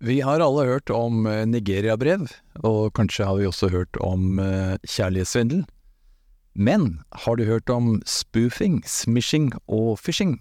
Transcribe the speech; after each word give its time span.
Vi 0.00 0.22
har 0.24 0.40
alle 0.40 0.64
hørt 0.64 0.88
om 0.96 1.26
eh, 1.28 1.44
Nigeria-brev, 1.44 2.22
og 2.64 2.94
kanskje 2.96 3.26
har 3.28 3.36
vi 3.36 3.48
også 3.48 3.68
hørt 3.68 3.98
om 4.00 4.38
eh, 4.40 4.78
kjærlighetssvindel. 4.88 5.66
Men 6.56 7.02
har 7.12 7.36
du 7.36 7.44
hørt 7.44 7.68
om 7.68 7.98
spoofing, 8.08 8.80
smishing 8.88 9.52
og 9.68 9.98
phishing? 10.00 10.38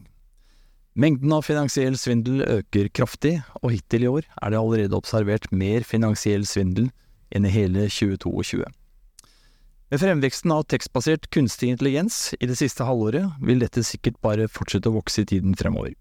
Mengden 0.96 1.36
av 1.36 1.44
finansiell 1.44 2.00
svindel 2.00 2.42
øker 2.48 2.88
kraftig, 2.96 3.42
og 3.60 3.76
hittil 3.76 4.08
i 4.08 4.10
år 4.10 4.26
er 4.42 4.56
det 4.56 4.60
allerede 4.64 4.96
observert 4.96 5.52
mer 5.52 5.84
finansiell 5.84 6.48
svindel 6.48 6.89
enn 7.36 7.46
i 7.46 7.52
hele 7.52 7.89
2022. 7.91 8.64
Med 9.91 10.02
fremveksten 10.02 10.55
av 10.55 10.70
tekstbasert 10.71 11.28
kunstig 11.36 11.73
intelligens 11.73 12.30
i 12.39 12.48
det 12.48 12.55
siste 12.60 12.88
halvåret, 12.88 13.36
vil 13.44 13.60
dette 13.60 13.84
sikkert 13.84 14.21
bare 14.23 14.48
fortsette 14.48 14.88
å 14.88 14.96
vokse 15.02 15.23
i 15.23 15.30
tiden 15.36 15.55
fremover. 15.60 15.98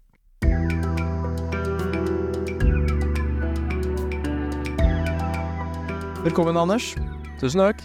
Velkommen, 6.19 6.57
Anders. 6.59 6.97
Tusen 7.39 7.61
takk. 7.61 7.79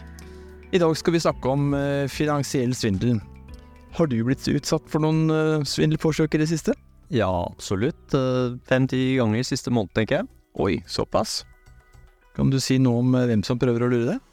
I 0.74 0.78
dag 0.82 0.90
skal 0.98 1.14
vi 1.14 1.20
snakke 1.22 1.50
om 1.52 1.68
eh, 1.78 2.08
finansiell 2.10 2.72
svindel. 2.74 3.20
Har 3.94 4.08
du 4.10 4.16
blitt 4.26 4.42
utsatt 4.50 4.88
for 4.90 5.04
noen 5.04 5.28
eh, 5.30 5.62
svindelforsøk 5.62 6.34
i 6.34 6.40
det 6.42 6.48
siste? 6.50 6.74
Ja, 7.14 7.28
absolutt. 7.30 8.16
Fem-ti 8.66 9.04
ganger 9.20 9.46
siste 9.46 9.70
måned, 9.70 9.92
tenker 9.94 10.18
jeg. 10.18 10.28
Oi, 10.58 10.80
såpass. 10.90 11.44
Kan 12.34 12.50
du 12.50 12.58
si 12.58 12.80
noe 12.82 13.04
om 13.04 13.14
eh, 13.14 13.28
hvem 13.30 13.44
som 13.46 13.60
prøver 13.62 13.86
å 13.86 13.90
lure 13.92 14.16
deg? 14.16 14.24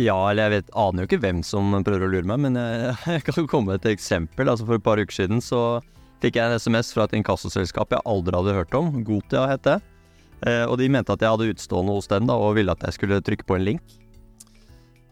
Ja, 0.00 0.16
eller 0.30 0.46
jeg 0.46 0.54
vet, 0.54 0.72
aner 0.86 1.04
jo 1.04 1.10
ikke 1.10 1.20
hvem 1.26 1.44
som 1.44 1.76
prøver 1.84 2.06
å 2.06 2.12
lure 2.14 2.30
meg, 2.32 2.40
men 2.46 2.56
jeg, 2.56 2.94
jeg 3.18 3.26
kan 3.26 3.42
jo 3.42 3.50
komme 3.52 3.74
med 3.74 3.82
et 3.84 3.90
eksempel. 3.98 4.48
Altså 4.48 4.64
For 4.64 4.80
et 4.80 4.86
par 4.88 5.02
uker 5.02 5.18
siden 5.18 5.44
så 5.44 5.82
fikk 6.24 6.40
jeg 6.40 6.48
en 6.48 6.56
SMS 6.56 6.96
fra 6.96 7.04
et 7.04 7.18
inkassoselskap 7.20 7.92
jeg 7.92 8.08
aldri 8.08 8.40
hadde 8.40 8.56
hørt 8.62 8.80
om. 8.80 8.94
Gotia 9.04 9.44
het 9.52 9.68
det. 9.68 9.76
Eh, 10.44 10.64
og 10.66 10.76
de 10.80 10.88
mente 10.92 11.14
at 11.14 11.22
jeg 11.22 11.32
hadde 11.32 11.52
utstående 11.54 11.94
hos 11.96 12.10
dem, 12.10 12.26
da, 12.28 12.36
og 12.36 12.56
ville 12.58 12.74
at 12.74 12.82
jeg 12.84 12.98
skulle 12.98 13.22
trykke 13.24 13.46
på 13.48 13.56
en 13.56 13.64
link. 13.70 13.96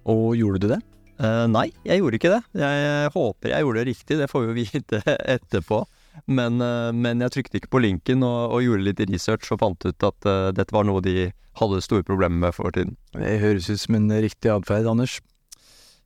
Og 0.05 0.35
gjorde 0.37 0.61
du 0.61 0.69
det? 0.75 0.81
Uh, 1.15 1.47
nei, 1.47 1.69
jeg 1.87 2.01
gjorde 2.03 2.19
ikke 2.19 2.33
det. 2.33 2.41
Jeg 2.59 3.11
håper 3.15 3.53
jeg 3.53 3.63
gjorde 3.63 3.79
det 3.79 3.87
riktig, 3.87 4.17
det 4.19 4.27
får 4.31 4.43
vi 4.43 4.49
jo 4.49 4.57
vite 4.65 5.01
etterpå. 5.37 5.85
Men, 6.27 6.59
uh, 6.63 6.91
men, 6.91 7.23
jeg 7.25 7.37
trykte 7.37 7.61
ikke 7.61 7.73
på 7.77 7.83
linken 7.85 8.27
og, 8.27 8.57
og, 8.57 8.65
gjorde 8.67 8.87
litt 8.89 9.03
research 9.11 9.55
og 9.55 9.63
fant 9.63 9.87
ut 9.87 10.07
at 10.11 10.29
uh, 10.29 10.51
dette 10.55 10.75
var 10.75 10.87
noe 10.87 11.03
de 11.05 11.31
hadde 11.61 11.85
store 11.87 12.07
problemer 12.07 12.49
med 12.49 12.57
for 12.57 12.75
tiden. 12.75 12.97
Det 13.15 13.39
høres 13.43 13.71
ut 13.71 13.81
som 13.81 13.99
en 13.99 14.11
riktig 14.11 14.51
atferd, 14.51 14.91
Anders. 14.91 15.21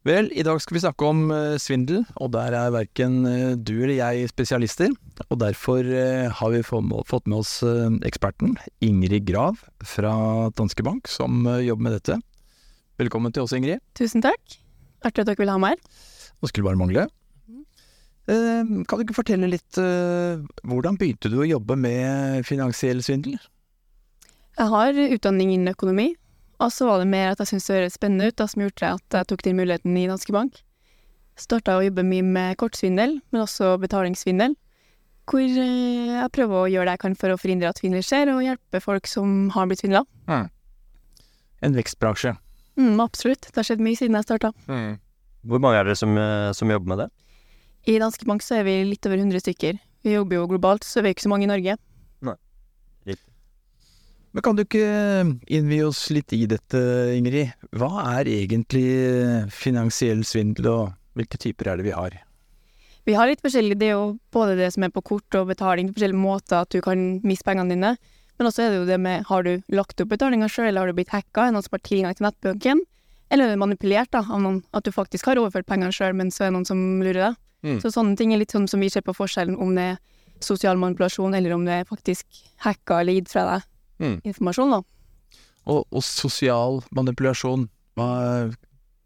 Vel, 0.07 0.29
i 0.31 0.45
dag 0.47 0.61
skal 0.63 0.77
vi 0.77 0.81
snakke 0.85 1.07
om 1.09 1.25
uh, 1.33 1.57
svindel, 1.59 2.05
og 2.23 2.31
der 2.31 2.55
er 2.55 2.71
verken 2.71 3.17
uh, 3.27 3.57
du 3.59 3.75
eller 3.81 3.97
jeg 3.97 4.29
spesialister. 4.31 4.93
Og 5.27 5.41
derfor 5.43 5.83
uh, 5.83 6.31
har 6.39 6.53
vi 6.55 6.63
fått 6.63 7.27
med 7.27 7.41
oss 7.41 7.57
eksperten 8.07 8.55
Ingrid 8.85 9.27
Grav 9.27 9.59
fra 9.83 10.13
Danske 10.55 10.87
Bank, 10.87 11.11
som 11.11 11.43
jobber 11.65 11.89
med 11.89 11.97
dette. 11.99 12.21
Velkommen 13.03 13.35
til 13.35 13.43
oss, 13.43 13.57
Ingrid. 13.57 13.83
Tusen 13.99 14.23
takk. 14.23 14.39
Artig 15.03 15.25
at 15.25 15.33
dere 15.33 15.43
vil 15.43 15.51
ha 15.51 15.59
meg 15.63 15.75
her. 15.75 15.99
Det 16.39 16.53
skulle 16.53 16.71
bare 16.71 16.79
mangle. 16.79 17.09
Kan 18.29 18.87
du 18.87 19.03
ikke 19.03 19.17
fortelle 19.17 19.49
litt 19.49 19.79
Hvordan 19.81 20.99
begynte 21.01 21.31
du 21.33 21.39
å 21.41 21.47
jobbe 21.49 21.79
med 21.81 22.45
finansiell 22.45 23.01
svindel? 23.03 23.39
Jeg 24.59 24.69
har 24.69 24.99
utdanning 25.17 25.55
innen 25.55 25.73
økonomi, 25.73 26.11
og 26.59 26.73
så 26.75 26.89
var 26.89 27.03
det 27.03 27.11
mer 27.11 27.33
at 27.33 27.43
jeg 27.43 27.53
syntes 27.53 27.69
det 27.69 27.77
høres 27.77 27.99
spennende 27.99 28.31
ut, 28.31 28.37
da, 28.39 28.47
som 28.51 28.65
gjorde 28.65 28.95
at 28.97 29.19
jeg 29.21 29.29
tok 29.31 29.45
den 29.47 29.59
muligheten 29.61 29.99
i 29.99 30.09
Danske 30.11 30.35
Bank. 30.35 30.59
Starta 31.39 31.77
å 31.79 31.85
jobbe 31.87 32.03
mye 32.03 32.25
med 32.27 32.59
kortsvindel, 32.59 33.21
men 33.31 33.45
også 33.45 33.77
betalingssvindel. 33.83 34.57
Hvor 35.29 35.45
eh, 35.45 36.15
jeg 36.17 36.33
prøver 36.35 36.59
å 36.59 36.71
gjøre 36.73 36.89
det 36.89 36.97
jeg 36.97 37.03
kan 37.05 37.17
for 37.21 37.35
å 37.35 37.39
forhindre 37.39 37.71
at 37.71 37.79
svindel 37.79 38.03
skjer, 38.03 38.33
og 38.33 38.43
hjelpe 38.43 38.83
folk 38.83 39.07
som 39.11 39.53
har 39.55 39.69
blitt 39.71 39.85
svindla. 39.85 40.03
Mm. 40.27 40.49
En 41.69 41.79
vekstbransje. 41.79 42.35
Mm, 42.79 42.99
absolutt. 43.03 43.47
Det 43.47 43.61
har 43.61 43.67
skjedd 43.67 43.83
mye 43.85 43.99
siden 43.99 44.19
jeg 44.19 44.27
starta. 44.27 44.53
Mm. 44.71 44.97
Hvor 45.49 45.63
mange 45.63 45.79
er 45.79 45.87
dere 45.87 45.99
som, 45.99 46.17
eh, 46.19 46.51
som, 46.59 46.71
jobber 46.71 46.95
med 46.95 47.05
det? 47.05 47.09
I 47.87 47.99
Danske 48.03 48.27
Bank 48.27 48.43
så 48.43 48.59
er 48.59 48.67
vi 48.67 48.81
litt 48.89 49.07
over 49.07 49.21
100 49.23 49.45
stykker. 49.47 49.79
Vi 50.03 50.15
jobber 50.15 50.41
jo 50.41 50.49
globalt, 50.51 50.87
så 50.87 51.03
vi 51.03 51.11
er 51.11 51.15
ikke 51.15 51.27
så 51.27 51.33
mange 51.33 51.47
i 51.47 51.51
Norge. 51.51 51.79
Men 54.37 54.45
kan 54.45 54.57
du 54.57 54.65
ikke 54.65 54.85
innvie 55.49 55.87
oss 55.87 56.09
litt 56.13 56.33
i 56.37 56.45
dette, 56.51 56.81
Ingrid? 57.17 57.55
Hva 57.77 58.05
er 58.19 58.29
egentlig 58.29 58.89
finansiell 59.55 60.21
svindel, 60.29 60.69
og 60.69 61.19
hvilke 61.19 61.41
typer 61.41 61.73
er 61.73 61.81
det 61.81 61.89
vi 61.89 61.95
har? 61.97 62.19
Vi 63.09 63.17
har 63.17 63.31
litt 63.31 63.41
forskjellig. 63.41 63.79
Det 63.81 63.89
er 63.89 63.97
jo 63.97 64.19
både 64.35 64.59
det 64.59 64.69
som 64.75 64.85
er 64.85 64.93
på 64.93 65.03
kort 65.15 65.39
og 65.39 65.49
betaling, 65.49 65.89
forskjellige 65.95 66.21
måter 66.21 66.61
at 66.61 66.75
du 66.75 66.83
kan 66.85 67.23
miste 67.25 67.47
pengene 67.49 67.73
dine. 67.73 67.95
Men 68.39 68.51
også 68.51 68.67
er 68.67 68.75
det 68.75 68.83
jo 68.83 68.91
det 68.91 68.99
med 69.03 69.25
har 69.31 69.47
du 69.47 69.55
lagt 69.75 70.05
opp 70.05 70.13
betalinga 70.13 70.51
sjøl, 70.53 70.69
eller 70.69 70.85
har 70.85 70.93
du 70.93 70.99
blitt 70.99 71.15
hacka? 71.15 71.47
Er 71.47 71.57
noen 71.57 71.65
som 71.65 71.79
har 71.79 71.83
tilgang 71.89 72.19
til 72.19 72.29
nettbanken? 72.29 72.85
Eller 73.33 73.49
er 73.49 73.57
det 73.57 73.63
manipulert 73.65 74.13
da, 74.13 74.21
av 74.23 74.45
noen? 74.45 74.61
At 74.77 74.85
du 74.85 74.93
faktisk 74.93 75.31
har 75.31 75.41
overført 75.41 75.67
pengene 75.69 75.95
sjøl, 75.95 76.13
men 76.21 76.31
så 76.35 76.45
er 76.45 76.53
det 76.53 76.59
noen 76.59 76.69
som 76.69 76.85
lurer 77.01 77.23
deg? 77.31 77.41
Mm. 77.65 77.81
Så 77.83 77.91
sånne 77.97 78.15
ting 78.21 78.31
er 78.37 78.45
litt 78.45 78.53
sånn 78.55 78.69
som 78.71 78.85
vi 78.85 78.93
ser 78.93 79.03
på 79.03 79.17
forskjellen 79.17 79.57
om 79.59 79.73
det 79.75 79.89
er 79.95 79.99
sosial 80.45 80.79
manipulasjon, 80.79 81.35
eller 81.35 81.57
om 81.57 81.65
det 81.67 81.81
er 81.81 81.89
faktisk 81.89 82.29
hacka 82.63 83.01
eller 83.01 83.17
gitt 83.19 83.33
fra 83.33 83.49
deg 83.49 83.67
mm. 84.01 84.21
informasjon, 84.25 84.77
da. 84.77 84.81
Og, 85.69 85.85
og, 85.91 86.01
sosial 86.05 86.81
manipulasjon, 86.97 87.67
hva, 87.99 88.09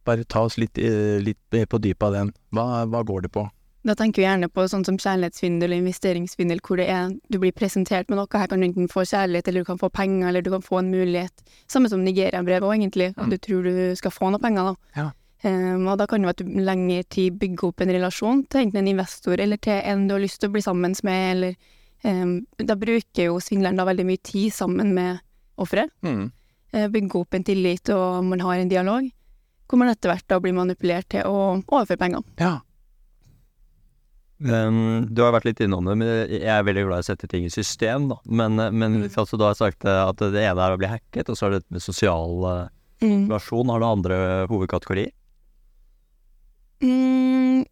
bare 0.07 0.29
ta 0.31 0.45
oss 0.47 0.59
litt, 0.61 0.79
eh, 0.79 1.19
litt 1.23 1.41
på 1.51 1.81
dypet 1.83 2.07
av 2.09 2.15
den. 2.17 2.33
Hva, 2.55 2.85
hva, 2.91 3.03
går 3.07 3.27
det 3.27 3.33
på? 3.35 3.49
Da 3.83 3.97
tenker 3.99 4.23
vi 4.23 4.27
gjerne 4.29 4.47
på 4.47 4.63
sånn 4.71 4.85
som 4.87 4.99
kjærlighetssvindel 5.01 5.73
og 5.75 5.81
investeringssvindel, 5.83 6.61
hvor 6.63 6.79
det 6.79 6.87
er 6.93 7.17
du 7.35 7.41
blir 7.43 7.55
presentert 7.57 8.13
med 8.13 8.21
noe. 8.21 8.31
Her 8.31 8.47
kan 8.51 8.63
du 8.63 8.69
enten 8.69 8.91
få 8.91 9.03
kjærlighet, 9.03 9.51
eller 9.51 9.65
du 9.65 9.71
kan 9.73 9.81
få 9.81 9.91
penger, 9.91 10.29
eller 10.29 10.45
du 10.47 10.53
kan 10.55 10.63
få 10.63 10.79
en 10.79 10.93
mulighet. 10.93 11.43
Samme 11.71 11.91
som 11.91 12.05
Nigeria-brevet 12.07 12.69
òg, 12.69 12.77
egentlig. 12.77 13.11
At 13.17 13.27
mm. 13.27 13.35
du 13.35 13.43
tror 13.43 13.67
du 13.67 13.75
skal 13.99 14.15
få 14.15 14.31
noe 14.31 14.43
penger, 14.43 14.71
da. 14.71 15.01
Ja. 15.01 15.09
Um, 15.43 15.89
og 15.91 15.97
da 15.99 16.07
kan 16.07 16.23
det 16.23 16.29
være 16.29 16.37
at 16.37 16.43
du 16.47 16.63
lengre 16.63 17.03
tid 17.11 17.39
bygger 17.41 17.73
opp 17.73 17.83
en 17.83 17.91
relasjon 17.91 18.45
til 18.47 18.61
enten 18.61 18.79
en 18.79 18.91
investor 18.93 19.41
eller 19.43 19.59
til 19.59 19.81
en 19.91 20.05
du 20.07 20.15
har 20.15 20.23
lyst 20.23 20.39
til 20.39 20.53
å 20.53 20.55
bli 20.55 20.63
sammen 20.63 20.95
med, 21.03 21.23
eller 21.33 21.57
da 22.03 22.75
bruker 22.79 23.29
jo 23.29 23.39
svindleren 23.43 23.79
da 23.79 23.87
veldig 23.87 24.07
mye 24.09 24.23
tid 24.27 24.51
sammen 24.55 24.91
med 24.97 25.21
offeret. 25.63 25.93
Mm. 26.03 26.31
Uh, 26.75 26.89
bygge 26.91 27.21
opp 27.21 27.37
en 27.37 27.47
tillit, 27.47 27.93
og 27.95 28.25
man 28.27 28.43
har 28.43 28.59
en 28.59 28.73
dialog. 28.73 29.07
Hvor 29.71 29.81
man 29.81 29.93
etter 29.93 30.11
hvert 30.11 30.27
da 30.29 30.41
blir 30.43 30.57
manipulert 30.57 31.09
til 31.15 31.25
å 31.29 31.63
overføre 31.63 32.01
penger. 32.01 32.27
Ja. 32.43 32.59
Um, 34.43 35.07
du 35.07 35.23
har 35.23 35.31
vært 35.37 35.47
litt 35.47 35.61
innom 35.63 35.87
det, 35.87 35.95
men 36.01 36.09
jeg 36.33 36.51
er 36.51 36.65
veldig 36.67 36.83
glad 36.89 37.03
i 37.03 37.05
å 37.05 37.07
sette 37.13 37.29
ting 37.31 37.47
i 37.47 37.53
system, 37.53 38.09
da. 38.11 38.19
Men, 38.27 38.59
eh, 38.59 38.73
men 38.75 38.99
mm. 39.05 39.11
altså, 39.15 39.39
du 39.39 39.45
har 39.47 39.55
sagt 39.55 39.87
eh, 39.87 40.03
at 40.03 40.19
det 40.19 40.43
ene 40.43 40.65
er 40.65 40.75
å 40.75 40.81
bli 40.81 40.91
hacket, 40.91 41.31
og 41.31 41.39
så 41.39 41.47
er 41.47 41.57
det 41.57 41.63
med 41.71 41.85
sosial 41.85 42.43
uh, 42.43 42.71
mm. 43.05 43.29
versjon. 43.31 43.71
Har 43.71 43.83
du 43.83 43.87
andre 43.87 44.19
hovedkategorier? 44.51 45.13
Mm, 46.83 47.63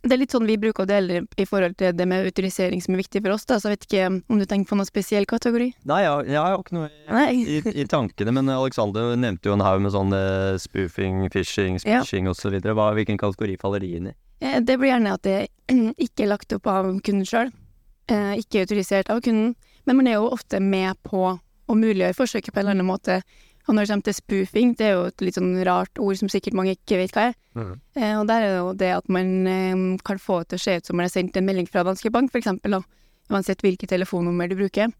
det 0.00 0.14
er 0.14 0.20
litt 0.22 0.32
sånn 0.32 0.48
vi 0.48 0.56
bruker 0.60 0.86
å 0.86 0.88
dele 0.88 1.24
i 1.36 1.44
forhold 1.48 1.76
til 1.80 1.92
det 1.96 2.06
med 2.08 2.24
autorisering 2.24 2.80
som 2.80 2.94
er 2.94 3.02
viktig 3.02 3.20
for 3.20 3.34
oss, 3.34 3.44
da, 3.48 3.58
så 3.60 3.68
jeg 3.68 3.76
vet 3.76 3.86
ikke 3.88 4.06
om 4.32 4.40
du 4.40 4.46
tenker 4.48 4.70
på 4.70 4.78
noen 4.78 4.88
spesiell 4.88 5.26
kategori? 5.28 5.66
Nei, 5.90 6.00
jeg, 6.06 6.30
jeg 6.32 6.40
har 6.40 6.56
ikke 6.56 6.76
noe 6.78 6.88
i, 7.28 7.42
i, 7.42 7.60
i, 7.74 7.86
tankene, 7.90 8.34
men 8.38 8.48
Alexander 8.54 9.12
nevnte 9.20 9.50
jo 9.50 9.58
en 9.58 9.64
haug 9.64 9.82
med 9.84 9.92
sånn 9.92 10.16
uh, 10.16 10.56
spoofing, 10.60 11.26
phishing, 11.34 11.76
spishing 11.82 12.30
ja. 12.30 12.32
osv. 12.32 12.56
Hvilken 13.00 13.20
kategori 13.20 13.58
faller 13.60 13.84
de 13.84 13.92
inn 13.98 14.10
i? 14.12 14.16
Eh, 14.40 14.56
det 14.64 14.78
blir 14.80 14.94
gjerne 14.94 15.14
at 15.18 15.26
det 15.26 15.38
ikke 16.06 16.24
er 16.24 16.32
lagt 16.32 16.56
opp 16.56 16.70
av 16.72 16.88
kunden 17.04 17.28
sjøl, 17.28 17.52
eh, 18.08 18.34
ikke 18.40 18.64
autorisert 18.64 19.12
av 19.12 19.20
kunden, 19.26 19.52
men 19.84 20.00
man 20.00 20.08
er 20.08 20.16
jo 20.16 20.32
ofte 20.32 20.62
med 20.64 20.96
på 21.04 21.34
å 21.70 21.76
muliggjøre 21.76 22.16
forsøket 22.16 22.54
på 22.54 22.60
en 22.60 22.64
eller 22.64 22.78
annen 22.78 22.88
måte 22.88 23.20
og 23.70 23.76
når 23.76 23.84
det 23.84 23.90
kommer 23.92 24.06
til 24.08 24.14
spoofing, 24.16 24.70
det 24.78 24.86
er 24.88 24.96
jo 24.96 25.02
et 25.06 25.22
litt 25.22 25.36
sånn 25.38 25.52
rart 25.68 26.00
ord 26.02 26.16
som 26.18 26.30
sikkert 26.32 26.56
mange 26.58 26.72
ikke 26.74 26.96
vet 26.98 27.12
hva 27.14 27.28
er. 27.28 27.36
Mm. 27.54 27.74
Eh, 27.94 28.14
og 28.18 28.24
der 28.26 28.42
er 28.42 28.48
det 28.48 28.56
jo 28.56 28.72
det 28.80 28.88
at 28.96 29.12
man 29.14 29.28
eh, 29.46 29.84
kan 30.06 30.18
få 30.18 30.40
det 30.40 30.50
til 30.50 30.58
å 30.58 30.64
se 30.64 30.74
ut 30.80 30.90
som 30.90 30.98
man 30.98 31.06
har 31.06 31.12
sendt 31.14 31.38
en 31.38 31.46
melding 31.46 31.68
fra 31.70 31.84
Danske 31.86 32.10
Bank, 32.10 32.32
for 32.32 32.42
eksempel, 32.42 32.74
da, 32.74 32.80
uansett 33.30 33.62
hvilket 33.62 33.92
telefonnummer 33.94 34.50
du 34.50 34.56
bruker. 34.58 34.90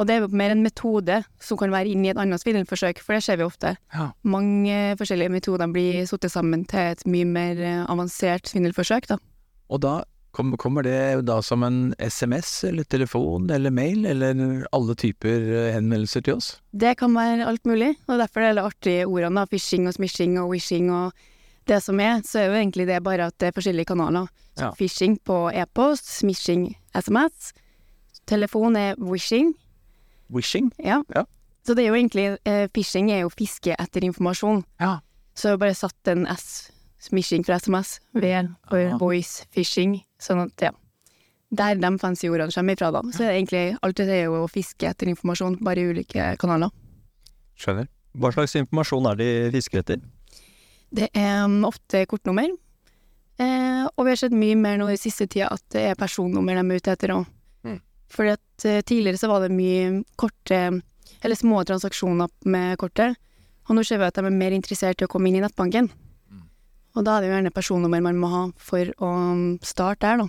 Og 0.00 0.08
det 0.08 0.14
er 0.14 0.24
jo 0.24 0.30
mer 0.32 0.54
en 0.54 0.64
metode 0.64 1.18
som 1.44 1.58
kan 1.60 1.72
være 1.74 1.92
inni 1.92 2.08
i 2.08 2.14
et 2.14 2.20
annet 2.20 2.40
svindelforsøk, 2.40 3.02
for 3.04 3.12
det 3.12 3.26
ser 3.26 3.36
vi 3.42 3.44
ofte. 3.44 3.74
Ja. 3.92 4.08
Mange 4.24 4.78
forskjellige 4.96 5.34
metoder 5.34 5.68
blir 5.68 6.00
satt 6.08 6.24
sammen 6.32 6.64
til 6.64 6.94
et 6.94 7.04
mye 7.04 7.28
mer 7.28 7.60
eh, 7.60 7.84
avansert 7.92 8.48
svindelforsøk, 8.48 9.10
da. 9.12 9.20
Og 9.68 9.84
da 9.84 9.98
Kommer 10.32 10.82
det 10.86 11.26
da 11.28 11.42
som 11.44 11.62
en 11.66 11.94
SMS 11.98 12.64
eller 12.64 12.84
telefon 12.88 13.50
eller 13.52 13.70
mail, 13.70 14.06
eller 14.08 14.64
alle 14.72 14.94
typer 14.96 15.44
eh, 15.44 15.72
henvendelser 15.74 16.24
til 16.24 16.38
oss? 16.40 16.54
Det 16.72 16.94
kan 17.00 17.12
være 17.12 17.44
alt 17.46 17.66
mulig, 17.68 17.90
og 18.08 18.16
derfor 18.22 18.46
er 18.46 18.56
det 18.56 18.64
artige 18.64 19.04
ordene 19.06 19.42
da, 19.42 19.50
phishing 19.50 19.90
og 19.90 19.96
smishing 19.98 20.38
og 20.40 20.48
wishing 20.54 20.88
og 20.92 21.12
det 21.68 21.82
som 21.84 22.00
er, 22.00 22.22
så 22.26 22.40
er 22.40 22.48
jo 22.48 22.56
egentlig 22.58 22.88
det 22.88 23.02
bare 23.04 23.28
at 23.28 23.36
det 23.38 23.50
er 23.50 23.54
forskjellige 23.54 23.92
kanaler. 23.92 24.26
Så 24.56 24.64
ja. 24.64 24.72
phishing 24.78 25.18
på 25.24 25.36
e-post, 25.54 26.08
smishing 26.18 26.72
SMS. 26.96 27.52
Telefon 28.26 28.76
er 28.76 28.96
wishing. 28.98 29.52
Wishing? 30.32 30.72
Ja. 30.80 31.02
ja. 31.14 31.24
Så 31.64 31.74
det 31.74 31.84
er 31.84 31.92
jo 31.92 31.94
egentlig 31.94 32.38
eh, 32.48 32.68
Phishing 32.74 33.12
er 33.12 33.22
jo 33.22 33.30
fiske 33.30 33.76
etter 33.78 34.04
informasjon. 34.04 34.64
Ja. 34.80 34.96
Så 35.34 35.56
bare 35.60 35.74
satt 35.76 36.08
en 36.08 36.26
S 36.26 36.71
smishing 37.02 37.44
fra 37.46 37.58
SMS 37.58 37.98
ved 38.14 38.52
for 38.70 38.96
voice 39.00 39.46
phishing. 39.54 39.98
Sånn 40.22 40.44
at, 40.44 40.68
ja. 40.68 40.72
der 41.50 41.80
de 41.82 41.92
fancy 41.98 42.30
ordene 42.30 42.54
kommer 42.54 42.78
ifra, 42.78 42.92
da. 42.94 43.02
Så 43.10 43.24
er 43.24 43.32
det 43.32 43.38
egentlig 43.40 43.64
alt 43.82 44.00
det 44.00 44.16
er 44.16 44.24
jo 44.28 44.44
å 44.44 44.50
fiske 44.50 44.88
etter 44.88 45.10
informasjon, 45.10 45.58
bare 45.64 45.82
i 45.82 45.92
ulike 45.92 46.32
kanaler. 46.40 46.72
Skjønner. 47.58 47.90
Hva 48.12 48.32
slags 48.34 48.54
informasjon 48.60 49.08
er 49.08 49.18
de 49.20 49.30
fisker 49.54 49.80
etter? 49.80 50.02
Det 50.92 51.08
er 51.16 51.46
um, 51.46 51.62
ofte 51.64 52.04
kortnummer. 52.08 52.50
Eh, 53.40 53.84
og 53.88 54.04
vi 54.04 54.12
har 54.12 54.20
sett 54.20 54.34
mye 54.36 54.56
mer 54.60 54.76
nå 54.80 54.90
i 54.92 55.00
siste 55.00 55.26
tida 55.30 55.48
at 55.54 55.64
det 55.72 55.86
er 55.88 55.98
personnummer 55.98 56.58
de 56.58 56.64
er 56.64 56.82
ute 56.82 56.92
etter 56.92 57.14
òg. 57.14 57.24
Mm. 57.64 57.78
Fordi 58.12 58.34
at 58.34 58.66
eh, 58.68 58.82
tidligere 58.84 59.20
så 59.20 59.30
var 59.32 59.46
det 59.46 59.56
mye 59.56 60.02
korte, 60.20 60.60
eller 61.22 61.38
små 61.38 61.62
transaksjoner 61.68 62.28
med 62.52 62.76
kortet. 62.82 63.16
Og 63.70 63.78
nå 63.78 63.84
ser 63.86 64.02
vi 64.02 64.08
at 64.08 64.18
de 64.18 64.26
er 64.28 64.36
mer 64.36 64.54
interessert 64.54 65.00
i 65.00 65.08
å 65.08 65.10
komme 65.10 65.30
inn 65.30 65.40
i 65.40 65.44
nettbanken. 65.44 65.88
Og 66.92 67.04
da 67.06 67.16
er 67.16 67.24
det 67.24 67.30
jo 67.30 67.34
gjerne 67.36 67.54
personnummer 67.54 68.02
man 68.04 68.18
må 68.20 68.30
ha 68.32 68.42
for 68.60 68.90
å 69.00 69.10
um, 69.32 69.44
starte 69.64 70.04
der, 70.04 70.24
da. 70.24 70.28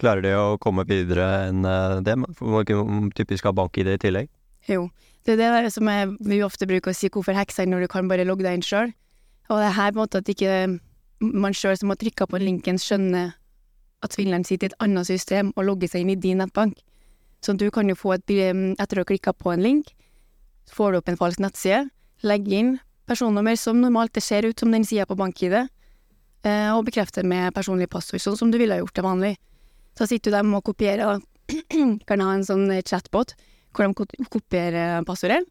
Klarer 0.00 0.24
de 0.24 0.32
å 0.34 0.56
komme 0.58 0.82
videre 0.88 1.26
enn 1.48 1.62
det? 2.02 2.16
Man 2.18 2.64
ikke 2.64 2.80
typisk 3.14 3.46
ha 3.46 3.52
bank-ID 3.54 3.92
i 3.92 4.00
tillegg. 4.02 4.30
Jo. 4.66 4.88
Det 5.24 5.38
er 5.38 5.62
det 5.64 5.70
som 5.72 5.88
jeg, 5.88 6.10
vi 6.20 6.40
ofte 6.44 6.66
bruker 6.68 6.90
å 6.90 6.96
si 6.96 7.08
hvorfor 7.08 7.36
hekser 7.38 7.68
når 7.70 7.86
du 7.86 7.92
kan 7.92 8.10
bare 8.10 8.26
logge 8.26 8.44
deg 8.44 8.58
inn 8.58 8.66
sjøl. 8.66 8.90
Og 9.48 9.60
det 9.60 9.68
er 9.70 9.76
her 9.78 9.92
på 9.92 10.00
en 10.00 10.02
måte 10.02 10.20
at 10.20 10.28
ikke 10.28 10.56
man 11.24 11.54
sjøl 11.56 11.78
som 11.78 11.92
har 11.92 12.00
trykka 12.00 12.26
på 12.28 12.40
linken, 12.42 12.80
skjønner 12.80 13.32
at 14.04 14.16
svindleren 14.16 14.44
sitter 14.44 14.68
i 14.68 14.72
et 14.72 14.82
annet 14.84 15.08
system 15.08 15.52
og 15.54 15.68
logger 15.70 15.88
seg 15.88 16.04
inn 16.04 16.12
i 16.12 16.18
din 16.20 16.42
nettbank. 16.42 16.76
Så 17.44 17.54
du 17.60 17.70
kan 17.72 17.88
jo 17.88 17.96
få 17.96 18.16
et 18.16 18.26
bil- 18.26 18.74
Etter 18.80 18.98
å 18.98 19.04
ha 19.04 19.08
klikka 19.08 19.32
på 19.36 19.52
en 19.52 19.62
link, 19.64 19.94
får 20.72 20.92
du 20.92 20.98
opp 20.98 21.08
en 21.08 21.20
falsk 21.20 21.40
nettside, 21.44 21.86
legger 22.24 22.58
inn 22.58 22.74
personnummer 23.08 23.56
som 23.60 23.80
normalt 23.80 24.14
det 24.16 24.22
ser 24.24 24.46
ut 24.48 24.60
som 24.60 24.72
den 24.72 24.84
sida 24.84 25.06
på 25.06 25.16
bank-ID, 25.18 25.56
eh, 26.44 26.70
og 26.74 26.84
bekrefter 26.86 27.26
med 27.26 27.54
personlig 27.56 27.88
passord, 27.92 28.22
sånn 28.22 28.38
som 28.38 28.52
du 28.52 28.58
ville 28.60 28.76
ha 28.76 28.82
gjort 28.82 28.96
det 28.96 29.04
vanlig. 29.04 29.34
Så 29.98 30.08
sitter 30.10 30.30
du 30.30 30.36
der 30.36 30.54
og 30.56 30.64
kopierer, 30.66 31.20
kan 32.08 32.24
ha 32.24 32.32
en 32.34 32.46
sånn 32.46 32.70
chatbot 32.82 33.36
hvor 33.74 33.90
de 33.90 34.24
kopierer 34.30 35.02
passordet, 35.06 35.42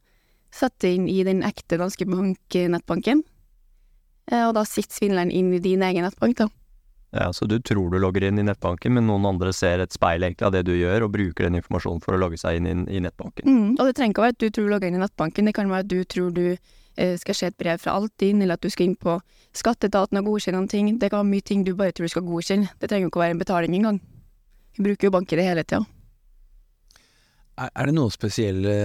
setter 0.53 0.93
inn 0.95 1.09
i 1.11 1.23
den 1.25 1.41
ekte 1.43 1.79
danske 1.81 2.05
bank, 2.07 2.39
nettbanken, 2.55 3.23
eh, 4.31 4.43
og 4.47 4.53
da 4.57 4.65
sitter 4.67 4.99
svindleren 4.99 5.31
inn 5.33 5.53
i 5.53 5.61
din 5.63 5.83
egen 5.83 6.07
nettbank, 6.07 6.37
da. 6.39 6.49
Ja, 7.13 7.33
Så 7.33 7.45
du 7.45 7.59
tror 7.61 7.91
du 7.91 7.99
logger 8.01 8.23
inn 8.25 8.39
i 8.41 8.43
nettbanken, 8.43 8.95
men 8.95 9.05
noen 9.05 9.27
andre 9.29 9.51
ser 9.53 9.83
et 9.83 9.93
speil 9.93 10.23
egentlig 10.23 10.47
av 10.47 10.53
det 10.55 10.63
du 10.65 10.71
gjør, 10.73 11.05
og 11.05 11.11
bruker 11.13 11.45
den 11.45 11.59
informasjonen 11.59 12.01
for 12.01 12.15
å 12.15 12.21
logge 12.23 12.39
seg 12.41 12.57
inn 12.57 12.87
i, 12.89 13.01
nettbanken. 13.05 13.45
Mm, 13.45 13.75
og 13.77 13.85
det 13.85 13.93
trenger 13.99 14.15
ikke 14.15 14.23
å 14.23 14.25
være 14.25 14.33
at 14.33 14.41
du 14.41 14.47
tror 14.49 14.65
du 14.65 14.71
logger 14.73 14.89
inn 14.89 14.97
i 14.97 15.03
nettbanken, 15.03 15.45
det 15.45 15.53
kan 15.53 15.69
være 15.69 15.85
at 15.85 15.91
du 15.91 15.99
tror 16.09 16.31
du 16.33 16.45
eh, 16.55 16.71
skal 16.93 17.35
skje 17.35 17.47
et 17.49 17.57
brev 17.57 17.79
fra 17.81 17.95
Altinn, 17.97 18.41
eller 18.43 18.57
at 18.57 18.63
du 18.63 18.69
skal 18.69 18.85
inn 18.85 18.97
på 18.99 19.15
skatteetaten 19.57 20.19
og 20.19 20.27
godkjenne 20.27 20.59
noen 20.59 20.69
ting. 20.69 20.91
Det 21.01 21.09
kan 21.09 21.23
være 21.23 21.31
mye 21.31 21.45
ting 21.45 21.63
du 21.65 21.73
bare 21.77 21.93
tror 21.95 22.05
du 22.05 22.13
skal 22.13 22.25
godkjenne. 22.27 22.69
Det 22.79 22.89
trenger 22.89 23.07
jo 23.07 23.11
ikke 23.11 23.21
å 23.21 23.23
være 23.23 23.35
en 23.37 23.41
betaling 23.41 23.77
engang. 23.79 23.99
Vi 24.77 24.85
bruker 24.87 25.07
jo 25.07 25.13
bank 25.13 25.33
i 25.33 25.39
det 25.39 25.47
hele 25.47 25.65
tida. 25.65 25.83
Er, 27.61 27.85
det 27.85 27.93
noen 27.93 28.13
spesielle 28.13 28.75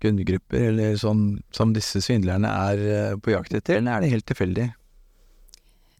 kundegrupper 0.00 0.68
eller 0.70 0.94
sånn 0.98 1.40
som 1.54 1.74
disse 1.74 2.02
svindlerne 2.04 2.50
er 2.70 2.84
eh, 2.94 3.16
på 3.20 3.34
jakt 3.34 3.56
etter, 3.58 3.80
eller 3.80 3.96
er 3.96 4.04
det 4.04 4.12
helt 4.14 4.28
tilfeldig? 4.30 4.68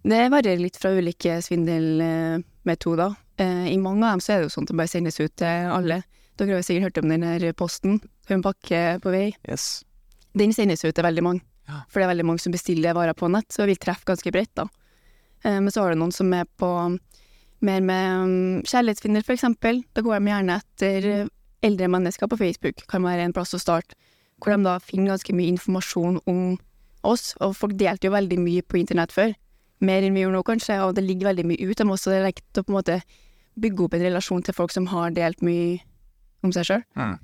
Det 0.01 0.21
varierer 0.33 0.63
litt 0.63 0.79
fra 0.81 0.95
ulike 0.95 1.41
svindelmetoder. 1.45 3.19
Eh, 3.43 3.67
I 3.75 3.77
mange 3.83 4.07
av 4.07 4.15
dem 4.15 4.25
så 4.25 4.33
er 4.33 4.41
det 4.41 4.49
jo 4.49 4.55
sånn 4.55 4.69
at 4.69 4.73
det 4.73 4.79
bare 4.81 4.95
sendes 4.95 5.21
ut 5.21 5.35
til 5.43 5.75
alle. 5.75 6.01
Dere 6.39 6.55
har 6.55 6.63
jo 6.63 6.69
sikkert 6.71 6.89
hørt 6.89 7.03
om 7.03 7.13
den 7.13 7.27
der 7.27 7.53
posten, 7.53 8.01
en 8.31 8.47
pakke 8.47 9.01
på 9.03 9.13
vei. 9.13 9.27
Yes. 9.45 9.83
Den 10.39 10.55
sendes 10.55 10.85
ut 10.85 10.95
til 10.95 11.07
veldig 11.07 11.25
mange. 11.27 11.45
Ja. 11.69 11.83
For 11.91 12.01
det 12.01 12.07
er 12.07 12.13
veldig 12.15 12.27
mange 12.29 12.43
som 12.43 12.55
bestiller 12.55 12.97
varer 12.97 13.17
på 13.19 13.31
nett, 13.31 13.51
så 13.53 13.67
vi 13.69 13.79
treffer 13.79 14.13
ganske 14.13 14.33
bredt, 14.35 14.53
da. 14.59 14.67
Eh, 15.45 15.59
men 15.59 15.71
så 15.73 15.85
har 15.85 15.95
du 15.95 16.01
noen 16.01 16.15
som 16.15 16.31
er 16.35 16.47
på 16.61 16.71
mer 17.61 17.83
med 17.85 18.01
kjærlighetsfinner, 18.01 18.65
kjærlighetssvindel, 18.71 19.27
for 19.27 19.37
eksempel. 19.37 19.83
Da 19.95 20.05
går 20.05 20.19
de 20.19 20.33
gjerne 20.33 20.57
etter 20.63 21.11
eh, 21.11 21.29
eldre 21.67 21.91
mennesker 21.93 22.31
på 22.31 22.39
Facebook, 22.41 22.87
kan 22.89 23.05
være 23.05 23.27
en 23.27 23.37
plass 23.37 23.55
å 23.57 23.61
starte. 23.61 23.97
Hvor 24.41 24.55
de 24.55 24.65
da 24.65 24.79
finner 24.81 25.13
ganske 25.13 25.35
mye 25.37 25.53
informasjon 25.53 26.21
om 26.31 26.45
oss, 27.07 27.35
og 27.41 27.57
folk 27.57 27.77
delte 27.81 28.09
jo 28.09 28.15
veldig 28.15 28.39
mye 28.41 28.65
på 28.65 28.81
internett 28.81 29.13
før. 29.13 29.35
Mer 29.85 30.05
enn 30.05 30.17
vi 30.17 30.25
gjør 30.25 30.35
nå, 30.37 30.45
kanskje, 30.45 30.79
og 30.85 30.95
det 30.97 31.05
ligger 31.07 31.31
veldig 31.31 31.47
mye 31.49 31.69
ut. 31.69 31.77
De 31.77 31.87
også 31.89 32.15
er 32.17 32.27
lekt 32.27 32.61
å 32.61 32.65
på 32.65 32.73
en 32.73 32.79
måte 32.79 33.01
bygge 33.61 33.85
opp 33.85 33.97
en 33.97 34.05
relasjon 34.05 34.45
til 34.45 34.57
folk 34.57 34.73
som 34.73 34.89
har 34.93 35.13
delt 35.17 35.41
mye 35.45 35.81
om 36.45 36.53
seg 36.57 36.69
sjøl. 36.69 36.85
Mm. 36.97 37.17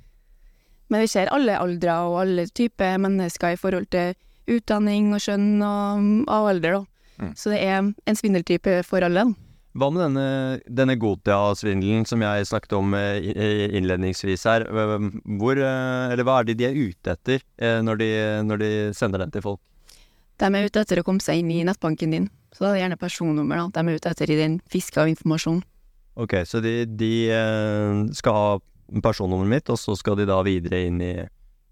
Men 0.87 1.03
vi 1.03 1.09
ser 1.11 1.31
alle 1.35 1.57
aldre 1.59 1.97
og 2.07 2.21
alle 2.23 2.47
typer 2.47 2.99
mennesker 3.03 3.55
i 3.55 3.59
forhold 3.59 3.89
til 3.91 4.15
utdanning 4.47 5.11
og 5.15 5.23
skjønn 5.23 5.57
og, 5.59 6.07
og 6.31 6.53
alder, 6.53 6.79
da. 6.79 6.85
Mm. 7.17 7.33
Så 7.35 7.51
det 7.51 7.59
er 7.65 7.81
en 7.81 8.17
svindeltype 8.17 8.79
for 8.87 9.03
alle. 9.03 9.25
Hva 9.77 9.89
med 9.93 10.01
denne, 10.01 10.27
denne 10.65 10.95
Gotia-svindelen 10.97 12.05
som 12.09 12.21
jeg 12.23 12.47
snakket 12.49 12.73
om 12.77 12.95
eh, 12.97 13.67
innledningsvis 13.77 14.45
her? 14.49 14.65
Hvor, 15.37 15.59
eh, 15.59 16.13
eller 16.13 16.25
hva 16.25 16.39
er 16.39 16.47
det 16.47 16.57
de 16.57 16.67
er 16.69 16.77
ute 16.77 17.13
etter 17.13 17.43
eh, 17.61 17.77
når 17.85 17.99
de, 18.01 18.09
når 18.47 18.61
de 18.63 18.71
sender 18.97 19.21
den 19.21 19.33
til 19.33 19.45
folk? 19.45 19.61
De 20.37 20.49
er 20.49 20.69
ute 20.69 20.81
etter 20.81 21.01
å 21.01 21.05
komme 21.05 21.21
seg 21.21 21.43
inn 21.43 21.51
i 21.53 21.63
nettbanken 21.65 22.13
din. 22.13 22.25
Så 22.53 22.63
da 22.63 22.71
er 22.71 22.77
det 22.77 22.83
gjerne 22.85 23.01
personnummer 23.01 23.61
da. 23.61 23.67
de 23.75 23.83
er 23.83 23.99
ute 24.01 24.13
etter 24.15 24.33
i 24.33 24.39
den 24.39 24.57
fiska 24.71 25.03
av 25.03 25.11
informasjon. 25.13 25.61
Ok, 26.17 26.39
så 26.49 26.61
de, 26.63 26.73
de 26.97 27.13
skal 28.17 28.33
ha 28.33 28.49
personnummeret 29.03 29.53
mitt, 29.55 29.73
og 29.73 29.79
så 29.81 29.95
skal 29.97 30.19
de 30.19 30.27
da 30.29 30.41
videre 30.45 30.83
inn 30.87 31.01
i, 31.03 31.15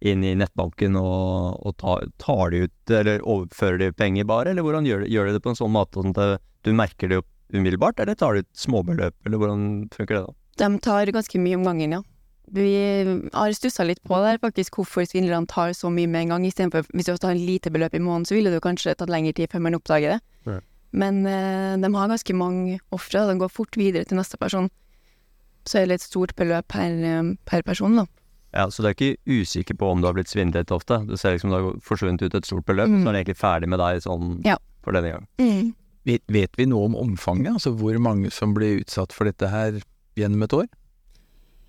inn 0.05 0.23
i 0.25 0.33
nettbanken 0.37 0.97
og, 0.99 1.61
og 1.65 1.77
ta, 1.81 1.99
tar 2.21 2.51
de 2.53 2.65
ut, 2.65 2.95
eller 3.01 3.23
overfører 3.23 3.83
de 3.83 3.93
penger 3.95 4.27
bare, 4.29 4.51
eller 4.51 4.65
hvordan 4.65 4.87
gjør, 4.89 5.05
gjør 5.11 5.29
de 5.29 5.37
det 5.37 5.43
på 5.45 5.53
en 5.53 5.61
sånn 5.61 5.73
måte 5.75 6.01
sånn 6.01 6.15
at 6.15 6.43
du 6.65 6.73
merker 6.75 7.11
det 7.11 7.21
umiddelbart, 7.53 8.01
eller 8.01 8.17
tar 8.17 8.35
de 8.35 8.43
ut 8.43 8.51
småbeløp, 8.57 9.15
eller 9.25 9.41
hvordan 9.41 9.63
funker 9.93 10.17
det 10.17 10.25
da? 10.25 10.35
De 10.55 10.69
tar 10.83 11.11
ganske 11.13 11.39
mye 11.41 11.57
om 11.59 11.65
gangen, 11.67 11.97
ja. 11.99 12.03
Vi 12.53 12.69
har 13.33 13.53
stussa 13.57 13.83
litt 13.83 14.03
på 14.05 14.17
det 14.21 14.35
her, 14.35 14.39
faktisk, 14.43 14.77
hvorfor 14.77 15.07
svindlerne 15.09 15.49
tar 15.49 15.73
så 15.73 15.89
mye 15.89 16.09
med 16.09 16.27
en 16.27 16.35
gang. 16.35 16.45
Istedenfor 16.45 16.85
hvis 16.93 17.09
du 17.09 17.17
tar 17.17 17.33
en 17.33 17.41
lite 17.41 17.71
beløp 17.73 17.97
i 17.97 18.01
måneden, 18.01 18.27
så 18.29 18.37
ville 18.37 18.53
det 18.53 18.61
kanskje 18.61 18.93
tatt 18.99 19.09
lengre 19.09 19.33
tid 19.33 19.49
før 19.51 19.63
man 19.65 19.77
oppdager 19.79 20.15
det. 20.15 20.19
Ja. 20.45 20.59
Men 20.95 21.25
eh, 21.27 21.73
de 21.81 21.89
har 21.95 22.11
ganske 22.11 22.37
mange 22.37 22.77
ofre, 22.95 23.23
og 23.23 23.31
de 23.31 23.41
går 23.41 23.51
fort 23.51 23.79
videre 23.79 24.05
til 24.05 24.19
neste 24.19 24.37
person. 24.39 24.69
Så 25.65 25.79
er 25.81 25.87
det 25.89 25.95
et 25.99 26.01
stort 26.05 26.35
beløp 26.35 26.67
per, 26.67 26.91
eh, 27.03 27.33
per 27.45 27.61
person, 27.63 27.95
da. 27.95 28.05
Ja, 28.53 28.67
så 28.71 28.81
du 28.83 28.87
er 28.87 28.93
ikke 28.93 29.17
usikker 29.27 29.75
på 29.75 29.89
om 29.91 29.99
du 30.01 30.07
har 30.07 30.13
blitt 30.13 30.29
svindlet 30.31 30.71
ofte? 30.71 31.01
Du 31.07 31.17
ser 31.17 31.33
liksom 31.35 31.49
du 31.51 31.55
har 31.57 31.73
forsvunnet 31.83 32.21
ut 32.21 32.35
et 32.35 32.45
stort 32.45 32.65
beløp, 32.65 32.87
Mm. 32.87 33.03
så 33.03 33.09
er 33.09 33.11
det 33.13 33.25
egentlig 33.25 33.41
ferdig 33.41 33.67
med 33.67 33.79
deg 33.79 34.01
sånn 34.01 34.45
Ja. 34.45 34.57
for 34.83 34.93
denne 34.93 35.11
gang. 35.11 35.73
Vet, 36.05 36.21
vet 36.29 36.51
vi 36.55 36.65
noe 36.65 36.85
om 36.85 36.93
omfanget? 36.95 37.53
Altså 37.57 37.75
hvor 37.75 37.97
mange 37.99 38.31
som 38.31 38.53
blir 38.53 38.79
utsatt 38.83 39.11
for 39.11 39.25
dette 39.25 39.49
her 39.49 39.81
gjennom 40.15 40.43
et 40.43 40.53
år? 40.53 40.67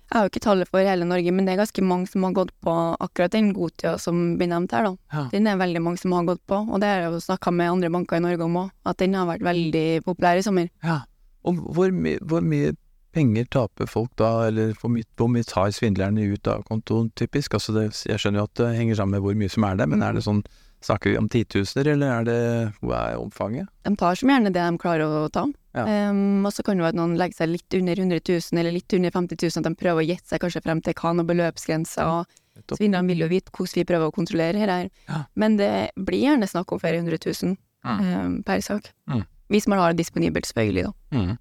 Jeg 0.07 0.15
har 0.15 0.23
jo 0.23 0.29
ikke 0.29 0.39
tallet 0.45 0.67
for 0.69 0.79
hele 0.79 1.03
Norge, 1.03 1.33
men 1.33 1.43
det 1.43 1.57
er 1.57 1.65
ganske 1.65 1.83
mange 1.83 2.07
som 2.07 2.23
har 2.23 2.31
gått 2.31 2.51
på 2.63 2.71
akkurat 3.01 3.31
den 3.31 3.49
godtida 3.53 3.97
som 3.99 4.37
blir 4.37 4.47
nevnt 4.47 4.71
her, 4.71 4.83
da. 4.85 4.95
Ja. 5.11 5.27
Den 5.33 5.47
er 5.47 5.57
veldig 5.57 5.81
mange 5.83 5.99
som 5.99 6.13
har 6.13 6.23
gått 6.23 6.39
på, 6.47 6.61
og 6.71 6.79
det 6.79 6.87
har 6.87 7.01
jeg 7.01 7.11
jo 7.11 7.19
snakka 7.19 7.51
med 7.51 7.69
andre 7.73 7.89
banker 7.91 8.15
i 8.15 8.19
Norge 8.23 8.41
om 8.45 8.53
òg, 8.55 8.71
at 8.85 8.97
den 8.97 9.13
har 9.15 9.25
vært 9.27 9.41
veldig 9.43 10.03
populær 10.05 10.37
i 10.37 10.41
sommer. 10.47 10.69
Ja. 10.81 11.01
Og 11.43 11.55
hvor, 11.75 11.91
my, 11.91 12.17
hvor 12.19 12.39
mye 12.41 12.71
penger 13.17 13.49
taper 13.57 13.89
folk 13.89 14.13
da, 14.21 14.29
eller 14.51 14.71
hvor 14.77 14.93
mye, 14.93 15.03
hvor 15.17 15.27
mye 15.33 15.47
tar 15.49 15.73
svindlerne 15.75 16.29
ut 16.31 16.47
av 16.53 16.61
kontoen, 16.69 17.09
typisk? 17.17 17.57
Altså 17.57 17.73
det, 17.75 17.87
jeg 18.05 18.21
skjønner 18.21 18.43
jo 18.43 18.47
at 18.51 18.55
det 18.61 18.71
henger 18.77 19.01
sammen 19.01 19.17
med 19.17 19.25
hvor 19.25 19.37
mye 19.41 19.49
som 19.51 19.65
er 19.67 19.75
der, 19.81 19.89
men 19.89 20.05
er 20.05 20.13
det 20.17 20.23
sånn, 20.27 20.43
snakker 20.85 21.09
vi 21.09 21.17
om 21.17 21.27
titusener, 21.33 21.87
eller 21.95 22.11
er 22.19 22.25
det, 22.27 22.39
hva 22.85 22.99
er 23.11 23.17
omfanget? 23.19 23.65
De 23.87 23.95
tar 23.97 24.15
som 24.19 24.29
gjerne 24.29 24.51
det 24.53 24.61
de 24.61 24.77
klarer 24.83 25.09
å 25.09 25.23
ta. 25.33 25.47
Ja. 25.77 25.85
Um, 26.09 26.45
og 26.45 26.53
så 26.53 26.63
kan 26.65 26.77
det 26.77 26.85
være 26.85 26.93
at 26.95 26.99
noen 26.99 27.15
legger 27.17 27.39
seg 27.41 27.49
litt 27.55 27.75
under 27.79 27.97
100 27.99 28.21
000, 28.29 28.59
eller 28.61 28.75
litt 28.77 28.93
under 28.97 29.13
50 29.13 29.41
000, 29.41 29.57
at 29.61 29.67
de 29.71 29.79
prøver 29.81 30.03
å 30.03 30.07
gjette 30.11 30.29
seg 30.31 30.41
kanskje 30.45 30.61
frem 30.65 30.83
til 30.85 30.95
hva 31.01 31.13
noen 31.17 31.27
beløpsgrenser, 31.33 32.13
og 32.21 32.77
svindlerne 32.77 33.09
vil 33.11 33.25
jo 33.25 33.31
vite 33.33 33.53
hvordan 33.53 33.81
vi 33.81 33.87
prøver 33.89 34.09
å 34.11 34.15
kontrollere 34.15 34.61
her. 34.61 34.75
Ja. 35.09 35.23
Men 35.37 35.57
det 35.59 35.71
blir 35.97 36.23
gjerne 36.27 36.49
snakk 36.49 36.71
om 36.77 36.81
flere 36.85 37.01
hundre 37.01 37.17
tusen 37.21 37.57
Mm. 37.87 37.99
ehm, 38.03 38.31
per 38.43 38.59
sak. 38.65 38.87
Mm. 39.07 39.21
Hvis 39.53 39.67
man 39.69 39.79
har 39.79 39.93
det 39.93 40.01
disponibelt, 40.01 40.47
selvfølgelig, 40.49 40.83
da. 40.89 40.93
Mm. 41.15 41.37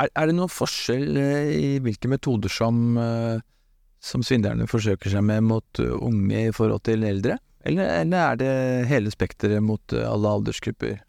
Er, 0.00 0.08
er 0.16 0.28
det 0.28 0.36
noen 0.36 0.52
forskjell 0.52 1.18
eh, 1.20 1.52
i 1.52 1.70
hvilke 1.84 2.10
metoder 2.10 2.52
som, 2.52 2.96
eh, 3.00 3.42
som 4.02 4.24
svindlerne 4.24 4.68
forsøker 4.70 5.12
seg 5.12 5.24
med 5.28 5.44
mot 5.50 5.82
eh, 5.82 5.94
unge 5.98 6.48
i 6.48 6.52
forhold 6.54 6.84
til 6.88 7.04
eldre? 7.08 7.38
Eller, 7.62 8.00
eller 8.02 8.22
er 8.32 8.38
det 8.40 8.52
hele 8.90 9.12
spekteret 9.12 9.62
mot 9.62 9.94
alle 9.94 10.36
aldersgrupper? 10.38 11.02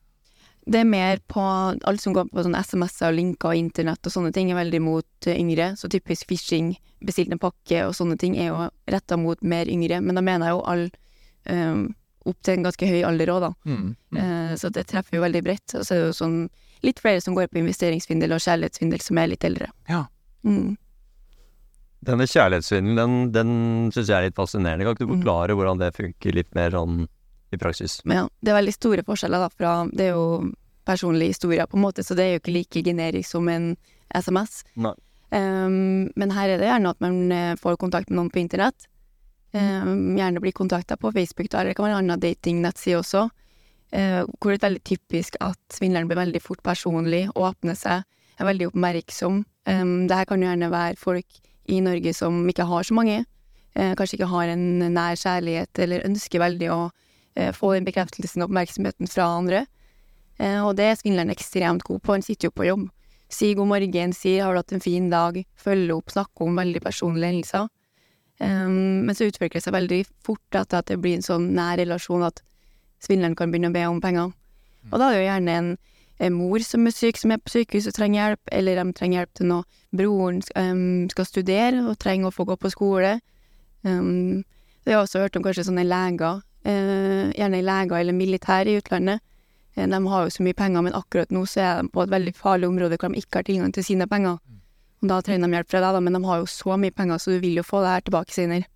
Det 0.64 0.80
er 0.80 0.88
mer 0.88 1.20
på 1.28 1.42
alt 1.44 2.04
som 2.04 2.14
går 2.16 2.30
på 2.32 2.44
sånn 2.46 2.56
SMS-er 2.56 3.10
og 3.10 3.18
linker 3.18 3.52
og 3.52 3.60
internett 3.60 4.08
og 4.08 4.14
sånne 4.14 4.32
ting, 4.36 4.52
er 4.52 4.60
veldig 4.62 4.80
mot 4.84 5.28
yngre. 5.28 5.74
Så 5.80 5.90
typisk 5.92 6.30
phishing, 6.30 6.76
bestilt 7.04 7.34
en 7.34 7.42
pakke 7.42 7.82
og 7.88 7.96
sånne 7.98 8.16
ting 8.22 8.38
er 8.40 8.52
jo 8.52 8.70
retta 8.94 9.18
mot 9.20 9.42
mer 9.44 9.72
yngre. 9.72 10.00
Men 10.06 10.20
da 10.20 10.24
mener 10.24 10.48
jeg 10.48 10.56
jo 10.56 10.62
all 10.72 10.86
um, 11.50 11.82
opp 12.30 12.40
til 12.46 12.56
en 12.56 12.70
ganske 12.70 12.92
høy 12.94 13.02
alder 13.10 13.34
òg, 13.34 13.44
da. 13.44 13.52
Mm. 13.68 13.90
Mm. 14.14 14.22
Uh, 14.22 14.54
så 14.62 14.72
det 14.72 14.86
treffer 14.94 15.18
jo 15.18 15.26
veldig 15.26 15.44
bredt. 15.44 15.76
Og 15.76 15.84
så 15.84 15.98
er 15.98 16.00
det 16.00 16.08
jo 16.14 16.18
sånn 16.22 16.38
litt 16.84 17.00
flere 17.00 17.22
som 17.24 17.36
går 17.36 17.50
på 17.52 17.62
investeringssvindel 17.62 18.36
og 18.36 18.44
kjærlighetssvindel, 18.44 19.02
som 19.02 19.20
er 19.22 19.32
litt 19.32 19.46
eldre. 19.48 19.70
Ja. 19.90 20.06
Mm. 20.44 20.76
Denne 22.04 22.28
kjærlighetssvindelen, 22.28 22.98
den, 23.00 23.32
den 23.36 23.92
syns 23.96 24.10
jeg 24.12 24.18
er 24.18 24.28
litt 24.28 24.40
fascinerende. 24.40 24.86
Kan 24.86 24.98
ikke 24.98 25.08
du 25.08 25.14
Mm. 25.14 25.56
hvordan 25.56 25.80
det 25.80 25.96
funker 25.96 26.36
litt 26.36 26.54
mer 26.56 26.72
sånn 26.72 27.08
i 27.54 27.58
praksis? 27.58 28.02
Men 28.06 28.18
ja, 28.18 28.28
det 28.42 28.52
er 28.52 28.60
veldig 28.60 28.74
store 28.76 29.04
forskjeller 29.08 29.40
da 29.40 29.50
fra 29.50 29.88
Det 29.88 30.10
er 30.10 30.14
jo 30.18 30.52
personlige 30.86 31.32
historier, 31.32 31.66
på 31.66 31.78
en 31.78 31.86
måte, 31.86 32.04
så 32.04 32.16
det 32.16 32.24
er 32.24 32.32
jo 32.34 32.40
ikke 32.42 32.58
like 32.58 32.84
generisk 32.84 33.30
som 33.30 33.48
en 33.48 33.78
SMS. 34.14 34.64
Nei. 34.76 34.94
Um, 35.32 36.12
men 36.16 36.32
her 36.36 36.50
er 36.50 36.60
det 36.60 36.68
gjerne 36.68 36.90
at 36.92 37.00
man 37.02 37.32
eh, 37.32 37.56
får 37.56 37.80
kontakt 37.82 38.10
med 38.10 38.20
noen 38.20 38.30
på 38.30 38.42
internett. 38.44 38.86
Um, 39.54 40.18
gjerne 40.18 40.42
blir 40.44 40.52
kontakta 40.52 40.98
på 40.98 41.12
Facebook, 41.14 41.50
da, 41.50 41.62
eller 41.62 41.72
det 41.72 41.78
kan 41.78 41.88
være 41.88 41.96
en 41.96 42.04
annen 42.04 42.20
datingnettside 42.22 43.00
også. 43.00 43.30
Eh, 43.94 44.24
hvor 44.40 44.52
det 44.52 44.60
er 44.60 44.68
veldig 44.68 44.84
typisk 44.88 45.38
at 45.44 45.60
svindleren 45.74 46.10
blir 46.10 46.20
veldig 46.20 46.42
fort 46.44 46.64
personlig, 46.66 47.28
åpner 47.38 47.78
seg, 47.78 48.06
er 48.40 48.50
veldig 48.50 48.72
oppmerksom. 48.72 49.44
Det 49.64 50.18
her 50.18 50.28
kan 50.28 50.42
jo 50.42 50.50
gjerne 50.50 50.72
være 50.74 51.00
folk 51.00 51.38
i 51.72 51.78
Norge 51.84 52.12
som 52.18 52.42
ikke 52.50 52.66
har 52.68 52.84
så 52.84 52.96
mange, 52.98 53.22
eh, 53.76 53.94
kanskje 53.96 54.18
ikke 54.18 54.32
har 54.34 54.50
en 54.52 54.66
nær 54.94 55.16
kjærlighet, 55.16 55.80
eller 55.80 56.08
ønsker 56.10 56.42
veldig 56.42 56.72
å 56.74 56.82
eh, 57.36 57.54
få 57.56 57.76
den 57.76 57.86
bekreftelsen 57.88 58.42
og 58.42 58.50
oppmerksomheten 58.50 59.08
fra 59.08 59.30
andre. 59.38 59.66
Og 60.44 60.74
det 60.76 60.86
er 60.90 60.96
svindleren 60.98 61.30
ekstremt 61.30 61.84
god 61.86 62.02
på, 62.02 62.12
han 62.18 62.24
sitter 62.26 62.50
jo 62.50 62.56
på 62.58 62.66
jobb. 62.66 62.88
Si 63.32 63.52
god 63.54 63.70
morgen, 63.70 64.16
sier 64.18 64.44
har 64.44 64.56
du 64.56 64.60
hatt 64.60 64.74
en 64.74 64.82
fin 64.82 65.06
dag, 65.12 65.38
følger 65.56 65.94
opp, 65.94 66.10
snakker 66.10 66.48
om 66.48 66.58
veldig 66.58 66.82
personlige 66.82 67.30
hendelser. 67.30 67.68
Men 68.42 69.14
så 69.14 69.30
utvikler 69.30 69.62
det 69.62 69.64
seg 69.64 69.78
veldig 69.78 70.00
fort 70.26 70.58
at 70.58 70.74
det 70.90 70.98
blir 71.00 71.20
en 71.20 71.26
sånn 71.26 71.46
nær 71.54 71.78
relasjon 71.80 72.26
at 72.26 72.42
svindleren 73.04 73.36
kan 73.40 73.52
begynne 73.52 73.72
å 73.72 73.76
be 73.76 73.84
om 73.90 74.00
penger. 74.04 74.32
Og 74.92 75.00
da 75.00 75.10
er 75.10 75.14
det 75.14 75.20
jo 75.22 75.28
gjerne 75.28 75.58
en, 75.60 75.70
en 76.28 76.36
mor 76.36 76.64
som 76.66 76.88
er 76.88 76.96
syk, 76.96 77.20
som 77.20 77.34
er 77.34 77.42
på 77.42 77.54
sykehus 77.54 77.90
og 77.90 77.98
trenger 77.98 78.20
hjelp, 78.20 78.54
eller 78.60 78.80
de 78.80 78.96
trenger 78.98 79.22
hjelp 79.22 79.34
til 79.40 79.50
noe 79.52 79.64
broren 79.96 80.42
um, 80.56 81.10
skal 81.12 81.30
studere 81.30 81.84
og 81.88 82.00
trenger 82.02 82.30
å 82.30 82.36
få 82.36 82.48
gå 82.50 82.58
på 82.60 82.72
skole. 82.74 83.18
Um, 83.84 84.44
jeg 84.84 84.96
har 84.96 85.04
også 85.04 85.24
hørt 85.24 85.38
om 85.40 85.46
kanskje 85.46 85.68
sånne 85.70 85.86
leger, 85.88 86.42
uh, 86.44 87.30
gjerne 87.32 87.64
leger 87.64 88.00
eller 88.00 88.18
militær 88.18 88.68
i 88.68 88.78
utlandet. 88.80 89.24
Eh, 89.76 89.88
De 89.88 90.08
har 90.08 90.26
jo 90.26 90.34
så 90.34 90.44
mye 90.44 90.58
penger, 90.58 90.82
men 90.86 90.98
akkurat 90.98 91.32
nå 91.32 91.46
så 91.50 91.62
er 91.64 91.82
de 91.82 91.94
på 91.94 92.04
et 92.04 92.12
veldig 92.12 92.36
farlig 92.38 92.70
område 92.70 93.00
hvor 93.00 93.10
de 93.14 93.24
ikke 93.24 93.42
har 93.42 93.48
tilgang 93.48 93.74
til 93.74 93.88
sine 93.88 94.08
penger. 94.08 94.38
Og 95.04 95.10
da 95.12 95.20
trenger 95.22 95.48
de 95.48 95.58
hjelp 95.58 95.72
fra 95.72 95.82
deg, 95.84 95.96
da, 95.96 96.00
men 96.00 96.16
de 96.16 96.24
har 96.24 96.40
jo 96.40 96.48
så 96.48 96.78
mye 96.80 96.96
penger, 96.96 97.20
så 97.20 97.34
du 97.34 97.42
vil 97.44 97.60
jo 97.60 97.66
få 97.68 97.82
det 97.84 97.92
her 97.92 98.06
tilbake 98.08 98.36
senere. 98.36 98.70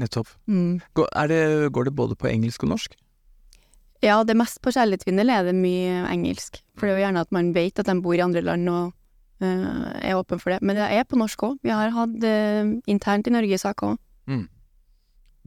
Nettopp. 0.00 0.30
Mm. 0.48 0.80
Går, 0.96 1.10
det, 1.28 1.72
går 1.72 1.84
det 1.84 1.94
både 1.94 2.16
på 2.16 2.30
engelsk 2.30 2.64
og 2.64 2.72
norsk? 2.72 2.94
Ja, 4.00 4.22
det 4.24 4.36
mest 4.38 4.62
på 4.64 4.72
kjærlighetsvindel 4.72 5.32
er 5.32 5.44
det 5.44 5.56
mye 5.56 6.06
engelsk. 6.08 6.62
For 6.78 6.88
det 6.88 6.94
er 6.94 7.00
jo 7.00 7.04
gjerne 7.04 7.24
at 7.26 7.34
man 7.36 7.50
vet 7.52 7.82
at 7.82 7.88
de 7.90 7.96
bor 8.00 8.16
i 8.16 8.22
andre 8.24 8.40
land 8.44 8.70
og 8.72 8.94
eh, 9.44 9.90
er 10.08 10.16
åpen 10.16 10.40
for 10.40 10.54
det. 10.54 10.62
Men 10.64 10.78
det 10.78 10.86
er 10.88 11.04
på 11.08 11.18
norsk 11.20 11.44
òg. 11.50 11.58
Vi 11.66 11.74
har 11.74 11.92
hatt 11.92 12.24
eh, 12.24 12.78
internt 12.88 13.28
i 13.28 13.34
Norge 13.34 13.60
saker 13.60 13.92
òg. 13.92 14.00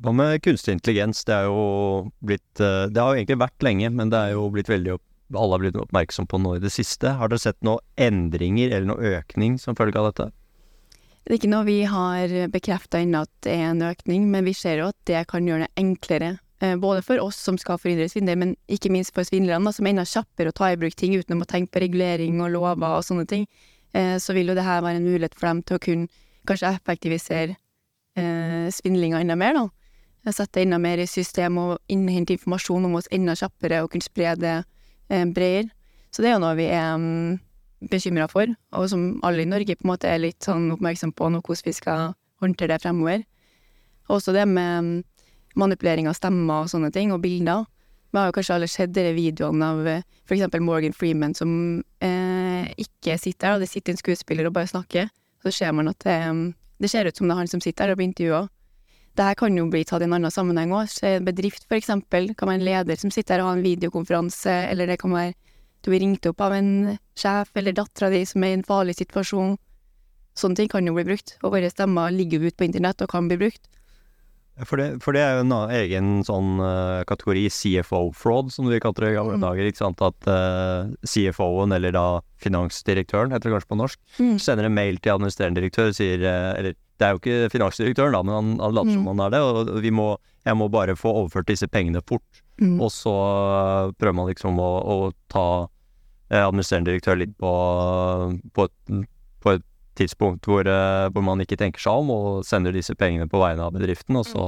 Hva 0.03 0.13
med 0.13 0.41
kunstig 0.45 0.73
intelligens? 0.73 1.21
Det 1.25 1.33
er 1.35 1.49
jo 1.49 2.11
blitt 2.25 2.61
eh, 2.61 2.85
Det 2.89 3.01
har 3.01 3.13
jo 3.13 3.21
egentlig 3.21 3.41
vært 3.41 3.65
lenge, 3.65 3.89
men 3.93 4.13
det 4.13 4.21
er 4.21 4.37
jo 4.37 4.47
blitt 4.53 4.69
veldig 4.69 4.95
opp, 4.95 5.03
Alle 5.33 5.57
har 5.57 5.65
blitt 5.65 5.81
oppmerksom 5.81 6.29
på 6.29 6.39
nå 6.41 6.55
i 6.57 6.63
det 6.63 6.73
siste. 6.73 7.15
Har 7.17 7.29
dere 7.29 7.41
sett 7.41 7.59
noen 7.65 7.81
endringer 7.97 8.69
eller 8.69 8.89
noen 8.89 9.19
økning 9.19 9.57
som 9.61 9.77
følge 9.77 9.97
av 10.01 10.11
dette? 10.11 10.29
Det 11.23 11.31
er 11.31 11.39
ikke 11.39 11.53
noe 11.53 11.65
vi 11.65 11.79
har 11.87 12.33
bekrefta 12.51 12.99
ennå 12.99 13.23
at 13.23 13.31
det 13.45 13.53
er 13.55 13.69
en 13.71 13.85
økning, 13.87 14.25
men 14.29 14.45
vi 14.45 14.53
ser 14.57 14.81
jo 14.81 14.89
at 14.91 14.97
det 15.07 15.23
kan 15.31 15.45
gjøre 15.47 15.69
det 15.69 15.79
enklere. 15.79 16.33
Eh, 16.63 16.75
Både 16.79 17.03
for 17.05 17.21
oss 17.21 17.37
som 17.43 17.59
skal 17.59 17.77
forhindre 17.81 18.07
svindel, 18.11 18.39
men 18.39 18.55
ikke 18.71 18.91
minst 18.93 19.13
for 19.15 19.27
svindlerne, 19.27 19.73
som 19.75 19.85
er 19.85 19.93
enda 19.93 20.07
kjappere 20.07 20.53
å 20.53 20.57
ta 20.57 20.71
i 20.71 20.79
bruk 20.79 20.95
ting 20.99 21.15
uten 21.19 21.41
å 21.41 21.49
tenke 21.49 21.75
på 21.75 21.83
regulering 21.83 22.41
og 22.41 22.53
lover 22.55 22.97
og 22.97 23.05
sånne 23.05 23.27
ting. 23.29 23.47
Eh, 23.93 24.17
Så 24.17 24.33
vil 24.33 24.47
jo 24.47 24.55
det 24.55 24.65
her 24.65 24.81
være 24.81 25.01
en 25.01 25.07
mulighet 25.07 25.35
for 25.35 25.51
dem 25.51 25.61
til 25.63 25.77
å 25.77 25.83
kunne 25.83 26.07
kanskje 26.47 26.73
effektivisere 26.73 27.55
eh, 28.17 28.67
svindlinga 28.71 29.21
enda 29.21 29.35
mer, 29.35 29.53
da. 29.59 29.69
Sette 30.31 30.61
enda 30.63 30.77
mer 30.79 31.01
i 31.03 31.05
system 31.05 31.57
og 31.59 31.79
innhente 31.91 32.31
informasjon 32.31 32.85
om 32.87 32.95
oss 32.95 33.09
enda 33.11 33.35
kjappere 33.35 33.81
og 33.83 33.91
kunne 33.91 34.05
spre 34.05 34.35
det 34.39 34.63
bredere. 35.09 35.67
Så 36.13 36.21
det 36.21 36.29
er 36.29 36.37
jo 36.37 36.43
noe 36.45 36.55
vi 36.55 36.67
er 36.69 36.93
um, 36.95 37.39
bekymra 37.89 38.27
for, 38.29 38.47
og 38.77 38.85
som 38.91 39.17
alle 39.25 39.43
i 39.43 39.49
Norge 39.49 39.75
på 39.75 39.83
en 39.83 39.91
måte 39.91 40.07
er 40.07 40.21
litt 40.21 40.45
sånn 40.45 40.69
oppmerksom 40.75 41.11
på 41.17 41.29
nå, 41.33 41.41
hvordan 41.41 41.65
vi 41.65 41.73
skal 41.73 42.13
håndtere 42.43 42.75
det 42.75 42.83
fremover. 42.85 43.23
Også 44.13 44.35
det 44.35 44.45
med 44.47 44.77
um, 44.79 44.91
manipulering 45.59 46.09
av 46.09 46.17
stemmer 46.17 46.65
og 46.65 46.71
sånne 46.71 46.91
ting, 46.93 47.13
og 47.13 47.21
bilder. 47.23 47.65
Vi 48.13 48.19
har 48.19 48.29
jo 48.29 48.35
kanskje 48.35 48.55
alle 48.55 48.69
sett 48.69 48.93
de 48.93 49.07
videoene 49.15 49.69
av 49.73 49.87
f.eks. 49.87 50.25
for 50.27 50.37
eksempel 50.37 50.61
Morgan 50.61 50.93
Freeman 50.93 51.33
som 51.33 51.53
eh, 52.03 52.67
ikke 52.77 53.17
sitter 53.17 53.47
der, 53.47 53.55
og 53.55 53.63
det 53.63 53.71
sitter 53.71 53.95
en 53.95 54.01
skuespiller 54.01 54.49
og 54.49 54.53
bare 54.53 54.69
snakker. 54.69 55.09
Så 55.43 55.51
ser 55.51 55.73
man 55.73 55.89
at 55.89 56.05
um, 56.29 56.51
det 56.79 56.91
ser 56.91 57.09
ut 57.09 57.17
som 57.17 57.27
det 57.27 57.33
er 57.33 57.41
han 57.41 57.49
som 57.49 57.63
sitter 57.63 57.87
der 57.87 57.95
og 57.95 57.99
blir 57.99 58.11
intervjua. 58.11 58.43
Det 59.17 59.25
her 59.27 59.37
kan 59.37 59.57
jo 59.57 59.65
bli 59.69 59.83
tatt 59.85 60.01
i 60.01 60.07
en 60.07 60.13
annen 60.17 60.33
sammenheng 60.33 60.71
òg. 60.73 60.93
En 61.05 61.25
bedrift, 61.25 61.65
eksempel, 61.69 62.31
kan 62.37 62.49
være 62.49 62.61
en 62.61 62.67
leder 62.67 63.01
som 63.01 63.11
sitter 63.13 63.37
her 63.37 63.43
og 63.43 63.51
har 63.51 63.59
en 63.59 63.65
videokonferanse, 63.65 64.55
eller 64.71 64.89
det 64.89 64.99
kan 65.01 65.13
være 65.13 65.33
du 65.83 65.91
blir 65.91 65.99
ringt 65.99 66.25
opp 66.29 66.39
av 66.41 66.53
en 66.55 66.97
sjef 67.19 67.49
eller 67.59 67.75
dattera 67.75 68.07
di 68.13 68.21
som 68.25 68.43
er 68.45 68.53
i 68.53 68.57
en 68.57 68.63
farlig 68.63 68.95
situasjon. 69.01 69.57
Sånne 70.39 70.55
ting 70.55 70.69
kan 70.71 70.87
jo 70.87 70.93
bli 70.95 71.03
brukt, 71.09 71.35
og 71.43 71.57
våre 71.57 71.69
stemmer 71.69 72.13
ligger 72.15 72.39
jo 72.39 72.49
ute 72.49 72.59
på 72.61 72.69
internett 72.69 73.03
og 73.03 73.11
kan 73.11 73.27
bli 73.27 73.37
brukt. 73.41 73.67
For 74.69 74.77
det, 74.77 75.01
for 75.01 75.15
det 75.17 75.21
er 75.25 75.39
jo 75.39 75.45
en 75.47 75.53
egen 75.73 76.09
sånn 76.27 76.59
uh, 76.61 77.01
kategori, 77.09 77.47
CFO-fraud, 77.49 78.51
som 78.53 78.67
vi 78.69 78.77
kalte 78.83 79.01
det 79.01 79.13
i 79.13 79.15
gamle 79.17 79.39
Mm. 79.39 79.41
dager. 79.41 79.65
ikke 79.65 79.81
sant? 79.81 80.01
At 80.05 80.27
uh, 80.29 80.91
CFO-en, 81.09 81.73
eller 81.73 81.91
da 81.91 82.03
finansdirektøren, 82.37 83.33
heter 83.33 83.49
det 83.49 83.55
kanskje 83.55 83.71
på 83.73 83.79
norsk, 83.79 83.99
Mm. 84.19 84.37
sender 84.39 84.65
en 84.69 84.75
mail 84.77 84.97
til 85.01 85.13
administrerende 85.15 85.57
direktør 85.61 85.89
og 85.89 85.95
sier 85.97 86.21
uh, 86.21 86.53
Eller 86.59 86.75
det 86.99 87.07
er 87.07 87.11
jo 87.15 87.19
ikke 87.23 87.49
finansdirektøren, 87.51 88.13
da, 88.13 88.21
men 88.21 88.33
han, 88.37 88.51
han 88.61 88.75
later 88.77 88.93
som 88.93 89.01
Mm. 89.03 89.07
han 89.17 89.19
er 89.25 89.29
det. 89.33 89.41
Og 89.41 89.81
vi 89.81 89.89
må, 89.91 90.17
jeg 90.45 90.55
må 90.55 90.69
bare 90.69 90.95
få 90.95 91.09
overført 91.23 91.47
disse 91.49 91.67
pengene 91.67 92.01
fort. 92.05 92.43
Mm. 92.61 92.77
Og 92.79 92.91
så 92.93 93.09
eh, 93.09 93.91
prøver 93.97 94.13
man 94.15 94.27
liksom 94.29 94.59
å, 94.61 94.69
å 94.85 95.11
ta 95.33 95.67
eh, 96.29 96.45
administrerende 96.45 96.91
direktør 96.93 97.17
litt 97.17 97.33
på, 97.41 97.49
på, 98.53 98.67
et, 98.69 99.07
på 99.41 99.55
et 99.57 99.65
tidspunkt 99.99 100.47
hvor, 100.49 100.67
eh, 100.67 101.07
hvor 101.13 101.25
man 101.25 101.41
ikke 101.43 101.57
tenker 101.59 101.81
seg 101.83 102.03
om, 102.03 102.11
og 102.13 102.45
sender 102.47 102.75
disse 102.75 102.95
pengene 102.95 103.29
på 103.29 103.41
vegne 103.41 103.67
av 103.67 103.75
bedriften, 103.75 104.19
og 104.19 104.27
så 104.29 104.47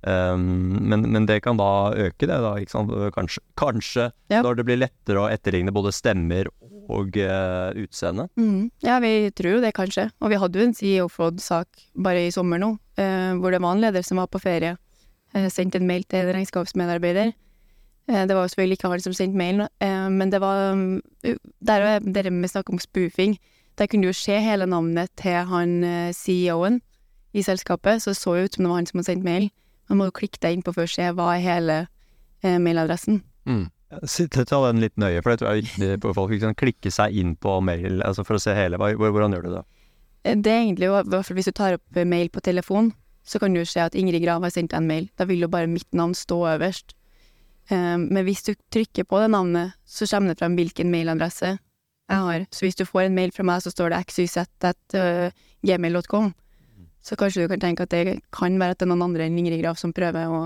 Um, 0.00 0.78
men, 0.88 1.02
men 1.12 1.26
det 1.28 1.42
kan 1.44 1.58
da 1.60 1.92
øke 1.92 2.24
det, 2.24 2.36
da. 2.40 2.54
Kanskje, 3.12 3.42
kanskje 3.60 4.06
Ja. 4.32 4.40
når 4.40 4.56
det 4.56 4.64
blir 4.64 4.80
lettere 4.80 5.20
å 5.20 5.28
etterligne 5.28 5.74
både 5.76 5.92
stemmer 5.92 6.48
og 6.88 7.18
uh, 7.20 7.70
utseende. 7.76 8.28
Mm. 8.40 8.70
Ja, 8.82 8.98
vi 9.04 9.30
tror 9.36 9.58
jo 9.58 9.60
det, 9.60 9.74
kanskje. 9.76 10.08
Og 10.20 10.32
vi 10.32 10.38
hadde 10.40 10.58
jo 10.58 10.64
en 10.64 10.74
CEO-fraud-sak 10.74 11.84
bare 12.00 12.24
i 12.26 12.32
sommer 12.32 12.58
nå, 12.58 12.72
uh, 12.96 13.32
hvor 13.36 13.52
det 13.52 13.60
var 13.60 13.76
en 13.76 13.84
leder 13.84 14.06
som 14.06 14.22
var 14.22 14.30
på 14.32 14.40
ferie, 14.40 14.78
uh, 15.36 15.48
sendte 15.52 15.76
en 15.76 15.86
mail 15.86 16.08
til 16.08 16.24
en 16.24 16.34
regnskapsmedarbeider. 16.38 17.34
Det 18.10 18.34
var 18.34 18.42
jo 18.42 18.50
selvfølgelig 18.50 18.74
ikke 18.74 18.88
han 18.90 19.02
som 19.04 19.12
sendte 19.14 19.38
mailen, 19.38 19.68
men 20.10 20.32
det 20.32 20.40
var 20.42 20.72
um, 20.72 20.96
Der 21.62 21.84
er 21.84 22.00
det 22.00 22.32
med 22.32 22.50
snakk 22.50 22.72
om 22.72 22.80
spoofing. 22.82 23.36
Der 23.78 23.86
kunne 23.86 24.02
du 24.02 24.10
jo 24.10 24.16
se 24.16 24.36
hele 24.42 24.66
navnet 24.68 25.10
til 25.16 25.38
han 25.48 25.82
eh, 25.84 26.12
CEO-en 26.16 26.80
i 27.32 27.42
selskapet, 27.46 28.02
så 28.02 28.10
det 28.10 28.18
så 28.18 28.36
jo 28.36 28.44
ut 28.48 28.54
som 28.56 28.64
det 28.64 28.70
var 28.72 28.80
han 28.80 28.86
som 28.90 28.98
hadde 28.98 29.10
sendt 29.12 29.24
mail. 29.24 29.50
Man 29.88 29.98
må 30.00 30.08
jo 30.10 30.16
klikke 30.20 30.40
deg 30.42 30.56
inn 30.58 30.62
på 30.66 30.74
for 30.74 30.86
å 30.86 30.90
se 30.90 31.06
hva 31.16 31.28
er 31.36 31.44
hele 31.44 31.76
eh, 32.42 32.58
mailadressen. 32.62 33.22
Sitt, 34.06 34.36
ta 34.46 34.58
den 34.68 34.78
litt 34.82 34.94
nøye, 35.00 35.18
for 35.22 35.32
det 35.32 35.40
tror 35.40 35.54
jeg 35.56 35.64
er 35.64 35.96
viktig 35.98 36.14
folk. 36.18 36.34
kan? 36.42 36.54
Klikke 36.58 36.92
seg 36.94 37.16
inn 37.18 37.32
på 37.40 37.56
mail 37.64 38.02
altså 38.06 38.22
for 38.26 38.38
å 38.38 38.42
se 38.42 38.54
hele. 38.54 38.78
Hvordan 38.78 39.34
gjør 39.34 39.46
du 39.48 39.52
det? 39.56 39.64
Eh, 40.24 40.36
Det 40.36 40.52
er 40.52 40.60
egentlig 40.66 40.90
jo, 40.90 40.98
i 41.00 41.10
hvert 41.10 41.26
fall 41.26 41.38
hvis 41.40 41.50
du 41.50 41.56
tar 41.56 41.78
opp 41.78 41.96
eh, 41.98 42.06
mail 42.06 42.30
på 42.30 42.42
telefon, 42.44 42.92
så 43.26 43.38
kan 43.38 43.52
du 43.54 43.60
jo 43.62 43.68
se 43.68 43.82
at 43.82 43.94
Ingrid 43.98 44.22
Grav 44.24 44.42
har 44.42 44.52
sendt 44.54 44.74
en 44.74 44.86
mail. 44.86 45.08
Da 45.18 45.26
vil 45.28 45.42
jo 45.44 45.48
bare 45.50 45.70
mitt 45.70 45.88
navn 45.94 46.14
stå 46.18 46.38
øverst. 46.56 46.94
Eh, 47.70 47.96
men 47.98 48.22
hvis 48.26 48.42
du 48.46 48.54
trykker 48.74 49.06
på 49.06 49.20
det 49.22 49.30
navnet, 49.34 49.74
så 49.86 50.06
kommer 50.10 50.34
det 50.34 50.38
frem 50.42 50.56
hvilken 50.58 50.90
mailadresse 50.92 51.56
jeg 52.10 52.20
har. 52.26 52.40
Så 52.50 52.60
hvis 52.66 52.78
du 52.78 52.84
får 52.86 53.02
en 53.06 53.16
mail 53.16 53.30
fra 53.34 53.44
meg, 53.46 53.58
så 53.64 53.70
står 53.72 53.88
det 53.92 54.04
xyz.gmail.com. 54.10 56.26
Så 57.00 57.12
kanskje 57.16 57.42
du 57.44 57.48
kan 57.52 57.62
tenke 57.62 57.82
at 57.86 57.94
det 57.94 58.02
kan 58.34 58.52
være 58.60 58.72
at 58.74 58.80
det 58.80 58.86
er 58.86 58.92
noen 58.92 59.06
andre 59.08 59.26
enn 59.26 59.38
Ingrid 59.40 59.62
Grav 59.62 59.76
som 59.80 59.94
prøver 59.96 60.24
å 60.28 60.40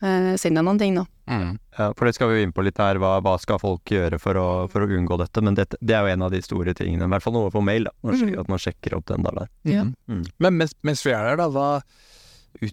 eh, 0.00 0.32
sende 0.40 0.58
deg 0.60 0.66
noen 0.68 0.80
ting, 0.80 0.94
da. 0.96 1.04
Ja, 1.32 1.86
for 1.96 2.08
det 2.08 2.14
skal 2.16 2.30
vi 2.30 2.38
jo 2.38 2.46
inn 2.46 2.56
på 2.56 2.64
litt 2.66 2.80
her. 2.80 3.00
Hva, 3.00 3.12
hva 3.24 3.34
skal 3.40 3.60
folk 3.62 3.92
gjøre 3.92 4.18
for 4.20 4.34
å, 4.40 4.46
for 4.72 4.80
å 4.84 4.90
unngå 4.96 5.14
dette? 5.20 5.38
Men 5.44 5.54
det, 5.58 5.64
det 5.80 5.96
er 5.96 6.06
jo 6.06 6.14
en 6.14 6.26
av 6.26 6.32
de 6.34 6.40
store 6.44 6.74
tingene. 6.76 7.06
I 7.06 7.12
hvert 7.14 7.24
fall 7.24 7.36
noe 7.36 7.52
på 7.52 7.64
mail, 7.64 7.82
da. 7.88 7.94
Mhm. 8.08 8.34
At 8.42 8.50
man 8.52 8.62
sjekker 8.62 8.98
opp 8.98 9.06
den 9.12 9.28
der. 9.28 9.44
Ja. 9.68 9.86
Mm. 10.10 10.24
Men 10.42 10.58
mens, 10.60 10.76
mens 10.86 11.00
vi 11.06 11.14
er 11.16 11.30
der, 11.30 11.42
da, 11.42 11.48
hva 11.52 11.68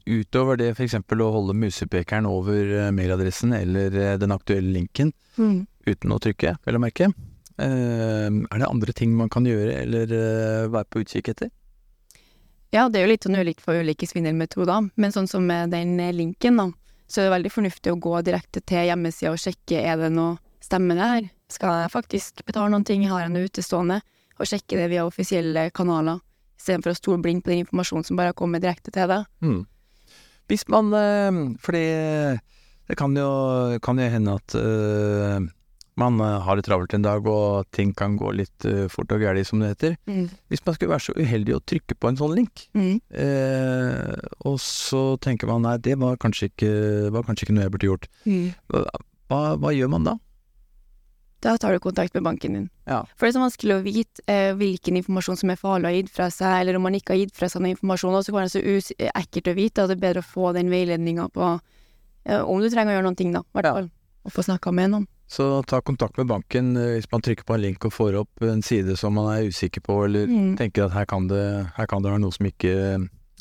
utover 0.10 0.60
det 0.60 0.74
f.eks. 0.74 0.98
å 1.00 1.32
holde 1.32 1.56
musepekeren 1.56 2.28
over 2.28 2.74
eh, 2.84 2.92
mailadressen 2.96 3.56
eller 3.56 3.96
den 4.20 4.36
aktuelle 4.36 4.74
linken 4.76 5.14
uten 5.40 6.12
å 6.12 6.20
trykke, 6.22 6.58
vel 6.68 6.78
å 6.78 6.82
merke, 6.84 7.08
er 7.66 8.62
det 8.62 8.68
andre 8.68 8.94
ting 8.96 9.16
man 9.18 9.30
kan 9.32 9.48
gjøre 9.48 9.82
eller 9.82 10.12
eh, 10.16 10.68
være 10.72 10.88
på 10.90 11.04
utkikk 11.04 11.32
etter? 11.34 11.50
Ja, 12.72 12.86
det 12.90 13.00
er 13.00 13.08
jo 13.08 13.14
litt 13.14 13.26
sånn 13.26 13.40
ulikt 13.40 13.64
for 13.66 13.82
ulike 13.82 14.06
svindelmetoder, 14.06 14.92
men 14.94 15.14
sånn 15.14 15.28
som 15.30 15.48
med 15.50 15.74
den 15.74 15.96
eh, 16.00 16.14
linken, 16.14 16.60
da, 16.62 16.68
så 17.10 17.22
er 17.22 17.28
det 17.28 17.36
veldig 17.38 17.52
fornuftig 17.56 17.94
å 17.94 18.00
gå 18.02 18.22
direkte 18.28 18.62
til 18.62 18.86
hjemmesida 18.92 19.34
og 19.34 19.42
sjekke 19.42 19.82
er 19.82 19.98
det 19.98 20.12
noe 20.14 20.38
stemmer 20.64 21.00
det 21.00 21.10
her. 21.14 21.30
Skal 21.50 21.84
jeg 21.84 21.94
faktisk 21.96 22.44
betale 22.46 22.70
noen 22.70 22.86
ting, 22.86 23.08
har 23.10 23.26
jeg 23.26 23.34
noe 23.34 23.50
utestående? 23.50 24.00
Og 24.38 24.48
sjekke 24.48 24.78
det 24.78 24.90
via 24.92 25.08
offisielle 25.08 25.66
kanaler, 25.76 26.22
istedenfor 26.60 26.94
å 26.94 27.00
stole 27.00 27.24
blindt 27.24 27.44
på 27.48 27.52
den 27.52 27.64
informasjonen 27.64 28.06
som 28.06 28.20
bare 28.20 28.38
kommer 28.38 28.62
direkte 28.62 28.94
til 28.94 29.10
deg. 29.10 29.26
Mm. 29.42 29.64
Hvis 30.50 30.68
man 30.70 30.90
Fordi 30.90 31.58
For 31.62 31.76
det, 31.76 32.96
kan 32.98 33.18
jo, 33.18 33.32
kan 33.82 34.00
jo 34.02 34.08
hende 34.10 34.38
at 34.38 34.56
eh, 34.58 35.50
Man 36.00 36.20
eh, 36.24 36.38
har 36.46 36.56
det 36.56 36.64
travelt 36.68 36.94
en 36.96 37.04
dag, 37.04 37.26
og 37.28 37.68
ting 37.76 37.92
kan 37.98 38.16
gå 38.20 38.32
litt 38.38 38.66
eh, 38.68 38.86
fort 38.92 39.12
og 39.12 39.20
gærent, 39.24 39.48
som 39.50 39.60
det 39.60 39.74
heter. 39.74 39.98
Mm. 40.08 40.30
Hvis 40.52 40.64
man 40.66 40.78
skulle 40.78 40.94
være 40.94 41.06
så 41.10 41.16
uheldig 41.18 41.58
å 41.58 41.62
trykke 41.68 41.98
på 42.00 42.12
en 42.12 42.20
sånn 42.22 42.36
link, 42.40 42.66
Mm. 42.78 42.96
eh, 43.12 44.16
og 44.48 44.58
så 44.64 45.04
tenker 45.20 45.50
man 45.52 45.66
nei, 45.68 45.76
det 45.84 45.98
var 46.00 46.16
kanskje 46.22 46.50
ikke, 46.54 46.72
var 47.12 47.28
kanskje 47.28 47.48
ikke 47.50 47.58
noe 47.58 47.68
jeg 47.68 47.76
burde 47.76 47.90
gjort. 47.92 48.10
Mm. 48.26 48.50
Hva, 49.30 49.44
hva 49.60 49.76
gjør 49.76 49.92
man 49.92 50.08
da? 50.08 50.16
Da 51.40 51.54
tar 51.56 51.72
du 51.72 51.80
kontakt 51.80 52.14
med 52.18 52.24
banken 52.26 52.56
din. 52.58 52.66
Ja. 52.90 53.04
For 53.16 53.26
det 53.26 53.32
er 53.32 53.38
så 53.38 53.44
vanskelig 53.46 53.76
å 53.78 53.84
vite 53.86 54.24
eh, 54.28 54.50
hvilken 54.60 54.98
informasjon 55.00 55.40
som 55.40 55.52
er 55.54 55.60
farlig 55.60 55.88
å 55.88 55.92
ha 55.92 55.96
gitt 55.96 56.12
fra 56.12 56.28
seg, 56.36 56.56
eller 56.62 56.76
om 56.76 56.84
man 56.84 56.98
ikke 56.98 57.16
har 57.16 57.22
gitt 57.22 57.36
fra 57.38 57.48
seg 57.52 57.64
noe 57.64 57.72
informasjon, 57.76 58.18
og 58.18 58.26
så 58.26 58.34
kan 58.36 58.48
det 58.48 58.56
så 58.56 59.12
ekkelt 59.14 59.48
å 59.48 59.56
vite, 59.56 59.84
at 59.86 59.92
det 59.92 59.96
er 60.00 60.04
bedre 60.04 60.24
å 60.24 60.28
få 60.28 60.52
den 60.58 60.72
veiledninga 60.74 61.30
på 61.32 61.54
eh, 62.26 62.42
om 62.44 62.60
du 62.60 62.68
trenger 62.68 62.92
å 62.92 63.00
gjøre 63.00 63.16
ting, 63.20 63.32
da, 63.36 63.44
i 63.48 63.56
hvert 63.60 63.72
fall. 63.72 63.88
Og 64.28 64.36
få 64.36 64.44
snakka 64.50 64.74
med 64.76 64.92
noen. 64.92 65.08
Så 65.30 65.46
ta 65.70 65.78
kontakt 65.86 66.18
med 66.18 66.26
banken 66.32 66.72
eh, 66.76 66.96
hvis 66.98 67.10
man 67.12 67.22
trykker 67.22 67.46
på 67.46 67.54
en 67.54 67.62
link 67.62 67.86
og 67.86 67.94
får 67.94 68.16
opp 68.24 68.42
en 68.50 68.64
side 68.66 68.96
som 68.98 69.14
man 69.14 69.30
er 69.36 69.48
usikker 69.52 69.84
på, 69.86 70.00
eller 70.08 70.26
Mm. 70.26 70.56
tenker 70.58 70.88
at 70.88 70.96
her 70.98 71.06
kan 71.06 71.28
det, 71.30 71.44
her 71.78 71.86
kan 71.88 72.02
det 72.02 72.10
være 72.12 72.24
noe 72.24 72.34
som 72.34 72.48
ikke 72.50 72.74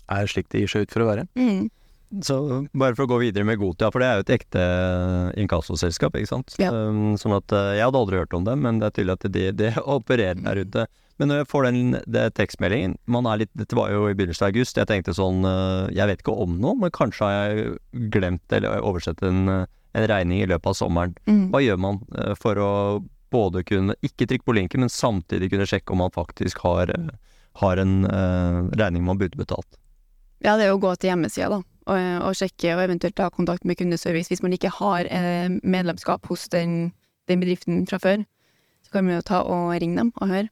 er 0.09 0.27
slik 0.29 0.49
det 0.53 0.61
gir 0.67 0.69
seg 0.75 0.85
ut 0.87 0.93
for 0.93 1.05
å 1.07 1.09
være. 1.09 1.25
Mm. 1.41 1.71
Så 2.25 2.37
bare 2.73 2.97
for 2.97 3.05
å 3.05 3.11
gå 3.11 3.19
videre 3.21 3.45
med 3.45 3.59
Gotia, 3.61 3.91
for 3.93 4.01
det 4.01 4.07
er 4.09 4.15
jo 4.21 4.25
et 4.25 4.31
ekte 4.39 4.63
inkassoselskap, 5.41 6.15
ikke 6.17 6.31
sant. 6.31 6.55
Ja. 6.61 6.71
Um, 6.73 7.17
sånn 7.21 7.35
at 7.37 7.53
uh, 7.53 7.75
jeg 7.77 7.85
hadde 7.85 8.01
aldri 8.01 8.21
hørt 8.21 8.37
om 8.37 8.47
det, 8.47 8.55
men 8.57 8.79
det 8.81 8.89
er 8.89 8.95
tydelig 8.97 9.17
at 9.19 9.27
de, 9.35 9.45
de 9.59 9.71
opererer 9.97 10.41
der 10.45 10.63
ute. 10.65 10.87
Men 11.19 11.33
når 11.33 11.41
jeg 11.43 11.49
får 11.51 11.67
den 11.67 11.97
det 12.07 12.25
tekstmeldingen 12.39 12.95
man 13.11 13.27
er 13.27 13.41
litt, 13.43 13.51
Dette 13.59 13.77
var 13.77 13.91
jo 13.91 14.05
i 14.09 14.15
begynnelsen 14.15 14.47
av 14.47 14.53
august. 14.55 14.79
Jeg 14.79 14.87
tenkte 14.87 15.15
sånn 15.17 15.41
Jeg 15.91 16.07
vet 16.07 16.21
ikke 16.23 16.37
om 16.45 16.53
noe, 16.63 16.77
men 16.79 16.93
kanskje 16.95 17.27
har 17.27 17.49
jeg 17.57 18.11
glemt 18.15 18.55
eller 18.55 18.79
oversett 18.87 19.25
en, 19.27 19.67
en 19.99 20.09
regning 20.11 20.43
i 20.43 20.49
løpet 20.49 20.73
av 20.73 20.77
sommeren. 20.79 21.15
Mm. 21.29 21.49
Hva 21.53 21.63
gjør 21.65 21.81
man 21.83 22.01
uh, 22.15 22.35
for 22.39 22.61
å 22.63 22.71
både 23.33 23.65
kunne 23.69 23.97
ikke 24.05 24.29
trykke 24.29 24.47
på 24.49 24.57
linken, 24.57 24.85
men 24.85 24.93
samtidig 24.93 25.51
kunne 25.53 25.69
sjekke 25.69 25.93
om 25.93 26.03
man 26.05 26.15
faktisk 26.15 26.63
har, 26.65 26.93
uh, 26.95 27.43
har 27.63 27.83
en 27.83 28.01
uh, 28.07 28.65
regning 28.79 29.05
man 29.05 29.21
burde 29.21 29.41
betalt? 29.41 29.79
Ja, 30.45 30.55
det 30.55 30.69
er 30.69 30.75
å 30.75 30.81
gå 30.81 30.93
til 30.97 31.11
hjemmesida, 31.11 31.51
da, 31.51 31.61
og, 31.91 32.09
og 32.29 32.37
sjekke, 32.39 32.77
og 32.77 32.85
eventuelt 32.85 33.17
ta 33.19 33.27
kontakt 33.35 33.67
med 33.67 33.79
kundeservice 33.81 34.31
hvis 34.31 34.43
man 34.45 34.55
ikke 34.55 34.71
har 34.77 35.09
eh, 35.11 35.49
medlemskap 35.67 36.29
hos 36.31 36.47
den, 36.53 36.93
den 37.27 37.43
bedriften 37.43 37.83
fra 37.91 37.99
før. 38.03 38.23
Så 38.87 38.95
kan 38.95 39.09
man 39.09 39.19
jo 39.19 39.25
ta 39.27 39.43
og 39.43 39.73
ringe 39.83 39.99
dem 39.99 40.13
og 40.15 40.31
høre. 40.31 40.47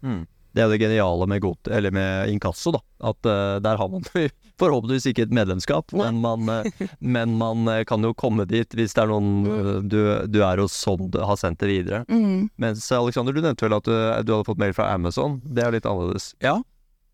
Mm. 0.00 0.22
Det 0.54 0.62
er 0.62 0.68
jo 0.68 0.72
det 0.72 0.80
geniale 0.80 1.28
med, 1.28 1.42
god, 1.42 1.68
eller 1.68 1.92
med 1.92 2.32
inkasso, 2.32 2.72
da. 2.72 2.80
At 3.10 3.28
uh, 3.28 3.60
der 3.60 3.76
har 3.80 3.90
man 3.92 4.06
forhåpentligvis 4.60 5.08
ikke 5.10 5.26
et 5.26 5.34
medlemskap, 5.34 5.94
men 5.96 6.20
man, 6.22 6.48
eh, 6.50 6.84
men 7.14 7.36
man 7.40 7.68
eh, 7.70 7.82
kan 7.88 8.04
jo 8.04 8.14
komme 8.16 8.46
dit 8.50 8.76
hvis 8.76 8.94
det 8.96 9.04
er 9.04 9.10
noen 9.10 9.48
eh, 9.50 9.72
du, 9.82 9.98
du 10.30 10.40
er 10.46 10.62
hos 10.62 10.76
som 10.76 11.08
har 11.14 11.40
sendt 11.40 11.62
det 11.64 11.70
videre. 11.70 12.04
Mm. 12.08 12.50
Mens 12.60 12.86
Alexander, 12.94 13.34
du 13.34 13.42
nevnte 13.42 13.66
vel 13.66 13.78
at 13.78 13.88
du, 13.88 13.94
du 13.94 14.36
hadde 14.36 14.46
fått 14.46 14.62
mail 14.62 14.76
fra 14.76 14.92
Amazon. 14.94 15.40
Det 15.44 15.64
er 15.64 15.74
litt 15.74 15.88
annerledes. 15.88 16.32
Ja. 16.44 16.60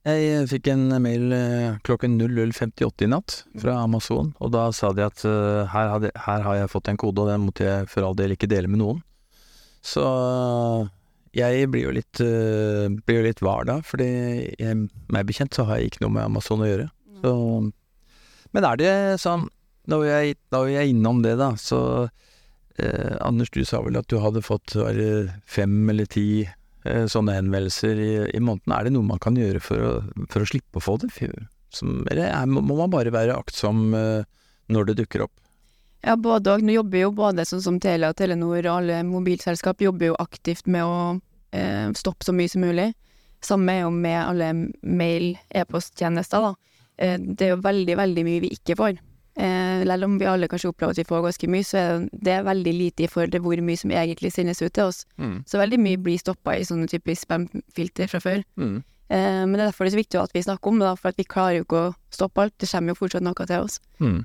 Jeg 0.08 0.46
fikk 0.48 0.70
en 0.72 0.86
mail 1.04 1.26
klokken 1.84 2.14
00.58 2.16 3.04
i 3.04 3.08
natt 3.12 3.42
fra 3.60 3.74
Amazon, 3.82 4.30
og 4.40 4.54
da 4.54 4.70
sa 4.72 4.94
de 4.96 5.04
at 5.04 5.20
her, 5.28 5.90
hadde, 5.92 6.08
her 6.24 6.46
har 6.46 6.56
jeg 6.56 6.70
fått 6.72 6.88
en 6.88 7.00
kode, 7.00 7.20
og 7.20 7.28
den 7.28 7.44
måtte 7.44 7.66
jeg 7.66 7.90
for 7.92 8.08
all 8.08 8.16
del 8.16 8.32
ikke 8.32 8.48
dele 8.48 8.70
med 8.72 8.80
noen. 8.80 9.02
Så 9.84 10.06
jeg 11.36 11.68
blir 11.70 11.86
jo 11.86 11.92
litt, 11.94 12.22
uh, 12.24 12.88
blir 13.06 13.20
jo 13.20 13.26
litt 13.28 13.42
var 13.44 13.68
da, 13.68 13.78
fordi 13.86 14.08
jeg, 14.58 14.88
meg 15.12 15.28
bekjent 15.28 15.54
så 15.54 15.66
har 15.68 15.78
jeg 15.78 15.92
ikke 15.92 16.04
noe 16.06 16.16
med 16.16 16.26
Amazon 16.26 16.64
å 16.64 16.70
gjøre. 16.70 16.88
Så, 17.22 17.34
men 18.56 18.66
er 18.66 18.80
det 18.80 18.92
sånn, 19.22 19.48
når 19.90 20.06
jeg, 20.06 20.38
er 20.54 20.70
jeg 20.70 20.94
innom 20.94 21.22
det 21.24 21.36
da, 21.40 21.52
så 21.58 21.80
eh, 22.78 23.16
Anders, 23.24 23.52
du 23.54 23.62
sa 23.66 23.82
vel 23.84 23.98
at 24.00 24.08
du 24.10 24.18
hadde 24.22 24.44
fått 24.44 24.76
fem 25.50 25.76
eller 25.90 26.08
ti 26.10 26.44
eh, 26.44 27.06
sånne 27.10 27.36
henvendelser 27.38 28.00
i, 28.00 28.12
i 28.36 28.42
måneden. 28.42 28.76
Er 28.76 28.86
det 28.86 28.94
noe 28.94 29.06
man 29.06 29.22
kan 29.22 29.38
gjøre 29.38 29.62
for 29.64 29.86
å, 29.86 29.94
for 30.30 30.44
å 30.44 30.50
slippe 30.50 30.80
å 30.80 30.84
få 30.84 30.98
det? 31.02 31.12
Som, 31.74 32.02
eller 32.10 32.30
er, 32.30 32.48
må 32.50 32.62
man 32.66 32.92
bare 32.92 33.12
være 33.14 33.38
aktsom 33.38 33.90
eh, 33.94 34.26
når 34.70 34.90
det 34.90 35.00
dukker 35.04 35.26
opp? 35.26 35.34
Ja, 36.00 36.16
både 36.16 36.54
og. 36.54 36.64
Nå 36.64 36.78
jobber 36.78 37.02
jo 37.02 37.10
både 37.12 37.44
sånn 37.44 37.62
som 37.62 37.76
Telia, 37.82 38.14
Telenor 38.16 38.62
og 38.62 38.72
alle 38.78 39.02
mobilselskap 39.04 39.82
jobber 39.84 40.12
jo 40.12 40.16
aktivt 40.22 40.70
med 40.70 40.86
å 40.86 40.96
eh, 41.52 41.90
stoppe 41.98 42.24
så 42.24 42.34
mye 42.36 42.48
som 42.48 42.64
mulig. 42.64 42.90
Samme 43.44 43.74
er 43.76 43.84
jo 43.84 43.92
med 43.92 44.18
alle 44.20 44.50
mail, 44.80 45.34
e-posttjenester, 45.56 46.48
da. 46.48 46.69
Eh, 47.00 47.16
det 47.18 47.46
er 47.46 47.54
jo 47.56 47.62
veldig, 47.64 47.96
veldig 47.96 48.24
mye 48.26 48.42
vi 48.44 48.50
ikke 48.56 48.76
får. 48.76 48.98
Eh, 49.40 49.84
selv 49.86 50.04
om 50.04 50.18
vi 50.20 50.26
alle 50.28 50.48
kanskje 50.50 50.68
opplever 50.72 50.92
at 50.92 51.00
vi 51.00 51.06
får 51.08 51.22
ganske 51.24 51.48
mye, 51.48 51.64
så 51.64 51.78
er 51.80 52.08
det 52.12 52.38
veldig 52.44 52.72
lite 52.76 53.04
i 53.06 53.08
forhold 53.08 53.32
til 53.32 53.40
hvor 53.44 53.62
mye 53.64 53.78
som 53.80 53.90
egentlig 53.94 54.32
sendes 54.34 54.60
ut 54.60 54.72
til 54.76 54.84
oss. 54.90 55.04
Så 55.48 55.56
veldig 55.60 55.78
mye 55.80 55.96
blir 56.02 56.18
stoppa 56.20 56.58
i 56.58 56.66
sånne 56.66 56.88
typer 56.90 57.16
spam-filter 57.16 58.10
fra 58.10 58.20
før. 58.20 58.42
Mm. 58.60 58.82
Eh, 59.10 59.40
men 59.46 59.54
det 59.56 59.62
er 59.64 59.70
derfor 59.70 59.86
det 59.86 59.92
er 59.92 59.96
så 59.96 60.02
viktig 60.04 60.20
at 60.20 60.34
vi 60.36 60.42
snakker 60.44 60.68
om 60.74 60.78
det, 60.82 60.90
for 61.00 61.08
at 61.08 61.16
vi 61.16 61.24
klarer 61.24 61.56
jo 61.60 61.64
ikke 61.64 61.80
å 61.88 61.94
stoppe 62.14 62.42
alt. 62.44 62.58
Det 62.58 62.68
kommer 62.70 62.92
jo 62.92 63.00
fortsatt 63.00 63.24
noe 63.24 63.46
til 63.46 63.64
oss. 63.64 63.80
Mm. 64.02 64.20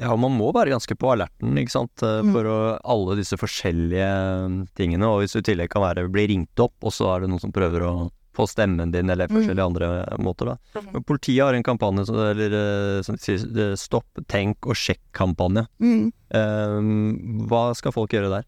Ja, 0.00 0.16
man 0.18 0.32
må 0.34 0.48
være 0.56 0.72
ganske 0.74 0.96
på 0.98 1.12
alerten, 1.12 1.54
ikke 1.60 1.70
sant, 1.70 2.02
eh, 2.02 2.22
Mm. 2.24 2.32
for 2.32 2.44
å, 2.50 2.78
alle 2.82 3.14
disse 3.20 3.36
forskjellige 3.38 4.66
tingene. 4.74 5.06
Og 5.06 5.20
hvis 5.22 5.32
du 5.36 5.38
i 5.38 5.42
tillegg 5.52 5.70
kan 5.70 5.82
være 5.82 6.08
bli 6.10 6.26
ringt 6.32 6.58
opp, 6.58 6.74
og 6.82 6.90
så 6.90 7.14
er 7.14 7.20
det 7.20 7.30
noen 7.30 7.40
som 7.40 7.52
prøver 7.52 7.82
å 7.86 8.10
få 8.34 8.46
stemmen 8.50 8.90
din, 8.92 9.10
eller 9.10 9.28
Mm. 9.28 9.36
forskjellige 9.38 9.66
andre 9.66 10.18
måter, 10.18 10.46
da. 10.52 10.80
Men 10.92 11.04
politiet 11.04 11.44
har 11.44 11.54
en 11.54 11.62
kampanje 11.62 12.06
som, 12.06 12.16
eller, 12.18 12.50
eh, 12.98 13.02
som 13.02 13.16
sier 13.16 13.44
eh, 13.70 13.76
stopp, 13.76 14.06
tenk 14.28 14.66
og 14.66 14.74
sjekk-kampanje. 14.74 15.66
Mm. 15.80 16.12
Um, 16.34 17.46
hva 17.48 17.74
skal 17.74 17.92
folk 17.94 18.10
gjøre 18.10 18.30
der? 18.30 18.44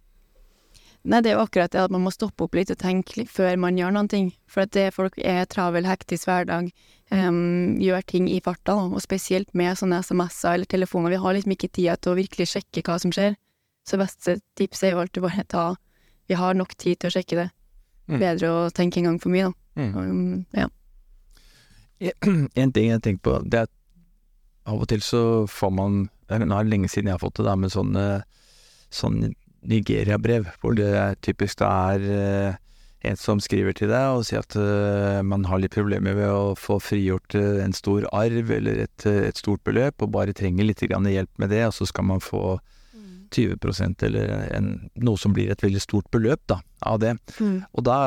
Nei, 1.07 1.20
det 1.22 1.31
er 1.31 1.37
jo 1.37 1.44
akkurat 1.46 1.70
det 1.70 1.79
at 1.85 1.92
man 1.94 2.03
må 2.03 2.11
stoppe 2.11 2.42
opp 2.49 2.57
litt 2.59 2.70
og 2.75 2.79
tenke 2.83 3.14
litt 3.20 3.31
før 3.31 3.55
man 3.62 3.77
gjør 3.79 3.92
noen 3.94 4.09
ting. 4.11 4.33
For 4.51 4.64
at 4.66 4.72
det 4.75 4.88
folk 4.96 5.14
er 5.22 5.44
travel, 5.46 5.87
hektisk 5.87 6.27
hverdag, 6.27 6.72
um, 7.12 7.77
gjør 7.79 8.03
ting 8.11 8.27
i 8.29 8.40
farta, 8.42 8.75
og 8.75 8.99
spesielt 9.05 9.55
med 9.55 9.79
sånne 9.79 10.01
SMS-er 10.03 10.55
eller 10.59 10.66
telefoner. 10.66 11.14
Vi 11.14 11.20
har 11.22 11.35
liksom 11.37 11.55
ikke 11.55 11.70
tida 11.70 11.94
til 11.96 12.12
å 12.12 12.18
virkelig 12.18 12.49
sjekke 12.57 12.83
hva 12.83 12.99
som 12.99 13.12
skjer. 13.14 13.37
Så 13.87 14.01
beste 14.01 14.40
tips 14.59 14.83
er 14.83 14.96
jo 14.96 14.99
alltid 15.05 15.22
bare 15.22 15.44
ta 15.46 15.77
Vi 16.27 16.35
har 16.35 16.55
nok 16.59 16.75
tid 16.75 16.99
til 16.99 17.07
å 17.07 17.14
sjekke 17.14 17.37
det. 17.38 17.51
Mm. 18.11 18.18
Bedre 18.18 18.49
å 18.51 18.70
tenke 18.75 18.99
en 18.99 19.05
gang 19.05 19.18
for 19.22 19.31
mye, 19.31 19.46
da. 19.46 19.53
Mm. 19.76 19.96
Um, 19.96 20.44
ja. 20.56 20.68
En 22.62 22.72
ting 22.72 22.90
jeg 22.90 23.02
tenker 23.04 23.24
på, 23.24 23.38
det 23.44 23.62
er 23.62 23.68
at 23.68 23.74
av 24.66 24.82
og 24.82 24.88
til 24.90 25.02
så 25.04 25.22
får 25.46 25.72
man 25.72 26.06
Nå 26.26 26.34
er 26.42 26.64
det 26.66 26.72
lenge 26.72 26.88
siden 26.90 27.06
jeg 27.06 27.14
har 27.14 27.22
fått 27.22 27.36
det, 27.38 27.44
da, 27.46 27.52
men 27.54 27.70
sånne 27.70 28.06
sånne 28.90 29.30
Nigeria-brev, 29.66 30.48
hvor 30.60 30.74
det 30.78 30.88
er 30.94 31.18
typisk 31.22 31.60
da 31.60 31.68
er 31.94 32.06
eh, 32.10 32.56
en 33.06 33.18
som 33.20 33.40
skriver 33.42 33.76
til 33.76 33.90
deg 33.92 34.16
og 34.16 34.24
sier 34.26 34.42
at 34.42 34.56
uh, 34.58 35.22
man 35.26 35.44
har 35.46 35.60
litt 35.62 35.74
problemer 35.76 36.16
med 36.16 36.26
å 36.26 36.54
få 36.58 36.78
frigjort 36.82 37.36
uh, 37.38 37.60
en 37.62 37.74
stor 37.76 38.06
arv 38.10 38.50
eller 38.50 38.80
et, 38.86 39.06
uh, 39.06 39.20
et 39.28 39.38
stort 39.38 39.62
beløp, 39.66 40.02
og 40.02 40.14
bare 40.16 40.34
trenger 40.34 40.66
litt 40.66 40.82
grann 40.82 41.06
hjelp 41.06 41.30
med 41.38 41.52
det, 41.54 41.62
og 41.68 41.76
så 41.76 41.86
skal 41.86 42.08
man 42.08 42.24
få 42.24 42.58
20% 43.34 44.02
eller 44.06 44.32
en, 44.54 44.68
noe 45.02 45.18
som 45.18 45.34
blir 45.36 45.50
et 45.52 45.62
veldig 45.62 45.82
stort 45.82 46.10
beløp 46.14 46.42
da, 46.50 46.60
av 46.86 46.98
det. 47.02 47.16
Mm. 47.38 47.58
Og 47.74 47.86
da 47.86 47.98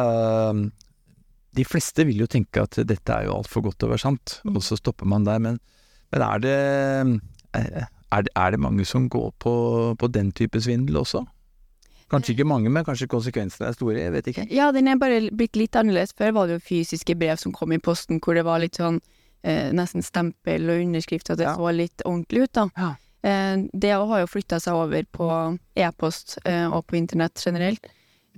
De 1.56 1.64
fleste 1.66 2.06
vil 2.06 2.20
jo 2.22 2.28
tenke 2.30 2.62
at 2.62 2.78
dette 2.88 3.10
er 3.16 3.26
jo 3.26 3.34
altfor 3.40 3.64
godt 3.66 3.80
til 3.80 3.90
å 3.90 3.92
være 3.96 4.04
sant, 4.06 4.42
Mm. 4.46 4.56
og 4.56 4.62
så 4.64 4.78
stopper 4.78 5.06
man 5.10 5.24
der. 5.26 5.40
Men, 5.40 5.60
men 6.12 6.22
er, 6.22 6.40
det, 6.40 6.58
er 7.54 8.22
det 8.24 8.32
Er 8.36 8.52
det 8.52 8.60
mange 8.60 8.86
som 8.86 9.10
går 9.10 9.32
på, 9.40 9.54
på 10.00 10.08
den 10.12 10.32
type 10.32 10.60
svindel 10.62 10.98
også? 10.98 11.26
Kanskje 12.10 12.34
ikke 12.34 12.46
mange, 12.50 12.70
men 12.74 12.84
kanskje 12.86 13.06
konsekvensene 13.08 13.68
er 13.70 13.74
store, 13.78 14.00
jeg 14.02 14.12
vet 14.16 14.28
ikke. 14.32 14.48
Ja, 14.50 14.72
den 14.74 14.88
er 14.90 14.98
bare 14.98 15.30
blitt 15.30 15.56
litt 15.56 15.76
annerledes. 15.78 16.14
Før 16.18 16.32
var 16.34 16.48
det 16.50 16.56
jo 16.58 16.64
fysiske 16.66 17.14
brev 17.16 17.38
som 17.38 17.52
kom 17.54 17.72
i 17.72 17.78
posten, 17.78 18.18
hvor 18.20 18.34
det 18.34 18.46
var 18.48 18.60
litt 18.64 18.80
sånn 18.82 18.98
eh, 19.44 19.70
nesten 19.78 20.02
stempel 20.02 20.66
og 20.74 20.82
underskrift, 20.88 21.30
at 21.30 21.38
det 21.38 21.46
Ja. 21.46 21.54
så 21.56 21.70
litt 21.76 22.02
ordentlig 22.06 22.48
ut, 22.48 22.54
da. 22.58 22.66
Ja. 22.78 22.90
Eh, 23.22 23.68
det 23.74 23.92
har 23.94 24.20
jo 24.24 24.32
flytta 24.32 24.58
seg 24.60 24.74
over 24.74 25.06
på 25.14 25.30
e-post 25.78 26.40
eh, 26.46 26.66
og 26.66 26.88
på 26.88 26.98
internett 26.98 27.38
generelt, 27.46 27.86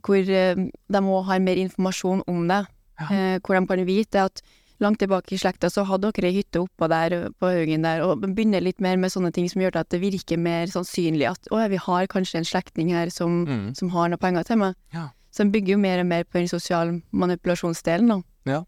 hvor 0.04 0.20
eh, 0.20 0.56
de 0.56 1.00
òg 1.00 1.26
har 1.32 1.40
mer 1.40 1.56
informasjon 1.64 2.24
om 2.28 2.48
det. 2.52 2.66
Ja. 3.02 3.08
Eh, 3.12 3.38
hvor 3.42 3.58
de 3.58 3.66
kan 3.68 3.86
vite 3.88 4.26
at 4.30 4.42
langt 4.82 4.98
tilbake 5.02 5.36
i 5.36 5.38
slekta 5.38 5.70
så 5.70 5.84
hadde 5.86 6.10
dere 6.16 6.32
ei 6.32 6.40
hytte 6.40 6.64
oppå 6.64 6.88
der, 6.90 7.30
på 7.38 7.50
haugen 7.54 7.84
der, 7.86 8.02
og 8.02 8.24
begynner 8.24 8.64
litt 8.66 8.82
mer 8.82 8.98
med 8.98 9.14
sånne 9.14 9.30
ting 9.36 9.46
som 9.52 9.62
gjør 9.62 9.78
at 9.84 9.92
det 9.94 10.02
virker 10.02 10.42
mer 10.42 10.66
sannsynlig 10.72 11.28
at 11.30 11.50
å, 11.54 11.60
ja, 11.62 11.68
vi 11.70 11.78
har 11.82 12.10
kanskje 12.10 12.42
en 12.42 12.48
slektning 12.50 12.90
her 12.94 13.12
som, 13.14 13.44
Mm. 13.46 13.76
som 13.78 13.92
har 13.94 14.10
noe 14.10 14.18
penger 14.18 14.44
til 14.48 14.58
meg. 14.58 14.76
Ja. 14.94 15.10
Så 15.32 15.46
en 15.46 15.52
bygger 15.54 15.76
jo 15.76 15.78
mer 15.78 16.02
og 16.02 16.08
mer 16.10 16.24
på 16.26 16.40
den 16.42 16.50
sosiale 16.50 17.02
manipulasjonsdelen, 17.14 18.10
da. 18.10 18.22
Ja. 18.50 18.64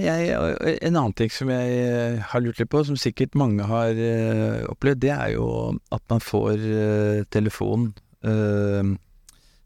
jeg, 0.00 0.78
en 0.82 0.96
annen 0.96 1.12
ting 1.14 1.30
som 1.30 1.48
jeg 1.48 1.78
eh, 1.86 2.18
har 2.18 2.40
lurt 2.40 2.58
litt 2.58 2.70
på, 2.70 2.84
som 2.84 2.96
sikkert 2.96 3.34
mange 3.38 3.62
har 3.62 3.94
eh, 3.94 4.64
opplevd, 4.66 5.00
det 5.00 5.10
er 5.14 5.32
jo 5.36 5.78
at 5.92 6.02
man 6.10 6.20
får 6.20 6.58
telefon 7.30 7.92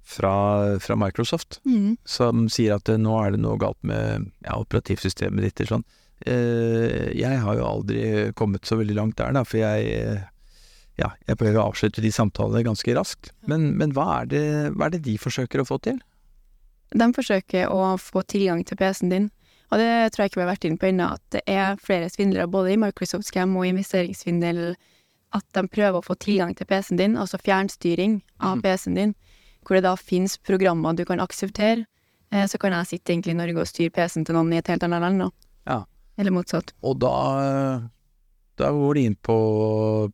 fra, 0.08 0.78
fra 0.80 0.96
Microsoft. 0.96 1.60
som 2.08 2.46
sier 2.48 2.78
at 2.78 2.88
eh, 2.88 2.96
nå 3.00 3.14
er 3.20 3.34
det 3.36 3.42
noe 3.44 3.58
galt 3.60 3.78
med 3.86 4.30
ja, 4.46 4.56
operativsystemet 4.56 5.44
ditt 5.44 5.60
eller 5.60 5.74
sånn. 5.76 5.86
Eh, 6.26 7.12
jeg 7.14 7.38
har 7.44 7.58
jo 7.60 7.66
aldri 7.68 8.02
kommet 8.34 8.64
så 8.66 8.78
veldig 8.80 8.96
langt 8.96 9.16
der, 9.20 9.32
da, 9.36 9.44
for 9.46 9.60
jeg, 9.60 10.22
ja, 10.98 11.12
jeg 11.28 11.38
prøver 11.38 11.60
å 11.60 11.68
avslutte 11.70 12.02
de 12.02 12.10
samtalene 12.14 12.64
ganske 12.66 12.94
raskt. 12.96 13.32
Men, 13.46 13.68
men 13.78 13.92
hva, 13.94 14.22
er 14.22 14.30
det, 14.32 14.44
hva 14.74 14.88
er 14.88 14.96
det 14.96 15.04
de 15.06 15.18
forsøker 15.20 15.62
å 15.62 15.68
få 15.68 15.78
til? 15.84 16.00
De 16.96 17.10
forsøker 17.12 17.68
å 17.68 17.92
få 18.00 18.22
tilgang 18.32 18.64
til 18.64 18.78
PC-en 18.80 19.12
din, 19.12 19.30
og 19.68 19.76
det 19.82 19.88
tror 20.14 20.24
jeg 20.24 20.30
ikke 20.32 20.40
vi 20.40 20.44
har 20.46 20.54
vært 20.54 20.64
inne 20.64 20.80
på 20.80 20.88
ennå, 20.88 21.10
at 21.18 21.22
det 21.36 21.42
er 21.52 21.76
flere 21.84 22.08
svindlere 22.08 22.48
både 22.48 22.72
i 22.72 22.78
Microsoft 22.80 23.28
Scam 23.28 23.52
og 23.60 23.66
investeringssvindel, 23.68 24.62
at 25.36 25.44
de 25.52 25.62
prøver 25.68 25.98
å 26.00 26.06
få 26.06 26.16
tilgang 26.24 26.54
til 26.56 26.64
PC-en 26.70 26.96
din, 26.96 27.18
altså 27.20 27.36
fjernstyring 27.44 28.22
av 28.40 28.56
Mhm. 28.56 28.62
PC-en 28.64 28.96
din, 28.96 29.12
hvor 29.68 29.76
det 29.76 29.84
da 29.84 29.94
finnes 30.00 30.38
programmer 30.40 30.96
du 30.96 31.04
kan 31.04 31.20
akseptere. 31.20 31.84
Eh, 32.32 32.46
Så 32.48 32.58
kan 32.58 32.72
jeg 32.72 32.86
sitte 32.88 33.12
egentlig 33.12 33.34
i 33.36 33.38
Norge 33.38 33.60
og 33.60 33.68
styre 33.68 33.92
PC-en 33.92 34.24
til 34.24 34.34
noen 34.34 34.52
i 34.52 34.58
et 34.58 34.66
helt 34.72 34.82
annet 34.82 35.00
land, 35.04 35.20
da. 35.20 35.30
Ja. 35.68 35.78
Eller 36.18 36.32
motsatt. 36.34 36.72
Og 36.82 36.98
da, 36.98 37.12
da 38.58 38.70
går 38.74 38.94
de 38.98 39.04
inn 39.06 39.14
på 39.22 39.36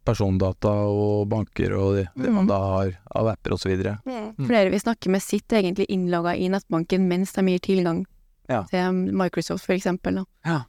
persondata 0.05 0.73
og 0.91 1.29
banker 1.33 1.73
og 1.79 1.95
det, 1.97 2.09
mm. 2.17 2.27
man 2.29 2.45
Mhm. 2.45 2.49
da 2.51 2.59
har 2.59 2.93
av 3.15 3.29
apper 3.33 3.55
osv. 3.57 3.73
Mm. 4.05 4.35
Flere 4.47 4.71
vi 4.71 4.79
snakker 4.83 5.11
med 5.11 5.23
sitter 5.23 5.63
egentlig 5.63 5.87
innlogga 5.89 6.37
i 6.37 6.49
nettbanken 6.53 7.09
mens 7.09 7.33
de 7.33 7.43
gir 7.43 7.59
tilgang 7.61 8.05
Ja. 8.49 8.63
til 8.69 8.93
Microsoft, 9.17 9.65
for 9.65 9.73
eksempel, 9.73 10.15
da. 10.21 10.25
Ja. 10.45 10.61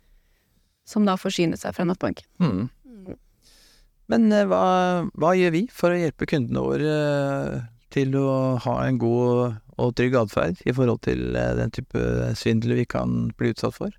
Som 0.85 1.03
da 1.05 1.15
forsyner 1.17 1.57
seg 1.57 1.73
fra 1.75 1.83
nettbanken. 1.83 2.23
Mm. 2.39 2.69
Men 4.07 4.31
eh, 4.31 4.45
hva, 4.45 5.09
hva 5.17 5.31
gjør 5.35 5.51
vi 5.51 5.67
for 5.73 5.89
å 5.91 5.97
hjelpe 5.97 6.27
kundene 6.29 6.61
våre 6.61 6.91
eh, 7.55 7.61
til 7.93 8.15
å 8.17 8.55
ha 8.63 8.79
en 8.85 8.97
god 9.01 9.59
og 9.75 9.91
trygg 9.97 10.15
atferd 10.17 10.61
i 10.65 10.73
forhold 10.75 11.03
til 11.05 11.35
eh, 11.35 11.53
den 11.57 11.73
type 11.75 12.01
svindel 12.39 12.77
vi 12.79 12.87
kan 12.89 13.29
bli 13.37 13.51
utsatt 13.53 13.75
for? 13.75 13.93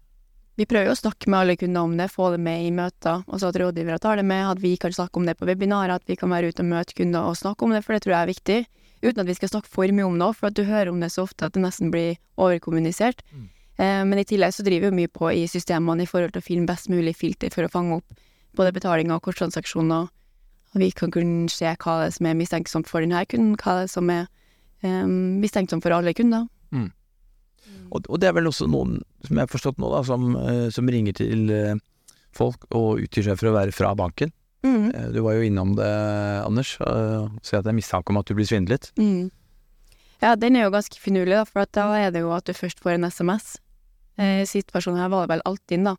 Vi 0.57 0.65
prøver 0.65 0.89
jo 0.89 0.95
å 0.95 0.99
snakke 1.03 1.29
med 1.29 1.43
alle 1.43 1.57
kunder 1.61 1.85
om 1.85 1.97
det, 1.99 2.09
få 2.09 2.31
det 2.33 2.41
med 2.41 2.65
i 2.65 2.71
møter, 2.73 3.21
og 3.29 3.41
så 3.43 3.51
at 3.51 3.59
rådgivere 3.61 4.01
tar 4.01 4.17
det 4.17 4.25
med, 4.25 4.47
at 4.55 4.63
vi 4.63 4.73
kan 4.81 4.95
snakke 4.95 5.21
om 5.21 5.27
det 5.29 5.37
på 5.37 5.49
webinarer, 5.49 5.99
at 5.99 6.09
vi 6.09 6.17
kan 6.17 6.33
være 6.33 6.49
ute 6.49 6.65
og 6.65 6.71
møte 6.71 6.97
kunder 6.97 7.29
og 7.29 7.37
snakke 7.37 7.67
om 7.67 7.75
det, 7.77 7.83
for 7.85 7.93
det 7.93 8.07
tror 8.07 8.15
jeg 8.15 8.23
er 8.23 8.31
viktig. 8.33 8.57
Uten 9.05 9.21
at 9.21 9.29
vi 9.29 9.37
skal 9.37 9.53
snakke 9.53 9.69
for 9.69 9.93
mye 9.93 10.07
om 10.09 10.17
det, 10.23 10.31
for 10.39 10.49
at 10.49 10.57
du 10.57 10.65
hører 10.65 10.89
om 10.95 11.03
det 11.05 11.13
så 11.13 11.27
ofte 11.27 11.45
at 11.45 11.53
det 11.53 11.61
nesten 11.61 11.93
blir 11.93 12.17
overkommunisert. 12.41 13.21
Mm. 13.35 13.45
Eh, 13.77 14.03
men 14.09 14.23
i 14.23 14.25
tillegg 14.25 14.57
så 14.57 14.65
driver 14.65 14.89
vi 14.89 15.03
mye 15.03 15.13
på 15.13 15.29
i 15.35 15.45
systemene 15.51 16.07
i 16.07 16.09
forhold 16.09 16.33
til 16.33 16.41
å 16.41 16.49
finne 16.49 16.71
best 16.71 16.89
mulig 16.89 17.13
filter 17.21 17.53
for 17.53 17.69
å 17.69 17.73
fange 17.73 18.01
opp 18.01 18.25
både 18.57 18.73
betalinger 18.73 19.19
og 19.19 19.29
korttransaksjoner. 19.29 20.09
Og 20.77 20.83
vi 20.83 20.91
kan 20.93 21.11
kunne 21.15 21.49
se 21.49 21.65
hva 21.73 21.95
det 22.03 22.11
er 22.11 22.15
som 22.19 22.29
er 22.29 22.37
mistenksomt 22.37 22.91
for 22.91 23.01
denne 23.01 23.23
kunden, 23.31 23.57
hva 23.57 23.79
det 23.81 23.87
er 23.87 23.93
som 23.95 24.13
er 24.13 24.27
um, 24.85 25.41
mistenksomt 25.41 25.83
for 25.87 25.97
alle 25.97 26.13
kunder. 26.17 26.45
Og, 27.91 28.07
og 28.11 28.19
det 28.21 28.29
er 28.29 28.35
vel 28.37 28.49
også 28.51 28.67
noen, 28.71 28.99
som 29.27 29.39
jeg 29.39 29.47
har 29.47 29.53
forstått 29.53 29.79
nå, 29.83 29.91
da, 29.93 30.03
som, 30.07 30.25
eh, 30.41 30.67
som 30.75 30.89
ringer 30.91 31.15
til 31.17 31.51
eh, 31.55 31.79
folk 32.35 32.67
og 32.75 33.03
utgir 33.05 33.27
seg 33.27 33.39
for 33.39 33.51
å 33.51 33.57
være 33.57 33.75
fra 33.75 33.93
banken. 33.99 34.33
Mm. 34.67 34.89
Eh, 34.91 35.09
Du 35.15 35.21
var 35.25 35.37
jo 35.37 35.47
innom 35.47 35.77
det, 35.79 35.91
Anders, 36.43 36.77
og 36.83 37.37
sier 37.47 37.61
at 37.61 37.67
det 37.67 37.73
er 37.73 37.79
mistanke 37.79 38.13
om 38.13 38.21
at 38.21 38.29
du 38.29 38.35
blir 38.39 38.49
svindlet. 38.49 38.91
Mm. 38.99 39.31
Ja, 40.23 40.35
den 40.41 40.57
er 40.57 40.67
jo 40.67 40.75
ganske 40.75 40.99
finurlig, 41.01 41.37
da, 41.37 41.45
for 41.47 41.63
at 41.67 41.75
da 41.77 41.87
er 41.99 42.11
det 42.15 42.25
jo 42.25 42.33
at 42.35 42.49
du 42.49 42.57
først 42.57 42.83
får 42.83 42.97
en 42.97 43.07
SMS. 43.11 43.57
Eh, 44.19 44.43
situasjonen 44.49 45.03
her 45.05 45.13
var 45.13 45.27
det 45.27 45.37
vel 45.37 45.47
Altinn, 45.49 45.87
da. 45.87 45.97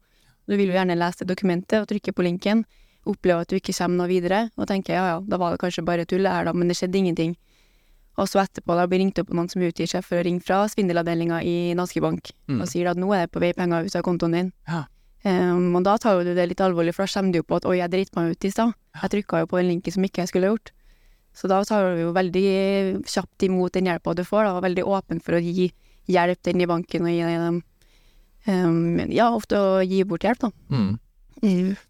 Du 0.48 0.56
vil 0.56 0.72
jo 0.72 0.78
gjerne 0.78 0.98
lese 0.98 1.28
dokumentet 1.28 1.84
og 1.84 1.90
trykke 1.92 2.16
på 2.16 2.26
linken, 2.26 2.66
oppleve 3.10 3.42
at 3.46 3.50
du 3.52 3.56
ikke 3.58 3.74
kommer 3.78 4.04
noe 4.04 4.12
videre, 4.12 4.50
og 4.58 4.68
tenker 4.70 4.94
ja 4.98 5.06
ja, 5.14 5.20
da 5.24 5.38
var 5.42 5.54
det 5.56 5.62
kanskje 5.64 5.86
bare 5.88 6.06
tull 6.06 6.26
her, 6.28 6.46
da, 6.50 6.54
men 6.54 6.68
det 6.72 6.78
skjedde 6.80 7.00
ingenting. 7.02 7.36
Og 8.18 8.26
så 8.30 8.40
etterpå 8.42 8.74
da 8.78 8.88
blir 8.90 9.00
ringt 9.04 9.20
opp 9.22 9.30
av 9.30 9.36
noen 9.38 9.50
som 9.52 9.62
utgir 9.62 9.86
seg 9.92 10.02
for 10.06 10.18
å 10.18 10.24
ringe 10.26 10.42
fra 10.42 10.64
svindelavdelinga 10.72 11.42
i 11.46 11.74
Danske 11.78 12.02
Bank, 12.02 12.32
Mm. 12.48 12.62
og 12.62 12.68
sier 12.72 12.88
at 12.90 12.98
nå 12.98 13.12
er 13.14 13.26
det 13.28 13.32
på 13.32 13.40
vei 13.44 13.54
penger 13.54 13.86
ut 13.86 13.96
av 13.96 14.02
kontoen 14.08 14.32
din. 14.34 14.54
Ja. 14.68 14.86
Um, 15.26 15.76
og 15.76 15.84
da 15.84 15.98
tar 15.98 16.18
jo 16.18 16.24
du 16.24 16.34
det 16.38 16.48
litt 16.50 16.62
alvorlig, 16.62 16.94
for 16.96 17.06
da 17.06 17.12
kommer 17.20 17.32
du 17.34 17.40
jo 17.40 17.44
på 17.44 17.58
at 17.58 17.66
oi, 17.66 17.78
jeg 17.78 17.92
dreit 17.92 18.16
meg 18.16 18.32
ut 18.32 18.46
i 18.46 18.50
stad. 18.54 18.74
Jeg 19.02 19.10
trykka 19.12 19.40
jo 19.44 19.48
på 19.52 19.58
den 19.60 19.68
linken 19.74 19.94
som 19.94 20.04
ikke 20.04 20.22
jeg 20.24 20.30
skulle 20.32 20.48
gjort. 20.54 20.72
Så 21.38 21.48
da 21.52 21.62
tar 21.64 21.94
du 21.96 22.02
jo 22.02 22.14
veldig 22.16 23.04
kjapt 23.06 23.44
imot 23.46 23.74
den 23.74 23.86
hjelpa 23.86 24.16
du 24.16 24.24
får, 24.24 24.46
da, 24.48 24.54
og 24.58 24.64
veldig 24.64 24.86
åpen 24.88 25.20
for 25.22 25.38
å 25.38 25.42
gi 25.44 25.72
hjelp 26.08 26.42
til 26.42 26.54
den 26.54 26.62
i 26.64 26.70
banken 26.70 27.06
og 27.06 27.12
gi 27.14 27.22
dem 27.44 27.62
um, 28.48 29.00
Ja, 29.12 29.30
ofte 29.36 29.60
å 29.60 29.82
gi 29.86 30.04
bort 30.08 30.24
hjelp, 30.26 30.40
da. 30.48 30.50
Mm. 30.72 30.98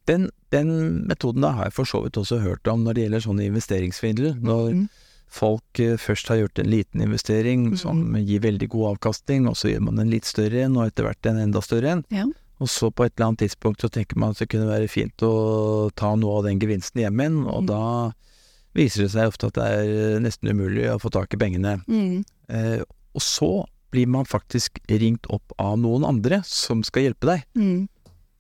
Den, 0.06 0.30
den 0.52 0.70
metoden 1.08 1.42
da 1.42 1.52
har 1.52 1.64
jeg 1.70 1.74
for 1.74 1.86
så 1.86 2.04
vidt 2.04 2.18
også 2.20 2.40
hørt 2.44 2.68
om 2.68 2.84
når 2.84 2.94
det 2.98 3.04
gjelder 3.06 3.26
sånn 3.28 3.42
investeringssvindel. 3.46 4.36
Når 4.42 4.72
Mm. 4.74 4.90
folk 5.30 5.80
eh, 5.80 5.98
først 5.98 6.28
har 6.30 6.38
gjort 6.38 6.60
en 6.60 6.70
liten 6.72 7.02
investering 7.02 7.78
som 7.78 8.16
gir 8.16 8.40
veldig 8.40 8.70
god 8.70 8.98
avkastning, 8.98 9.48
og 9.48 9.56
så 9.60 9.70
gjør 9.74 9.82
man 9.90 10.00
en 10.00 10.10
litt 10.10 10.26
større 10.26 10.64
en, 10.64 10.78
og 10.78 10.88
etter 10.88 11.04
hvert 11.04 11.26
en 11.26 11.38
enda 11.38 11.60
større 11.62 11.92
en. 11.98 12.04
Ja. 12.10 12.26
Og 12.60 12.68
så 12.70 12.90
på 12.90 13.06
et 13.06 13.14
eller 13.18 13.28
annet 13.28 13.40
tidspunkt 13.44 13.82
så 13.84 13.90
tenker 13.92 14.18
man 14.18 14.32
at 14.32 14.40
det 14.40 14.50
kunne 14.50 14.68
være 14.72 14.88
fint 14.90 15.18
å 15.22 15.92
ta 15.96 16.16
noe 16.16 16.40
av 16.40 16.44
den 16.48 16.60
gevinsten 16.60 17.02
hjem 17.04 17.20
igjen, 17.20 17.46
og 17.46 17.64
Mm. 17.64 17.68
da 17.68 18.12
viser 18.74 19.04
det 19.04 19.12
seg 19.12 19.28
ofte 19.28 19.48
at 19.48 19.54
det 19.54 19.64
er 19.68 20.20
nesten 20.20 20.50
umulig 20.50 20.88
å 20.90 21.00
få 21.02 21.10
tak 21.12 21.34
i 21.34 21.38
pengene. 21.38 21.84
Mm. 21.88 22.24
Eh, 22.50 22.82
og 23.14 23.22
så 23.22 23.66
blir 23.92 24.08
man 24.08 24.26
faktisk 24.26 24.80
ringt 24.90 25.26
opp 25.30 25.54
av 25.60 25.78
noen 25.80 26.04
andre 26.06 26.42
som 26.46 26.84
skal 26.84 27.04
hjelpe 27.08 27.26
deg. 27.28 27.44
Mm. 27.56 27.88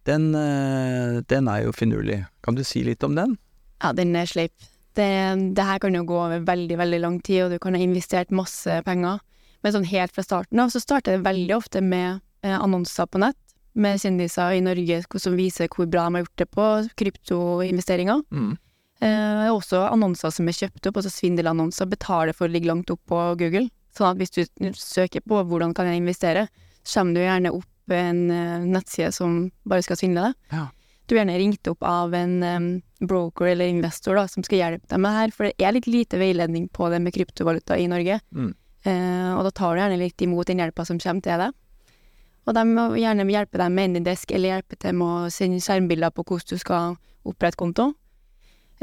Den, 0.07 0.31
eh, 0.35 1.21
den 1.27 1.47
er 1.51 1.65
jo 1.65 1.75
finurlig. 1.75 2.21
Kan 2.43 2.55
du 2.55 2.63
si 2.63 2.83
litt 2.87 3.03
om 3.03 3.15
den? 3.17 3.35
Ja, 3.83 3.91
den 3.93 4.15
er 4.15 4.29
sleip. 4.29 4.55
Det, 4.97 5.07
det 5.53 5.65
her 5.67 5.81
kan 5.83 5.93
jo 5.93 6.05
gå 6.07 6.15
over 6.17 6.45
veldig, 6.47 6.77
veldig 6.79 6.99
lang 7.03 7.17
tid, 7.21 7.43
og 7.45 7.51
du 7.53 7.59
kan 7.61 7.75
ha 7.75 7.81
investert 7.83 8.31
masse 8.33 8.79
penger. 8.87 9.19
Men 9.61 9.75
sånn 9.75 9.89
helt 9.89 10.13
fra 10.15 10.23
starten 10.25 10.61
av 10.63 10.71
så 10.73 10.81
starter 10.81 11.17
det 11.17 11.25
veldig 11.27 11.57
ofte 11.57 11.83
med 11.83 12.21
eh, 12.45 12.55
annonser 12.55 13.09
på 13.11 13.21
nett, 13.21 13.37
med 13.77 13.99
kjendiser 14.01 14.55
i 14.57 14.63
Norge 14.65 15.03
som 15.21 15.35
viser 15.37 15.69
hvor 15.69 15.85
bra 15.85 16.07
de 16.07 16.17
har 16.17 16.23
gjort 16.23 16.41
det 16.41 16.47
på 16.55 16.67
kryptoinvesteringer. 16.97 18.23
Eh, 19.05 19.47
også 19.51 19.83
annonser 19.91 20.33
som 20.33 20.49
er 20.49 20.57
kjøpt 20.57 20.89
opp, 20.89 20.97
altså 20.97 21.13
svindelannonser, 21.13 21.89
betaler 21.91 22.33
for 22.33 22.47
å 22.47 22.53
ligge 22.53 22.71
langt 22.71 22.89
opp 22.93 23.03
på 23.11 23.19
Google. 23.37 23.67
Sånn 23.93 24.13
at 24.13 24.21
hvis 24.21 24.33
du 24.33 24.41
søker 24.73 25.21
på 25.21 25.43
'hvordan 25.43 25.75
kan 25.75 25.85
jeg 25.85 26.01
investere', 26.01 26.47
så 26.83 27.01
kommer 27.01 27.13
du 27.13 27.21
gjerne 27.21 27.53
opp 27.53 27.69
en 27.95 28.31
eh, 28.33 28.65
nettside 28.67 29.13
som 29.15 29.39
bare 29.67 29.85
skal 29.85 29.99
svindle 29.99 30.29
deg. 30.29 30.41
Ja. 30.51 30.65
Du 31.07 31.15
er 31.15 31.21
gjerne 31.21 31.37
ringt 31.39 31.67
opp 31.71 31.85
av 31.87 32.11
en 32.17 32.41
um, 32.43 32.65
broker 32.99 33.47
eller 33.53 33.69
investor 33.71 34.17
da, 34.19 34.25
som 34.27 34.43
skal 34.43 34.59
hjelpe 34.59 34.89
deg 34.91 34.99
med 34.99 35.13
det 35.13 35.21
her, 35.21 35.35
for 35.35 35.47
det 35.47 35.63
er 35.63 35.75
litt 35.77 35.87
lite 35.87 36.19
veiledning 36.19 36.65
på 36.67 36.89
det 36.91 36.99
med 36.99 37.15
kryptovaluta 37.15 37.77
i 37.79 37.87
Norge. 37.87 38.19
Mm. 38.35 38.49
Uh, 38.83 39.31
og 39.37 39.45
da 39.47 39.53
tar 39.55 39.75
du 39.75 39.81
gjerne 39.81 40.01
litt 40.01 40.25
imot 40.25 40.51
den 40.51 40.59
hjelpa 40.59 40.83
som 40.87 40.99
kommer 40.99 41.23
til 41.23 41.45
deg. 41.45 41.55
Og 42.47 42.55
de 42.55 42.63
må 42.67 42.89
gjerne 42.99 43.27
hjelpe 43.27 43.59
deg 43.59 43.71
med 43.75 43.89
Anydesk, 43.91 44.31
eller 44.35 44.55
hjelpe 44.55 44.79
til 44.79 44.99
med 44.99 45.07
å 45.07 45.31
sende 45.31 45.63
skjermbilder 45.63 46.11
på 46.15 46.27
hvordan 46.27 46.51
du 46.51 46.63
skal 46.63 46.99
opprette 47.27 47.59
konto. 47.59 47.89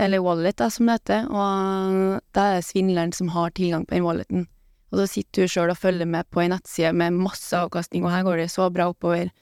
Eller 0.01 0.25
wallet, 0.25 0.57
da, 0.59 0.69
som 0.73 0.89
det 0.89 0.99
heter. 0.99 1.29
Og 1.31 2.19
da 2.37 2.49
er 2.49 2.59
det 2.59 2.67
svindleren 2.67 3.15
som 3.17 3.31
har 3.33 3.55
tilgang 3.57 3.87
på 3.87 3.97
den 3.97 4.05
walleten. 4.05 4.49
Og 4.95 5.01
så 5.03 5.07
sitter 5.11 5.43
du 5.43 5.51
sjøl 5.51 5.73
og 5.73 5.79
følger 5.81 6.07
med 6.07 6.29
på 6.31 6.45
ei 6.45 6.51
nettside 6.53 6.93
med 6.95 7.17
masse 7.19 7.51
avkastning, 7.59 8.05
og 8.07 8.13
her 8.15 8.23
går 8.23 8.45
det 8.45 8.51
så 8.53 8.69
bra 8.71 8.87
oppover, 8.93 9.33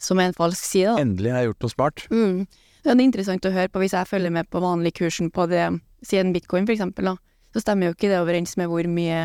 som 0.00 0.20
er 0.20 0.30
en 0.30 0.36
falsk 0.36 0.64
side, 0.64 0.94
da. 0.94 1.02
Endelig 1.04 1.34
har 1.34 1.42
jeg 1.42 1.50
gjort 1.50 1.66
noe 1.66 1.74
smart. 1.74 2.04
Mm. 2.08 2.38
Det 2.86 2.94
er 2.94 3.02
interessant 3.02 3.48
å 3.48 3.52
høre 3.52 3.72
på 3.72 3.82
hvis 3.82 3.96
jeg 3.96 4.08
følger 4.08 4.32
med 4.32 4.48
på 4.48 4.62
vanlig 4.62 4.94
kursen 4.96 5.28
på 5.34 5.44
det, 5.50 5.66
siden 6.06 6.32
bitcoin 6.32 6.68
for 6.68 6.76
eksempel, 6.76 7.10
da. 7.12 7.16
Så 7.52 7.64
stemmer 7.64 7.90
jo 7.90 7.96
ikke 7.96 8.08
det 8.08 8.20
overens 8.22 8.56
med 8.60 8.70
hvor 8.72 8.88
mye 8.88 9.20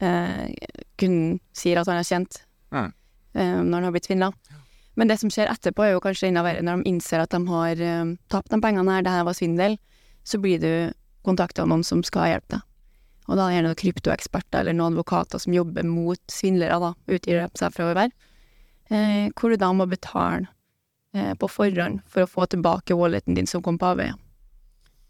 eh, 0.00 0.70
kunden 1.00 1.38
sier 1.56 1.80
at 1.80 1.88
han 1.90 2.00
har 2.00 2.08
tjent 2.08 2.40
eh, 2.72 2.88
når 3.36 3.74
han 3.76 3.88
har 3.88 3.94
blitt 3.96 4.08
svindla. 4.08 4.32
Men 5.00 5.08
det 5.08 5.20
som 5.20 5.32
skjer 5.32 5.50
etterpå, 5.52 5.84
er 5.84 5.94
jo 5.94 6.02
kanskje 6.04 6.28
enda 6.28 6.44
verre 6.44 6.64
når 6.64 6.80
de 6.82 6.92
innser 6.92 7.22
at 7.22 7.32
de 7.32 7.40
har 7.48 7.84
eh, 7.84 8.16
tapt 8.32 8.52
de 8.52 8.60
pengene 8.62 8.96
her, 8.96 9.04
det 9.04 9.14
her 9.14 9.28
var 9.28 9.36
svindel, 9.36 9.76
så 10.24 10.40
blir 10.40 10.60
du 10.60 10.72
kontakta 11.26 11.64
av 11.64 11.70
noen 11.72 11.84
som 11.86 12.04
skal 12.06 12.32
hjelpe 12.32 12.56
deg. 12.56 12.66
Og 13.28 13.36
da 13.36 13.46
er 13.46 13.58
gjerne 13.58 13.76
kryptoeksperter 13.78 14.62
eller 14.62 14.76
noen 14.76 14.94
advokater 14.94 15.42
som 15.42 15.54
jobber 15.54 15.86
mot 15.86 16.20
svindlere, 16.32 16.80
da, 16.82 16.94
utgir 17.10 17.44
seg 17.58 17.74
fra 17.74 17.90
å 17.90 17.92
være. 17.92 18.10
Eh, 18.90 19.28
hvor 19.38 19.52
du 19.52 19.60
da 19.60 19.70
må 19.76 19.86
betale 19.86 20.48
eh, 21.14 21.34
på 21.38 21.50
forhånd 21.50 22.02
for 22.10 22.24
å 22.24 22.30
få 22.30 22.48
tilbake 22.50 22.96
walleten 22.98 23.38
din 23.38 23.46
som 23.50 23.62
kom 23.62 23.78
på 23.78 23.92
avveie. 23.92 24.16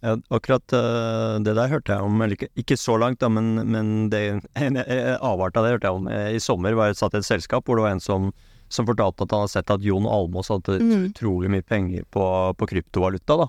Ja, 0.01 0.15
akkurat 0.33 0.73
eh, 0.73 1.39
det 1.45 1.55
der 1.57 1.73
hørte 1.73 1.93
jeg 1.93 2.05
om, 2.05 2.21
eller 2.21 2.37
ikke, 2.37 2.49
ikke 2.61 2.77
så 2.81 2.97
langt, 3.01 3.21
da, 3.21 3.29
men, 3.33 3.53
men 3.69 4.09
det, 4.13 4.23
en 4.57 4.81
avart 4.81 5.57
av 5.61 5.67
det 5.67 5.75
hørte 5.77 5.91
jeg 5.91 6.01
om 6.01 6.09
eh, 6.09 6.31
i 6.37 6.41
sommer. 6.41 6.77
var 6.77 6.91
Jeg 6.91 7.01
satt 7.01 7.17
i 7.17 7.21
et 7.21 7.29
selskap 7.29 7.69
hvor 7.69 7.81
det 7.81 7.85
var 7.85 7.97
en 7.97 8.05
som, 8.05 8.31
som 8.71 8.87
fortalte 8.87 9.25
at 9.27 9.33
han 9.35 9.41
har 9.45 9.51
sett 9.51 9.71
at 9.75 9.83
Jon 9.83 10.07
Almås 10.07 10.49
hadde 10.49 10.79
Mm. 10.81 11.09
utrolig 11.11 11.51
mye 11.51 11.65
penger 11.67 12.05
på, 12.15 12.23
på 12.57 12.69
kryptovaluta. 12.71 13.37
da. 13.43 13.47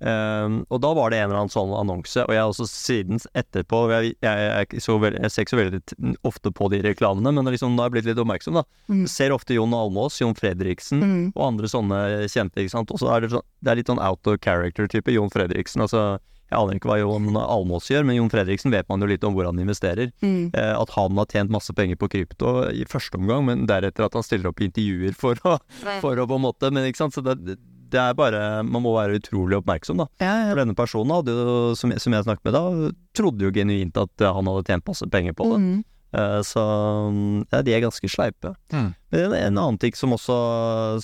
Eh, 0.00 0.62
og 0.70 0.80
da 0.80 0.92
var 0.94 1.10
det 1.10 1.18
en 1.18 1.28
eller 1.30 1.40
annen 1.42 1.50
sånn 1.52 1.72
annonse, 1.74 2.22
og 2.22 2.30
jeg 2.32 2.40
har 2.40 2.52
også 2.52 2.66
siden 2.70 3.18
etterpå 3.34 3.80
Jeg, 3.90 4.14
jeg, 4.22 4.68
jeg, 4.70 4.82
veldig, 5.02 5.20
jeg 5.24 5.30
ser 5.34 5.42
ikke 5.44 5.56
så 5.56 5.60
veldig 5.60 6.16
ofte 6.30 6.52
på 6.54 6.70
de 6.70 6.80
reklamene, 6.86 7.32
men 7.34 7.44
liksom, 7.50 7.74
da 7.76 7.82
har 7.84 7.90
jeg 7.90 7.96
blitt 7.98 8.10
litt 8.12 8.22
oppmerksom. 8.22 8.54
da. 8.60 8.64
Mm. 8.88 9.06
Ser 9.10 9.30
ofte 9.34 9.54
Jon 9.58 9.74
Almås, 9.74 10.20
Jon 10.20 10.34
Fredriksen 10.34 11.00
Mm. 11.02 11.32
og 11.34 11.42
andre 11.52 11.66
sånne 11.66 12.00
kjente. 12.30 12.62
ikke 12.62 12.70
sant? 12.70 12.90
Og 12.94 12.98
så 13.02 13.10
er 13.16 13.20
det, 13.26 13.30
sånn, 13.34 13.42
det 13.62 13.70
er 13.72 13.76
litt 13.76 13.86
sånn 13.90 13.98
out 14.02 14.24
of 14.26 14.38
character-type. 14.40 15.10
Jon 15.12 15.30
Fredriksen. 15.30 15.82
altså 15.82 16.18
Jeg 16.50 16.58
aner 16.58 16.78
ikke 16.78 16.90
hva 16.90 16.98
Jon 16.98 17.36
Almås 17.38 17.88
gjør, 17.92 18.06
men 18.06 18.18
Jon 18.18 18.30
Fredriksen 18.32 18.74
vet 18.74 18.88
man 18.90 19.02
jo 19.02 19.08
litt 19.10 19.24
om 19.26 19.36
hvor 19.36 19.46
han 19.46 19.60
investerer. 19.62 20.10
Mm. 20.24 20.50
Eh, 20.50 20.72
at 20.74 20.94
han 20.96 21.18
har 21.20 21.28
tjent 21.30 21.52
masse 21.54 21.74
penger 21.76 21.98
på 22.00 22.10
krypto 22.10 22.54
i 22.74 22.86
første 22.90 23.20
omgang, 23.20 23.46
men 23.46 23.66
deretter 23.70 24.06
at 24.06 24.16
han 24.18 24.26
stiller 24.26 24.50
opp 24.50 24.62
i 24.62 24.66
intervjuer 24.70 25.14
for 25.18 25.38
å, 25.46 25.58
for 26.02 26.18
å 26.18 26.26
på 26.30 26.38
en 26.38 26.44
måte 26.44 26.70
Men 26.74 26.88
ikke 26.88 27.04
sant, 27.04 27.14
så 27.14 27.22
det, 27.24 27.56
det 27.90 28.00
er 28.00 28.16
bare 28.18 28.62
Man 28.66 28.84
må 28.84 28.92
være 28.94 29.18
utrolig 29.20 29.58
oppmerksom, 29.60 30.02
da. 30.02 30.08
Ja, 30.22 30.34
For 30.50 30.62
denne 30.62 30.76
personen 30.78 31.14
hadde 31.14 31.34
jo, 31.34 31.54
som, 31.78 31.94
som 32.02 32.16
jeg 32.16 32.26
snakket 32.26 32.50
med 32.50 32.56
da, 32.56 32.92
trodde 33.16 33.46
jo 33.46 33.54
genuint 33.54 33.98
at 34.00 34.26
han 34.26 34.50
hadde 34.50 34.66
tjent 34.66 34.90
masse 34.90 35.08
penger 35.10 35.36
på 35.38 35.52
det. 35.52 35.62
Mm. 35.62 35.78
Eh, 36.12 36.42
så 36.42 36.62
mm, 37.10 37.46
ja, 37.50 37.62
de 37.62 37.74
er 37.74 37.82
ganske 37.84 38.08
sleipe. 38.10 38.54
Mm. 38.72 38.92
Men 39.10 39.24
en, 39.24 39.34
en 39.34 39.58
annen 39.58 39.78
ting 39.78 39.94
som 39.94 40.14
også, 40.16 40.36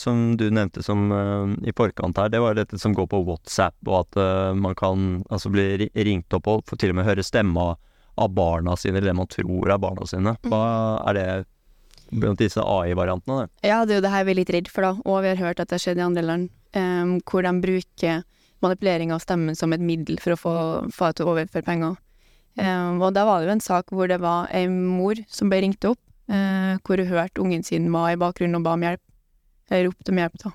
som 0.00 0.36
du 0.38 0.48
nevnte 0.50 0.82
som 0.82 1.10
uh, 1.12 1.50
i 1.66 1.74
forkant 1.76 2.18
her, 2.18 2.30
det 2.32 2.42
var 2.42 2.58
dette 2.58 2.78
som 2.78 2.94
går 2.94 3.08
på 3.10 3.22
WhatsApp, 3.26 3.76
og 3.86 4.04
at 4.04 4.20
uh, 4.20 4.54
man 4.58 4.74
kan 4.78 5.22
altså 5.30 5.50
bli 5.54 5.88
ringt 5.94 6.34
opp 6.36 6.50
og 6.50 6.64
få 6.70 6.78
til 6.80 6.94
og 6.94 7.00
med 7.00 7.08
høre 7.08 7.26
stemma 7.26 7.74
av 8.16 8.32
barna 8.32 8.76
sine, 8.80 8.98
eller 8.98 9.12
det 9.12 9.18
man 9.18 9.30
tror 9.30 9.70
er 9.70 9.82
barna 9.82 10.06
sine. 10.08 10.36
Hva 10.46 10.62
er 11.10 11.18
det 11.18 11.26
blant 12.14 12.40
disse 12.40 12.62
AI-variantene? 12.62 13.48
Ja, 13.66 13.82
det 13.84 13.96
er 13.96 14.00
jo 14.00 14.06
det 14.06 14.14
her 14.14 14.24
vi 14.26 14.34
er 14.34 14.40
litt 14.40 14.54
redd 14.54 14.70
for, 14.72 14.86
da. 14.86 14.94
Og 15.04 15.22
vi 15.24 15.34
har 15.34 15.42
hørt 15.42 15.60
at 15.60 15.68
det 15.68 15.78
har 15.78 15.84
skjedd 15.84 16.00
i 16.00 16.06
andre 16.06 16.24
land, 16.24 16.48
um, 16.78 17.18
hvor 17.26 17.46
de 17.46 17.52
bruker 17.62 18.24
manipulering 18.64 19.12
av 19.12 19.20
stemmen 19.22 19.58
som 19.58 19.74
et 19.76 19.84
middel 19.84 20.18
for 20.22 20.34
å 20.34 20.40
få, 20.40 20.56
få 20.94 21.12
til 21.12 21.26
å 21.26 21.34
overføre 21.34 21.66
penger. 21.66 21.98
Em, 22.56 23.00
og 23.02 23.12
da 23.16 23.26
var 23.28 23.40
det 23.40 23.50
jo 23.50 23.56
en 23.56 23.64
sak 23.64 23.92
hvor 23.92 24.08
det 24.08 24.20
var 24.22 24.50
ei 24.54 24.66
mor 24.72 25.18
som 25.28 25.50
ble 25.52 25.60
ringt 25.64 25.84
opp, 25.88 26.00
uh, 26.32 26.76
hvor 26.86 27.02
hun 27.02 27.10
hørte 27.10 27.42
ungen 27.42 27.66
sin 27.66 27.90
var 27.92 28.14
i 28.14 28.20
bakgrunnen 28.20 28.60
og 28.60 28.64
ba 28.64 28.76
om 28.76 28.86
hjelp. 28.86 29.02
Eller 29.70 29.90
ropte 29.90 30.14
om 30.14 30.22
hjelp, 30.22 30.38
da. 30.44 30.54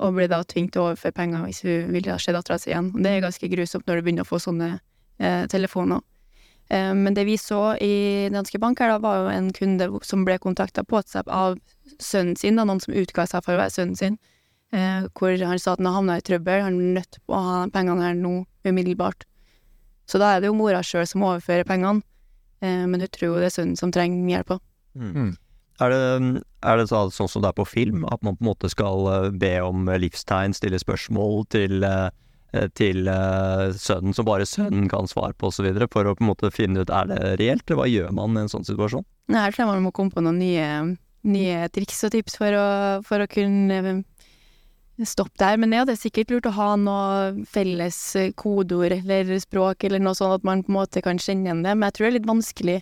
Og 0.00 0.14
ble 0.16 0.28
da 0.30 0.40
tvunget 0.46 0.78
å 0.78 0.86
overføre 0.88 1.16
penger 1.16 1.42
hvis 1.48 1.64
hun 1.66 1.90
ville 1.92 2.20
sett 2.22 2.36
dattera 2.36 2.60
si 2.60 2.70
igjen. 2.70 2.92
Og 2.94 3.02
det 3.04 3.12
er 3.12 3.26
ganske 3.26 3.50
grusomt 3.52 3.88
når 3.88 4.00
du 4.00 4.06
begynner 4.06 4.28
å 4.28 4.30
få 4.30 4.40
sånne 4.40 4.70
uh, 4.78 5.44
telefoner. 5.52 6.00
Eh, 6.70 6.94
men 6.94 7.14
det 7.14 7.24
vi 7.24 7.38
så 7.38 7.74
i 7.82 8.28
Danske 8.32 8.58
Bank 8.58 8.80
her, 8.80 8.92
da, 8.94 8.98
var 9.02 9.24
jo 9.24 9.30
en 9.32 9.50
kunde 9.54 9.88
som 10.06 10.22
ble 10.26 10.38
kontakta 10.38 10.84
på 10.86 10.96
WhatsApp 10.96 11.30
av 11.34 11.58
sønnen 11.98 12.36
sin, 12.38 12.60
da, 12.60 12.66
noen 12.66 12.82
som 12.82 12.94
utga 12.94 13.26
seg 13.26 13.42
for 13.44 13.56
å 13.56 13.62
være 13.64 13.74
sønnen 13.74 13.98
sin, 13.98 14.18
eh, 14.72 15.08
hvor 15.18 15.34
han 15.34 15.58
sa 15.58 15.74
at 15.74 15.82
han 15.82 15.90
havna 15.90 16.20
i 16.20 16.26
trøbbel, 16.26 16.62
han 16.62 16.78
er 16.78 16.94
nødt 17.00 17.18
på 17.26 17.34
å 17.34 17.42
ha 17.48 17.56
pengene 17.74 18.06
her 18.06 18.14
nå 18.14 18.44
umiddelbart. 18.68 19.26
Så 20.10 20.18
da 20.18 20.34
er 20.34 20.42
det 20.42 20.50
jo 20.50 20.58
mora 20.58 20.82
sjøl 20.82 21.06
som 21.06 21.22
overfører 21.28 21.68
pengene, 21.68 22.02
eh, 22.64 22.82
men 22.90 23.04
hun 23.04 23.12
tror 23.14 23.30
jo 23.30 23.38
det 23.38 23.52
er 23.52 23.56
sønnen 23.60 23.78
som 23.78 23.92
trenger 23.94 24.26
hjelpa. 24.34 24.58
Mm. 24.98 25.36
Er 25.80 25.92
det, 25.92 26.42
er 26.60 26.76
det 26.76 26.88
så, 26.90 27.06
sånn 27.14 27.30
som 27.30 27.44
det 27.44 27.50
er 27.50 27.56
på 27.56 27.68
film, 27.68 28.02
at 28.12 28.20
man 28.26 28.36
på 28.36 28.44
en 28.44 28.50
måte 28.50 28.68
skal 28.72 29.06
eh, 29.08 29.28
be 29.32 29.54
om 29.64 29.88
eh, 29.88 30.00
livstegn, 30.02 30.52
stille 30.56 30.80
spørsmål 30.82 31.46
til, 31.54 31.86
eh, 31.86 32.66
til 32.76 33.08
sønnen 33.80 34.16
som 34.16 34.28
bare 34.28 34.48
sønnen 34.48 34.90
kan 34.92 35.08
svare 35.08 35.36
på 35.38 35.48
osv., 35.48 35.70
for 35.92 36.10
å 36.10 36.16
på 36.18 36.26
en 36.26 36.32
måte 36.32 36.52
finne 36.52 36.84
ut 36.84 36.92
er 36.92 37.08
det 37.08 37.20
reelt, 37.40 37.64
eller 37.64 37.80
hva 37.80 37.88
gjør 37.88 38.12
man 38.18 38.36
i 38.36 38.44
en 38.44 38.52
sånn 38.52 38.66
situasjon? 38.68 39.06
Nei, 39.30 39.46
Her 39.46 39.54
tror 39.54 39.64
jeg 39.64 39.72
man 39.72 39.86
må 39.86 39.94
komme 39.96 40.12
på 40.12 40.24
noen 40.26 40.42
nye, 40.42 40.68
nye 41.30 41.70
triks 41.72 42.02
og 42.08 42.12
tips 42.16 42.36
for 42.42 42.58
å, 42.58 42.66
for 43.06 43.24
å 43.24 43.30
kunne 43.30 44.02
eh, 45.00 45.26
der. 45.38 45.56
Men 45.56 45.72
ja, 45.72 45.84
det 45.84 45.92
er 45.96 46.00
sikkert 46.10 46.30
lurt 46.30 46.46
å 46.46 46.52
ha 46.56 46.76
noe 46.76 47.44
felles 47.46 47.98
eh, 48.16 48.32
kodeord 48.36 48.92
eller 48.92 49.38
språk, 49.40 49.84
eller 49.84 49.98
noe 50.00 50.14
sånn 50.14 50.32
at 50.36 50.44
man 50.44 50.62
på 50.62 50.70
en 50.72 50.78
måte 50.80 51.02
kan 51.02 51.18
kjenne 51.18 51.48
igjen 51.48 51.62
det. 51.64 51.74
Men 51.76 51.88
jeg 51.88 51.92
tror 51.98 52.06
det 52.06 52.10
er 52.12 52.18
litt 52.20 52.28
vanskelig, 52.30 52.78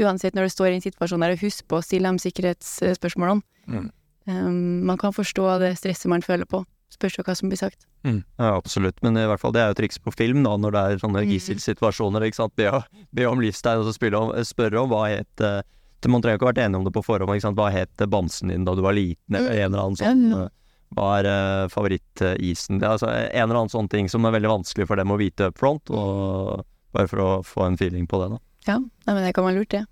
uansett 0.00 0.34
når 0.34 0.48
du 0.48 0.54
står 0.54 0.70
i 0.70 0.74
en 0.78 0.84
situasjon 0.86 1.20
der, 1.20 1.34
å 1.36 1.40
huske 1.42 1.66
på 1.68 1.78
å 1.80 1.82
stille 1.84 2.08
de 2.12 2.18
sikkerhetsspørsmålene. 2.24 3.42
Mm. 3.68 3.90
Um, 4.26 4.84
man 4.86 4.98
kan 4.98 5.12
forstå 5.12 5.58
det 5.62 5.72
stresset 5.80 6.06
man 6.12 6.22
føler 6.22 6.46
på. 6.46 6.62
Spørs 6.92 7.16
jo 7.18 7.24
hva 7.24 7.34
som 7.34 7.48
blir 7.48 7.56
sagt. 7.58 7.86
Ja, 8.04 8.50
absolutt, 8.58 8.98
men 9.02 9.16
i 9.16 9.24
hvert 9.26 9.40
fall 9.40 9.52
det 9.54 9.62
er 9.62 9.70
jo 9.72 9.78
triks 9.80 9.98
på 10.02 10.12
film, 10.12 10.42
da, 10.44 10.56
når 10.60 10.74
det 10.74 10.80
er 10.82 10.98
sånne 11.00 11.22
Mm. 11.24 11.30
gisselsituasjoner, 11.32 12.20
ikke 12.28 12.36
sant. 12.36 12.54
Be, 12.56 12.66
om- 12.68 12.82
be 13.14 13.24
om 13.24 13.40
livstegn, 13.40 13.78
og 13.80 13.86
så 13.88 14.12
om, 14.20 14.32
spørre 14.44 14.82
om 14.82 14.90
hva 14.90 15.08
het 15.08 15.40
uh, 15.40 15.62
Man 16.04 16.20
trenger 16.20 16.34
ikke 16.38 16.46
ha 16.48 16.52
vært 16.52 16.64
enig 16.66 16.76
om 16.80 16.84
det 16.84 16.92
på 16.92 17.04
forhånd, 17.06 17.30
ikke 17.30 17.42
sant. 17.46 17.56
Hva 17.56 17.70
het 17.70 18.00
eh, 18.02 18.06
bamsen 18.10 18.48
din 18.50 18.64
da 18.64 18.74
du 18.74 18.82
var 18.82 18.92
liten, 18.92 19.36
eller 19.36 19.52
en 19.52 19.68
eller 19.72 19.82
annen 19.84 19.96
sånn 19.96 20.18
Mm. 20.18 20.32
eh, 20.42 20.48
Hva 20.96 21.08
er 21.20 21.28
uh, 21.30 21.68
favorittisen? 21.72 22.78
Det 22.80 22.86
er 22.86 22.94
altså 22.96 23.08
en 23.12 23.44
eller 23.46 23.58
annen 23.62 23.72
sånn 23.72 23.88
ting 23.92 24.08
som 24.12 24.24
er 24.28 24.34
veldig 24.36 24.50
vanskelig 24.52 24.86
for 24.90 25.00
dem 25.00 25.12
å 25.14 25.18
vite 25.20 25.48
up 25.48 25.58
front, 25.60 25.90
og 25.90 26.64
bare 26.92 27.08
for 27.08 27.22
å 27.24 27.30
få 27.46 27.64
en 27.70 27.78
feeling 27.80 28.06
på 28.10 28.20
det, 28.22 28.30
da. 28.34 28.40
Ja, 28.68 28.76
nei, 28.78 29.14
men 29.16 29.24
det 29.24 29.32
kan 29.34 29.46
være 29.48 29.60
lurt, 29.62 29.70
det. 29.72 29.84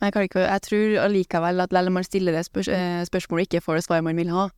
Men 0.00 0.08
jeg, 0.08 0.14
kan 0.16 0.24
ikke, 0.26 0.46
jeg 0.48 0.62
tror 0.66 0.94
allikevel 1.04 1.60
at 1.62 1.74
selv 1.76 1.90
om 1.92 1.94
man 2.00 2.04
stiller 2.08 2.32
det 2.36 2.42
spørs, 2.48 2.68
eh, 2.72 3.02
spørsmålet 3.06 3.46
ikke 3.50 3.60
får 3.66 3.78
det 3.78 3.84
svaret 3.84 4.06
man 4.06 4.16
vil 4.18 4.32
ha, 4.32 4.48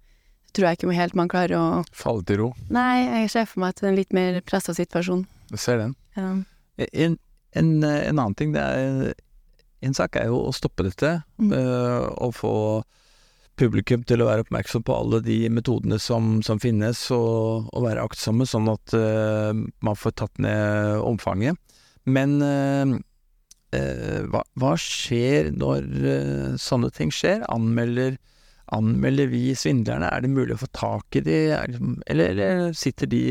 tror 0.54 0.68
jeg 0.68 0.78
ikke 0.78 0.94
helt 0.96 1.14
man 1.18 1.28
klarer 1.32 1.56
å 1.58 1.64
Falle 1.96 2.22
til 2.28 2.38
ro. 2.42 2.48
Nei, 2.70 3.02
jeg 3.24 3.30
ser 3.34 3.46
for 3.50 3.64
meg 3.64 3.74
til 3.78 3.88
en 3.90 3.96
litt 3.98 4.12
mer 4.16 4.38
pressa 4.46 4.74
situasjon. 4.76 5.26
Du 5.50 5.56
ser 5.60 5.80
den. 5.82 5.94
Ja. 6.16 6.30
En, 6.92 7.18
en, 7.58 7.70
en 7.84 8.18
annen 8.18 8.34
ting, 8.38 8.52
det 8.56 8.62
er 8.62 9.12
En 9.82 9.94
sak 9.98 10.14
er 10.14 10.28
jo 10.30 10.36
å 10.46 10.52
stoppe 10.54 10.84
dette, 10.86 11.08
Mm. 11.42 11.52
eh, 11.58 12.04
og 12.22 12.36
få 12.38 12.52
publikum 13.62 14.02
til 14.08 14.22
å 14.22 14.28
være 14.28 14.44
oppmerksom 14.46 14.84
på 14.86 14.96
alle 14.96 15.22
de 15.24 15.38
metodene 15.52 15.98
som, 16.02 16.40
som 16.46 16.60
finnes, 16.62 17.04
og, 17.14 17.70
og 17.70 17.86
være 17.86 18.04
aktsomme, 18.04 18.46
sånn 18.48 18.70
at 18.72 18.94
uh, 18.98 19.52
man 19.54 19.98
får 19.98 20.16
tatt 20.22 20.42
ned 20.42 21.02
omfanget. 21.06 21.58
Men 22.10 22.36
uh, 22.42 22.96
uh, 23.76 24.20
hva, 24.32 24.42
hva 24.58 24.74
skjer 24.80 25.52
når 25.54 25.88
sånne 26.60 26.92
ting 26.96 27.12
skjer? 27.14 27.44
Anmelder, 27.52 28.18
anmelder 28.74 29.30
vi 29.32 29.52
svindlerne? 29.58 30.10
Er 30.10 30.24
det 30.24 30.32
mulig 30.34 30.56
å 30.56 30.62
få 30.64 30.70
tak 30.74 31.20
i 31.20 31.24
de? 31.24 31.38
Det 31.52 31.76
eller, 32.10 32.34
eller 32.34 32.74
sitter 32.76 33.10
de 33.10 33.24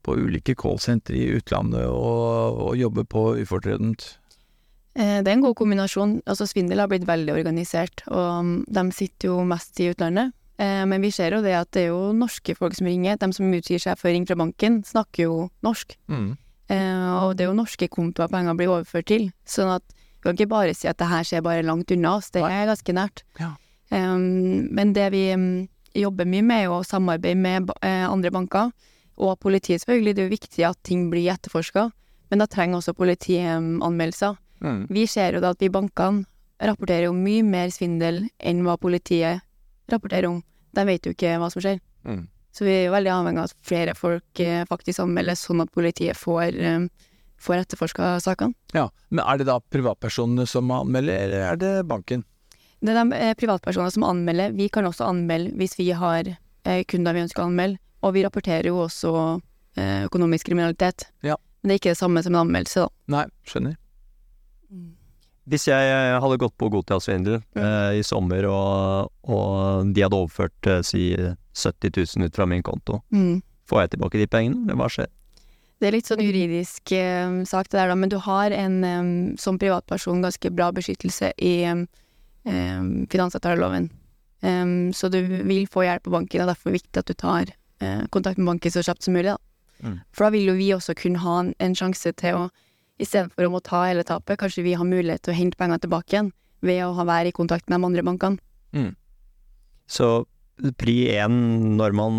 på 0.00 0.16
ulike 0.16 0.56
callsentre 0.56 1.18
i 1.18 1.28
utlandet 1.36 1.84
og, 1.92 2.64
og 2.70 2.80
jobber 2.80 3.04
på 3.04 3.26
ufortrødent? 3.42 4.14
Eh, 4.96 5.22
Det 5.22 5.28
er 5.28 5.36
en 5.36 5.42
god 5.44 5.54
kombinasjon. 5.56 6.20
Altså, 6.26 6.46
svindel 6.46 6.78
har 6.82 6.88
blitt 6.88 7.06
veldig 7.06 7.32
organisert, 7.32 8.02
og 8.08 8.44
mm, 8.44 8.64
de 8.68 8.84
sitter 8.92 9.28
jo 9.28 9.44
mest 9.44 9.78
i 9.80 9.90
utlandet. 9.92 10.32
Eh, 10.58 10.84
Men 10.84 11.00
vi 11.00 11.10
ser 11.10 11.32
jo 11.32 11.42
det 11.42 11.54
at 11.54 11.70
det 11.72 11.86
er 11.86 11.92
jo 11.92 12.12
norske 12.12 12.54
folk 12.56 12.74
som 12.74 12.86
ringer. 12.86 13.16
De 13.16 13.32
som 13.32 13.46
utgir 13.52 13.78
seg 13.80 13.98
for 13.98 14.10
å 14.10 14.12
ringe 14.12 14.26
fra 14.26 14.36
banken, 14.36 14.82
snakker 14.84 15.22
jo 15.28 15.50
norsk. 15.62 15.96
Mm. 16.08 16.36
Og 16.70 17.32
det 17.34 17.42
er 17.42 17.48
jo 17.50 17.56
norske 17.58 17.88
kontoer 17.90 18.28
penger 18.30 18.54
blir 18.54 18.70
overført 18.70 19.06
til. 19.10 19.32
Sånn 19.44 19.72
at 19.74 19.82
vi 19.90 20.22
kan 20.22 20.36
ikke 20.36 20.48
bare 20.52 20.74
si 20.76 20.86
at 20.86 20.98
det 20.98 21.08
her 21.10 21.24
skjer 21.26 21.42
bare 21.42 21.64
langt 21.66 21.90
unna 21.90 22.12
oss, 22.18 22.30
det 22.30 22.42
er 22.44 22.68
ganske 22.68 22.92
nært. 22.94 23.22
Ja. 23.40 23.54
Eh, 23.90 24.16
Men 24.70 24.92
det 24.92 25.10
vi 25.10 25.24
mm, 25.34 25.68
jobber 25.94 26.24
mye 26.26 26.42
med, 26.46 26.64
er 26.64 26.68
å 26.70 26.84
samarbeide 26.86 27.36
med 27.40 27.70
eh, 27.82 28.06
andre 28.06 28.30
banker, 28.30 28.70
og 29.18 29.38
politiet 29.40 29.80
selvfølgelig. 29.82 30.14
Det 30.14 30.22
er 30.22 30.28
jo 30.28 30.36
viktig 30.36 30.64
at 30.68 30.78
ting 30.84 31.10
blir 31.10 31.32
etterforska, 31.32 31.90
men 32.30 32.38
da 32.38 32.46
trenger 32.46 32.78
også 32.78 32.94
politiet 32.94 33.58
mm, 33.58 33.82
anmeldelser. 33.82 34.36
Mm. 34.60 34.86
Vi 34.92 35.06
ser 35.10 35.36
jo 35.36 35.42
da 35.42 35.52
at 35.54 35.62
vi 35.62 35.70
bankene 35.72 36.26
rapporterer 36.60 37.08
jo 37.08 37.14
mye 37.16 37.44
mer 37.46 37.72
svindel 37.72 38.26
enn 38.36 38.64
hva 38.66 38.76
politiet 38.80 39.40
rapporterer 39.90 40.28
om. 40.28 40.42
De 40.76 40.84
vet 40.86 41.06
jo 41.06 41.14
ikke 41.14 41.38
hva 41.40 41.48
som 41.52 41.64
skjer. 41.64 41.80
Mm. 42.04 42.26
Så 42.52 42.66
vi 42.66 42.74
er 42.74 42.84
jo 42.88 42.94
veldig 42.94 43.12
avhengig 43.14 43.42
av 43.42 43.50
at 43.50 43.66
flere 43.66 43.94
folk 43.96 44.42
eh, 44.42 44.64
faktisk 44.68 45.02
anmelder, 45.04 45.38
sånn 45.38 45.62
at 45.62 45.70
politiet 45.74 46.18
får, 46.18 46.56
eh, 46.58 47.10
får 47.40 47.62
etterforska 47.62 48.16
sakene. 48.22 48.56
Ja, 48.74 48.88
Men 49.08 49.24
er 49.24 49.38
det 49.38 49.46
da 49.48 49.60
privatpersonene 49.60 50.46
som 50.46 50.70
anmelder, 50.74 51.24
eller 51.26 51.46
er 51.52 51.60
det 51.60 51.72
banken? 51.88 52.24
Det 52.80 52.94
er 52.96 53.04
de 53.04 53.34
privatpersonene 53.36 53.92
som 53.92 54.06
anmelder. 54.08 54.52
Vi 54.56 54.68
kan 54.68 54.88
også 54.88 55.08
anmelde 55.08 55.52
hvis 55.60 55.76
vi 55.78 55.90
har 55.92 56.24
eh, 56.64 56.82
kunder 56.88 57.14
vi 57.16 57.24
ønsker 57.26 57.44
å 57.44 57.48
anmelde. 57.50 57.80
Og 58.02 58.14
vi 58.16 58.24
rapporterer 58.24 58.70
jo 58.70 58.80
også 58.86 59.12
eh, 59.76 60.06
økonomisk 60.08 60.48
kriminalitet. 60.48 61.10
Ja. 61.22 61.36
Men 61.60 61.68
det 61.68 61.74
er 61.74 61.82
ikke 61.82 61.92
det 61.92 62.00
samme 62.00 62.22
som 62.24 62.34
en 62.34 62.46
anmeldelse, 62.46 62.86
da. 62.86 62.88
Nei, 63.12 63.26
skjønner. 63.44 63.76
Hvis 65.48 65.64
jeg 65.70 65.86
eh, 65.90 66.18
hadde 66.20 66.36
gått 66.38 66.56
på 66.60 66.68
Gotia-svindel 66.70 67.38
eh, 67.56 67.98
i 67.98 68.02
sommer, 68.06 68.44
og, 68.46 69.08
og 69.24 69.88
de 69.94 70.02
hadde 70.04 70.18
overført 70.18 70.66
eh, 70.68 70.82
si 70.86 71.14
70 71.16 71.96
000 72.18 72.26
ut 72.28 72.36
fra 72.36 72.46
min 72.46 72.62
konto, 72.62 73.00
Mm. 73.10 73.40
får 73.70 73.80
jeg 73.86 73.90
tilbake 73.94 74.18
de 74.20 74.26
pengene, 74.26 74.66
eller 74.66 74.76
hva 74.82 74.88
skjer? 74.92 75.08
Det 75.80 75.88
er 75.88 75.94
litt 75.96 76.06
sånn 76.10 76.20
juridisk 76.20 76.92
eh, 76.92 77.40
sak 77.48 77.70
det 77.72 77.78
der, 77.80 77.88
da, 77.88 77.94
men 77.96 78.10
du 78.12 78.18
har 78.20 78.52
en 78.52 78.84
eh, 78.84 79.36
som 79.40 79.58
privatperson 79.58 80.20
ganske 80.22 80.50
bra 80.52 80.68
beskyttelse 80.76 81.32
i 81.40 81.54
eh, 81.64 82.82
finansavtaleloven. 83.10 83.90
Så 84.96 85.10
du 85.12 85.18
vil 85.20 85.66
få 85.68 85.82
hjelp 85.84 86.06
av 86.08 86.14
banken, 86.14 86.40
og 86.40 86.48
derfor 86.48 86.70
er 86.70 86.72
det 86.72 86.78
viktig 86.78 87.00
at 87.02 87.10
du 87.10 87.12
tar 87.20 87.50
kontakt 88.08 88.38
med 88.40 88.46
banken 88.48 88.72
så 88.72 88.80
kjapt 88.86 89.04
som 89.04 89.12
mulig. 89.12 89.34
Da. 89.34 89.36
Mm. 89.84 89.98
For 90.16 90.24
da 90.24 90.30
vil 90.32 90.46
jo 90.48 90.54
vi 90.56 90.68
også 90.72 90.94
kunne 90.96 91.20
ha 91.20 91.34
en, 91.42 91.50
en 91.60 91.74
sjanse 91.76 92.12
til 92.16 92.38
å, 92.38 92.46
istedenfor 93.00 93.46
å 93.48 93.52
må 93.54 93.60
ta 93.64 93.84
hele 93.88 94.04
tapet, 94.06 94.38
kanskje 94.40 94.62
vi 94.66 94.74
har 94.78 94.86
mulighet 94.86 95.22
til 95.24 95.32
å 95.34 95.38
hente 95.38 95.56
pengene 95.60 95.80
tilbake 95.82 96.14
igjen 96.14 96.30
ved 96.62 96.82
å 96.84 96.92
ha 96.98 97.04
være 97.08 97.30
i 97.32 97.36
kontakt 97.36 97.68
med 97.70 97.80
de 97.80 97.86
andre 97.88 98.04
bankene. 98.04 98.92
Så 99.90 100.24
pri 100.78 101.08
én 101.16 101.38
når 101.78 101.94
man 101.96 102.18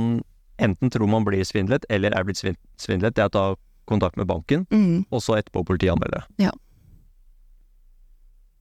enten 0.61 0.91
tror 0.93 1.07
man 1.09 1.23
blir 1.25 1.45
svindlet, 1.47 1.85
eller 1.89 2.13
er 2.17 2.25
blitt 2.27 2.41
svindlet, 2.41 3.15
det 3.15 3.23
er 3.23 3.29
å 3.29 3.33
ta 3.33 3.45
kontakt 3.89 4.17
med 4.17 4.27
banken, 4.29 4.65
Mm. 4.69 5.05
og 5.11 5.21
så 5.21 5.37
etterpå 5.39 5.63
politianmelde. 5.65 6.23
Ja. 6.37 6.51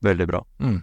Veldig 0.01 0.27
bra. 0.27 0.41
Mm. 0.59 0.81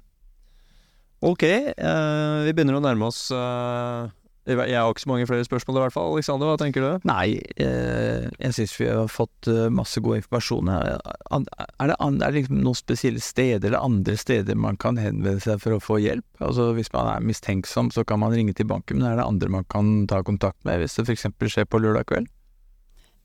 Ok, 1.20 1.42
eh, 1.42 2.44
vi 2.46 2.53
begynner 2.55 2.79
å 2.79 2.83
nærme 2.85 3.09
oss 3.11 3.31
eh, 3.35 4.11
Jeg 4.49 4.81
har 4.81 4.89
ikke 4.91 5.03
så 5.05 5.11
mange 5.11 5.27
flere 5.29 5.45
spørsmål 5.45 5.77
i 5.77 5.81
hvert 5.85 5.93
fall. 5.93 6.13
Alexander, 6.17 6.49
hva 6.49 6.57
tenker 6.61 6.81
du? 6.81 7.07
Nei, 7.09 7.37
eh, 7.61 8.29
jeg 8.41 8.55
syns 8.57 8.73
vi 8.81 8.87
har 8.89 9.11
fått 9.13 9.49
eh, 9.53 9.67
masse 9.69 10.01
god 10.01 10.23
informasjon 10.23 10.71
her. 10.73 10.95
Er 11.37 11.45
det, 11.91 11.97
er 12.01 12.17
det 12.23 12.31
liksom 12.39 12.63
noen 12.65 12.79
spesielle 12.79 13.21
steder 13.21 13.69
eller 13.69 13.85
andre 13.85 14.17
steder 14.17 14.57
man 14.57 14.79
kan 14.81 14.97
henvende 14.97 15.43
seg 15.45 15.61
for 15.61 15.77
å 15.77 15.83
få 15.85 15.99
hjelp? 16.01 16.25
Altså 16.41 16.71
Hvis 16.79 16.89
man 16.95 17.11
er 17.13 17.27
mistenksom, 17.29 17.91
så 17.93 18.07
kan 18.09 18.23
man 18.25 18.33
ringe 18.33 18.55
til 18.57 18.67
banken, 18.71 18.99
men 19.03 19.11
er 19.13 19.21
det 19.21 19.27
andre 19.29 19.49
man 19.53 19.69
kan 19.69 20.07
ta 20.09 20.23
kontakt 20.25 20.65
med 20.65 20.81
hvis 20.81 20.97
det 20.97 21.05
f.eks. 21.09 21.29
skjer 21.53 21.69
på 21.69 21.81
lørdag 21.85 22.09
kveld? 22.09 22.31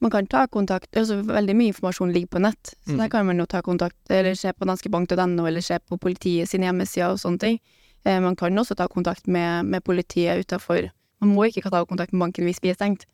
Man 0.03 0.11
kan 0.11 0.27
ta 0.27 0.41
kontakt, 0.51 0.91
altså 0.99 1.21
veldig 1.23 1.53
mye 1.55 1.71
informasjon 1.71 2.11
ligger 2.11 2.33
på 2.35 2.41
nett, 2.43 2.73
så 2.83 2.91
Mm. 2.91 2.97
der 2.99 3.07
kan 3.13 3.25
man 3.25 3.37
jo 3.39 3.45
ta 3.45 3.61
kontakt, 3.61 3.95
eller 4.09 4.35
se 4.35 4.51
på 4.51 4.65
danskebank.no, 4.67 5.45
eller 5.47 5.61
se 5.61 5.77
på 5.79 5.95
politiet 5.97 6.49
sine 6.51 6.67
hjemmesider 6.67 7.13
og 7.13 7.21
sånne 7.21 7.39
ting. 7.39 7.59
Eh, 8.03 8.19
man 8.19 8.35
kan 8.35 8.51
også 8.59 8.75
ta 8.75 8.89
kontakt 8.91 9.27
med, 9.27 9.63
med 9.65 9.81
politiet 9.83 10.43
utafor. 10.43 10.89
Man 11.23 11.31
må 11.37 11.47
ikke 11.47 11.63
ta 11.71 11.85
kontakt 11.87 12.11
med 12.11 12.25
banken 12.25 12.47
hvis 12.49 12.59
vi 12.63 12.73
er 12.73 12.77
stengt, 12.77 13.05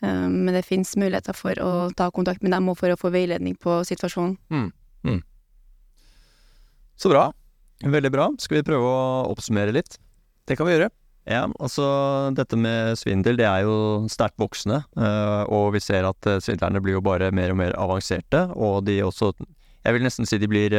eh, 0.00 0.28
men 0.32 0.54
det 0.56 0.64
finnes 0.64 0.96
muligheter 0.96 1.36
for 1.36 1.58
å 1.60 1.72
ta 1.96 2.08
kontakt 2.14 2.42
med 2.44 2.54
dem 2.54 2.70
og 2.72 2.78
for 2.80 2.92
å 2.92 2.98
få 2.98 3.12
veiledning 3.12 3.58
på 3.60 3.82
situasjonen. 3.88 4.38
Så 7.02 7.10
bra. 7.12 7.28
Veldig 7.82 8.10
bra. 8.14 8.30
Skal 8.38 8.60
vi 8.60 8.66
prøve 8.70 8.86
å 8.86 9.30
oppsummere 9.32 9.74
litt? 9.74 9.98
Det 10.46 10.56
kan 10.56 10.68
vi 10.68 10.76
gjøre. 10.76 10.88
Ja, 11.28 11.44
altså 11.62 11.84
dette 12.34 12.58
med 12.58 12.96
svindel 12.98 13.36
det 13.38 13.46
er 13.46 13.62
jo 13.62 14.08
sterkt 14.10 14.40
voksende, 14.42 14.80
eh, 14.98 15.42
og 15.54 15.68
vi 15.76 15.82
ser 15.82 16.08
at 16.08 16.26
eh, 16.26 16.40
svindlerne 16.42 16.82
blir 16.82 16.96
jo 16.96 17.04
bare 17.04 17.28
mer 17.34 17.54
og 17.54 17.60
mer 17.60 17.76
avanserte, 17.78 18.48
og 18.54 18.86
de 18.88 19.02
også 19.06 19.34
Jeg 19.82 19.94
vil 19.96 20.04
nesten 20.06 20.26
si 20.26 20.38
de 20.38 20.46
blir 20.46 20.74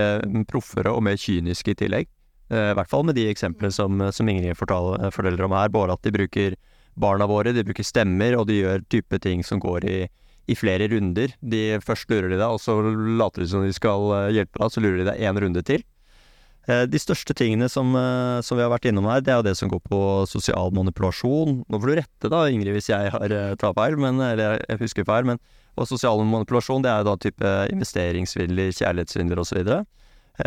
proffere 0.48 0.92
og 0.96 1.04
mer 1.04 1.18
kyniske 1.20 1.74
i 1.74 1.76
tillegg. 1.76 2.08
Eh, 2.52 2.72
I 2.72 2.76
hvert 2.78 2.92
fall 2.92 3.06
med 3.08 3.16
de 3.18 3.30
eksemplene 3.32 3.72
som, 3.74 4.02
som 4.12 4.30
Ingrid 4.30 4.58
fortal- 4.60 4.98
eh, 5.00 5.14
forteller 5.14 5.46
om 5.46 5.56
her, 5.56 5.72
både 5.74 5.96
at 5.96 6.04
de 6.04 6.14
bruker 6.16 6.58
barna 7.00 7.28
våre, 7.30 7.54
de 7.56 7.64
bruker 7.66 7.86
stemmer, 7.88 8.36
og 8.38 8.48
de 8.50 8.60
gjør 8.62 8.84
type 8.92 9.20
ting 9.24 9.44
som 9.46 9.62
går 9.64 9.88
i, 9.90 9.98
i 10.52 10.58
flere 10.60 10.90
runder. 10.92 11.34
De 11.42 11.64
Først 11.82 12.12
lurer 12.12 12.30
de 12.30 12.38
deg, 12.38 12.46
og 12.50 12.62
så 12.62 12.76
later 12.84 13.44
de 13.46 13.50
som 13.50 13.66
de 13.66 13.74
skal 13.74 14.12
eh, 14.20 14.30
hjelpe 14.40 14.60
deg, 14.60 14.76
så 14.76 14.84
lurer 14.84 15.02
de 15.02 15.10
deg 15.12 15.24
én 15.24 15.44
runde 15.46 15.66
til. 15.66 15.86
De 16.64 16.96
største 16.96 17.34
tingene 17.36 17.68
som, 17.68 17.90
som 18.40 18.56
vi 18.56 18.64
har 18.64 18.70
vært 18.72 18.86
innom 18.88 19.04
her, 19.12 19.20
det 19.20 19.34
er 19.34 19.42
jo 19.42 19.44
det 19.50 19.52
som 19.60 19.68
går 19.68 19.82
på 19.84 19.98
sosial 20.32 20.72
manipulasjon. 20.72 21.58
Nå 21.68 21.80
får 21.84 21.90
du 21.92 21.96
rette 22.00 22.30
da, 22.32 22.46
Ingrid, 22.48 22.72
hvis 22.78 22.88
jeg 22.88 23.12
har 23.12 23.34
tar 23.60 23.74
feil, 23.76 23.98
men, 24.00 24.22
eller 24.24 24.62
jeg 24.70 24.80
husker 24.80 25.04
feil. 25.04 25.28
Men, 25.28 25.42
og 25.76 25.90
sosial 25.90 26.24
manipulasjon, 26.24 26.86
det 26.86 26.94
er 26.94 27.04
da 27.04 27.18
type 27.20 27.52
investeringssvindler, 27.74 28.72
kjærlighetssvindler 28.80 29.44
osv. 29.44 29.60
Eh, 29.60 29.84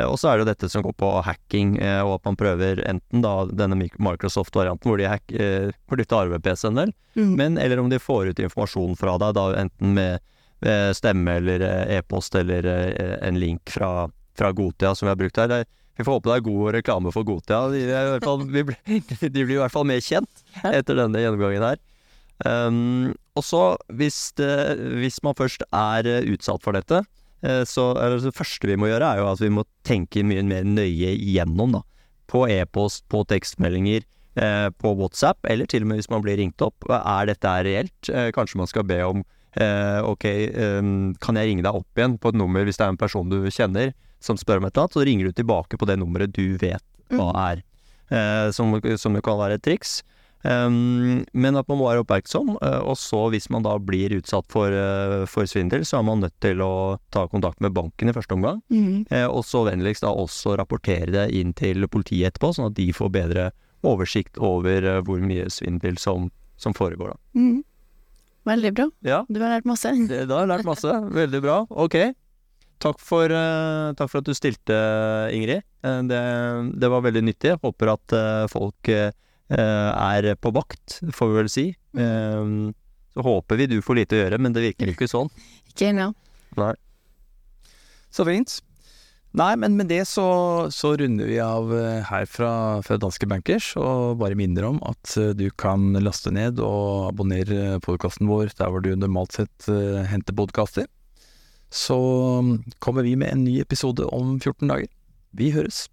Og 0.03 0.17
så 0.19 0.29
er 0.33 0.37
det 0.39 0.43
jo 0.43 0.49
dette 0.51 0.69
som 0.73 0.83
går 0.83 0.97
på 0.99 1.09
hacking, 1.23 1.77
eh, 1.79 2.01
og 2.03 2.17
at 2.17 2.25
man 2.27 2.37
prøver 2.41 2.81
enten 2.91 3.23
da 3.23 3.35
denne 3.47 3.77
Microsoft-varianten 3.79 4.91
hvor 4.91 4.99
de, 4.99 5.07
hack, 5.07 5.23
eh, 5.31 5.69
hvor 5.87 6.01
de 6.01 6.07
tar 6.11 6.27
over 6.27 6.43
PC-en 6.43 6.81
del, 6.83 6.95
Mm. 7.17 7.31
men 7.39 7.55
eller 7.57 7.79
om 7.81 7.87
de 7.89 7.97
får 8.03 8.29
ut 8.35 8.41
informasjon 8.45 8.97
fra 9.01 9.15
deg, 9.23 9.31
da 9.39 9.45
enten 9.63 9.95
med 9.97 10.19
eh, 10.67 10.91
stemme 10.93 11.39
eller 11.39 11.63
eh, 11.65 11.95
e-post 11.97 12.35
eller 12.37 12.67
eh, 12.69 13.15
en 13.25 13.39
link 13.41 13.71
fra, 13.73 14.09
fra 14.37 14.51
Gotia 14.53 14.91
som 14.95 15.07
vi 15.07 15.15
har 15.15 15.21
brukt 15.23 15.37
her. 15.41 15.55
Er- 15.63 15.71
Vi 15.97 16.05
får 16.05 16.13
håpe 16.19 16.29
det 16.29 16.35
er 16.37 16.45
god 16.45 16.75
reklame 16.77 17.09
for 17.15 17.25
Gotia. 17.25 17.63
De, 17.73 18.19
fall, 18.21 18.43
vi 18.53 18.63
blir, 18.69 18.77
de 19.33 19.45
blir 19.47 19.55
i 19.57 19.63
hvert 19.63 19.73
fall 19.73 19.87
mer 19.89 20.03
kjent 20.05 20.43
etter 20.69 20.99
denne 20.99 21.23
gjennomgangen 21.23 21.65
her. 21.71 21.79
Um, 22.45 23.15
og 23.33 23.45
så, 23.49 23.63
hvis, 23.97 24.19
hvis 24.37 25.23
man 25.25 25.33
først 25.39 25.63
er 25.73 26.05
eh, 26.19 26.27
utsatt 26.35 26.61
for 26.61 26.77
dette, 26.77 27.01
eh, 27.01 27.16
så 27.69 27.91
er 28.01 28.15
det, 28.17 28.33
første 28.35 28.67
vi 28.67 28.79
må 28.81 28.89
gjøre, 28.89 29.07
er 29.07 29.21
jo 29.21 29.27
at 29.29 29.43
vi 29.43 29.51
må 29.53 29.63
tenke 29.87 30.25
mye 30.27 30.43
mer 30.47 30.65
nøye 30.67 31.13
igjennom, 31.15 31.77
da. 31.77 31.83
På 32.27 32.47
e-post, 32.51 33.05
på 33.13 33.21
tekstmeldinger, 33.29 34.07
eh, 34.41 34.69
på 34.83 34.95
WhatsApp, 34.99 35.39
eller 35.47 35.69
til 35.71 35.85
og 35.85 35.91
med 35.91 36.01
hvis 36.01 36.11
man 36.11 36.25
blir 36.25 36.39
ringt 36.41 36.63
opp. 36.65 36.89
Er 36.91 37.29
dette 37.31 37.53
her 37.53 37.67
reelt? 37.69 38.11
Eh, 38.11 38.33
kanskje 38.35 38.61
man 38.61 38.71
skal 38.71 38.87
be 38.89 38.99
om 39.05 39.23
eh, 39.57 40.01
ok, 40.05 40.27
eh, 40.27 40.91
kan 41.23 41.39
jeg 41.39 41.53
ringe 41.53 41.65
deg 41.67 41.79
opp 41.79 42.01
igjen 42.01 42.19
på 42.21 42.33
et 42.33 42.41
nummer 42.41 42.67
hvis 42.67 42.81
det 42.81 42.87
er 42.87 42.95
en 42.95 43.01
person 43.01 43.31
du 43.31 43.39
kjenner 43.51 43.95
som 44.23 44.39
spør 44.41 44.61
om 44.61 44.67
et 44.67 44.75
eller 44.75 44.87
annet, 44.87 44.97
så 44.97 45.07
ringer 45.07 45.29
du 45.29 45.37
tilbake 45.37 45.79
på 45.79 45.89
det 45.89 45.99
nummeret 46.01 46.35
du 46.35 46.57
vet 46.61 46.85
hva 47.15 47.31
er. 47.53 47.65
Eh, 48.11 48.49
som, 48.55 48.75
som 48.99 49.19
kan 49.23 49.41
være 49.41 49.59
et 49.59 49.65
triks. 49.67 50.01
Um, 50.45 51.25
men 51.35 51.57
at 51.59 51.67
man 51.67 51.79
må 51.81 51.89
være 51.89 52.05
oppmerksom, 52.05 52.53
eh, 52.63 52.79
og 52.87 52.95
så 53.01 53.25
hvis 53.33 53.49
man 53.51 53.65
da 53.65 53.73
blir 53.83 54.13
utsatt 54.19 54.47
for, 54.53 54.71
eh, 54.71 55.25
for 55.27 55.49
svindel, 55.49 55.83
så 55.89 55.99
er 55.99 56.05
man 56.07 56.21
nødt 56.23 56.37
til 56.45 56.61
å 56.63 56.99
ta 57.11 57.25
kontakt 57.33 57.59
med 57.65 57.75
banken 57.75 58.13
i 58.13 58.15
første 58.15 58.37
omgang. 58.37 58.61
Mm. 58.71 59.07
Og 59.33 59.43
så 59.49 59.65
vennligst 59.67 60.05
da 60.05 60.13
også 60.15 60.55
rapportere 60.61 61.11
det 61.11 61.25
inn 61.35 61.55
til 61.57 61.89
politiet 61.91 62.31
etterpå, 62.35 62.53
sånn 62.55 62.71
at 62.71 62.77
de 62.79 62.93
får 62.95 63.11
bedre 63.17 63.49
oversikt 63.87 64.39
over 64.39 65.01
hvor 65.07 65.19
mye 65.25 65.49
svindel 65.51 65.99
som, 65.99 66.31
som 66.57 66.77
foregår. 66.77 67.17
da. 67.17 67.41
Mm. 67.41 67.65
Veldig 68.47 68.75
bra. 68.77 68.87
Ja, 69.03 69.25
Du 69.29 69.41
har 69.43 69.57
lært 69.57 69.67
masse. 69.67 69.91
det, 70.07 70.29
da 70.29 70.39
har 70.39 70.47
jeg 70.47 70.53
lært 70.55 70.69
masse. 70.69 70.95
Veldig 71.11 71.43
bra. 71.43 71.59
Ok. 71.71 71.97
Takk 72.79 73.01
for, 73.03 73.33
takk 73.99 74.11
for 74.13 74.21
at 74.21 74.29
du 74.29 74.35
stilte, 74.37 74.77
Ingrid. 75.35 75.65
Det, 75.83 76.23
det 76.79 76.91
var 76.93 77.03
veldig 77.03 77.25
nyttig. 77.25 77.55
Jeg 77.57 77.63
håper 77.65 77.95
at 77.97 78.15
folk 78.53 78.91
er 79.53 80.33
på 80.43 80.51
vakt, 80.55 81.01
får 81.15 81.31
vi 81.31 81.39
vel 81.41 81.51
si. 81.53 81.67
Eh, 81.99 82.49
så 83.17 83.25
håper 83.25 83.57
vi 83.57 83.71
du 83.71 83.79
får 83.81 83.97
lite 84.03 84.17
å 84.17 84.23
gjøre, 84.25 84.39
men 84.43 84.53
det 84.53 84.65
virker 84.67 84.91
ikke 84.93 85.09
sånn. 85.09 85.31
Ikke 85.71 85.89
ennå. 85.89 86.11
Nei. 86.61 86.75
Så 88.13 88.27
fint. 88.29 88.59
Nei, 89.37 89.51
men 89.61 89.75
med 89.77 89.91
det 89.93 90.03
så, 90.09 90.25
så 90.73 90.95
runder 90.97 91.29
vi 91.29 91.39
av 91.45 91.73
eh, 91.77 92.05
her 92.09 92.25
fra, 92.29 92.51
fra 92.85 92.97
Danske 93.01 93.29
Bankers, 93.29 93.71
og 93.77 94.21
bare 94.23 94.37
minner 94.39 94.65
om 94.69 94.79
at 94.89 95.17
eh, 95.21 95.35
du 95.37 95.51
kan 95.61 95.91
laste 96.01 96.33
ned 96.33 96.61
og 96.65 97.11
abonnere 97.11 97.81
podkasten 97.85 98.31
vår 98.31 98.55
der 98.57 98.73
hvor 98.73 98.85
du 98.85 98.95
normalt 98.97 99.37
sett 99.37 99.69
eh, 99.69 100.07
henter 100.09 100.37
podkaster. 100.37 100.89
Så 101.69 101.99
mm, 102.45 102.55
kommer 102.81 103.05
vi 103.05 103.17
med 103.21 103.35
en 103.35 103.45
ny 103.45 103.59
episode 103.61 104.09
om 104.09 104.39
14 104.39 104.73
dager. 104.73 104.89
Vi 105.37 105.53
høres. 105.53 105.87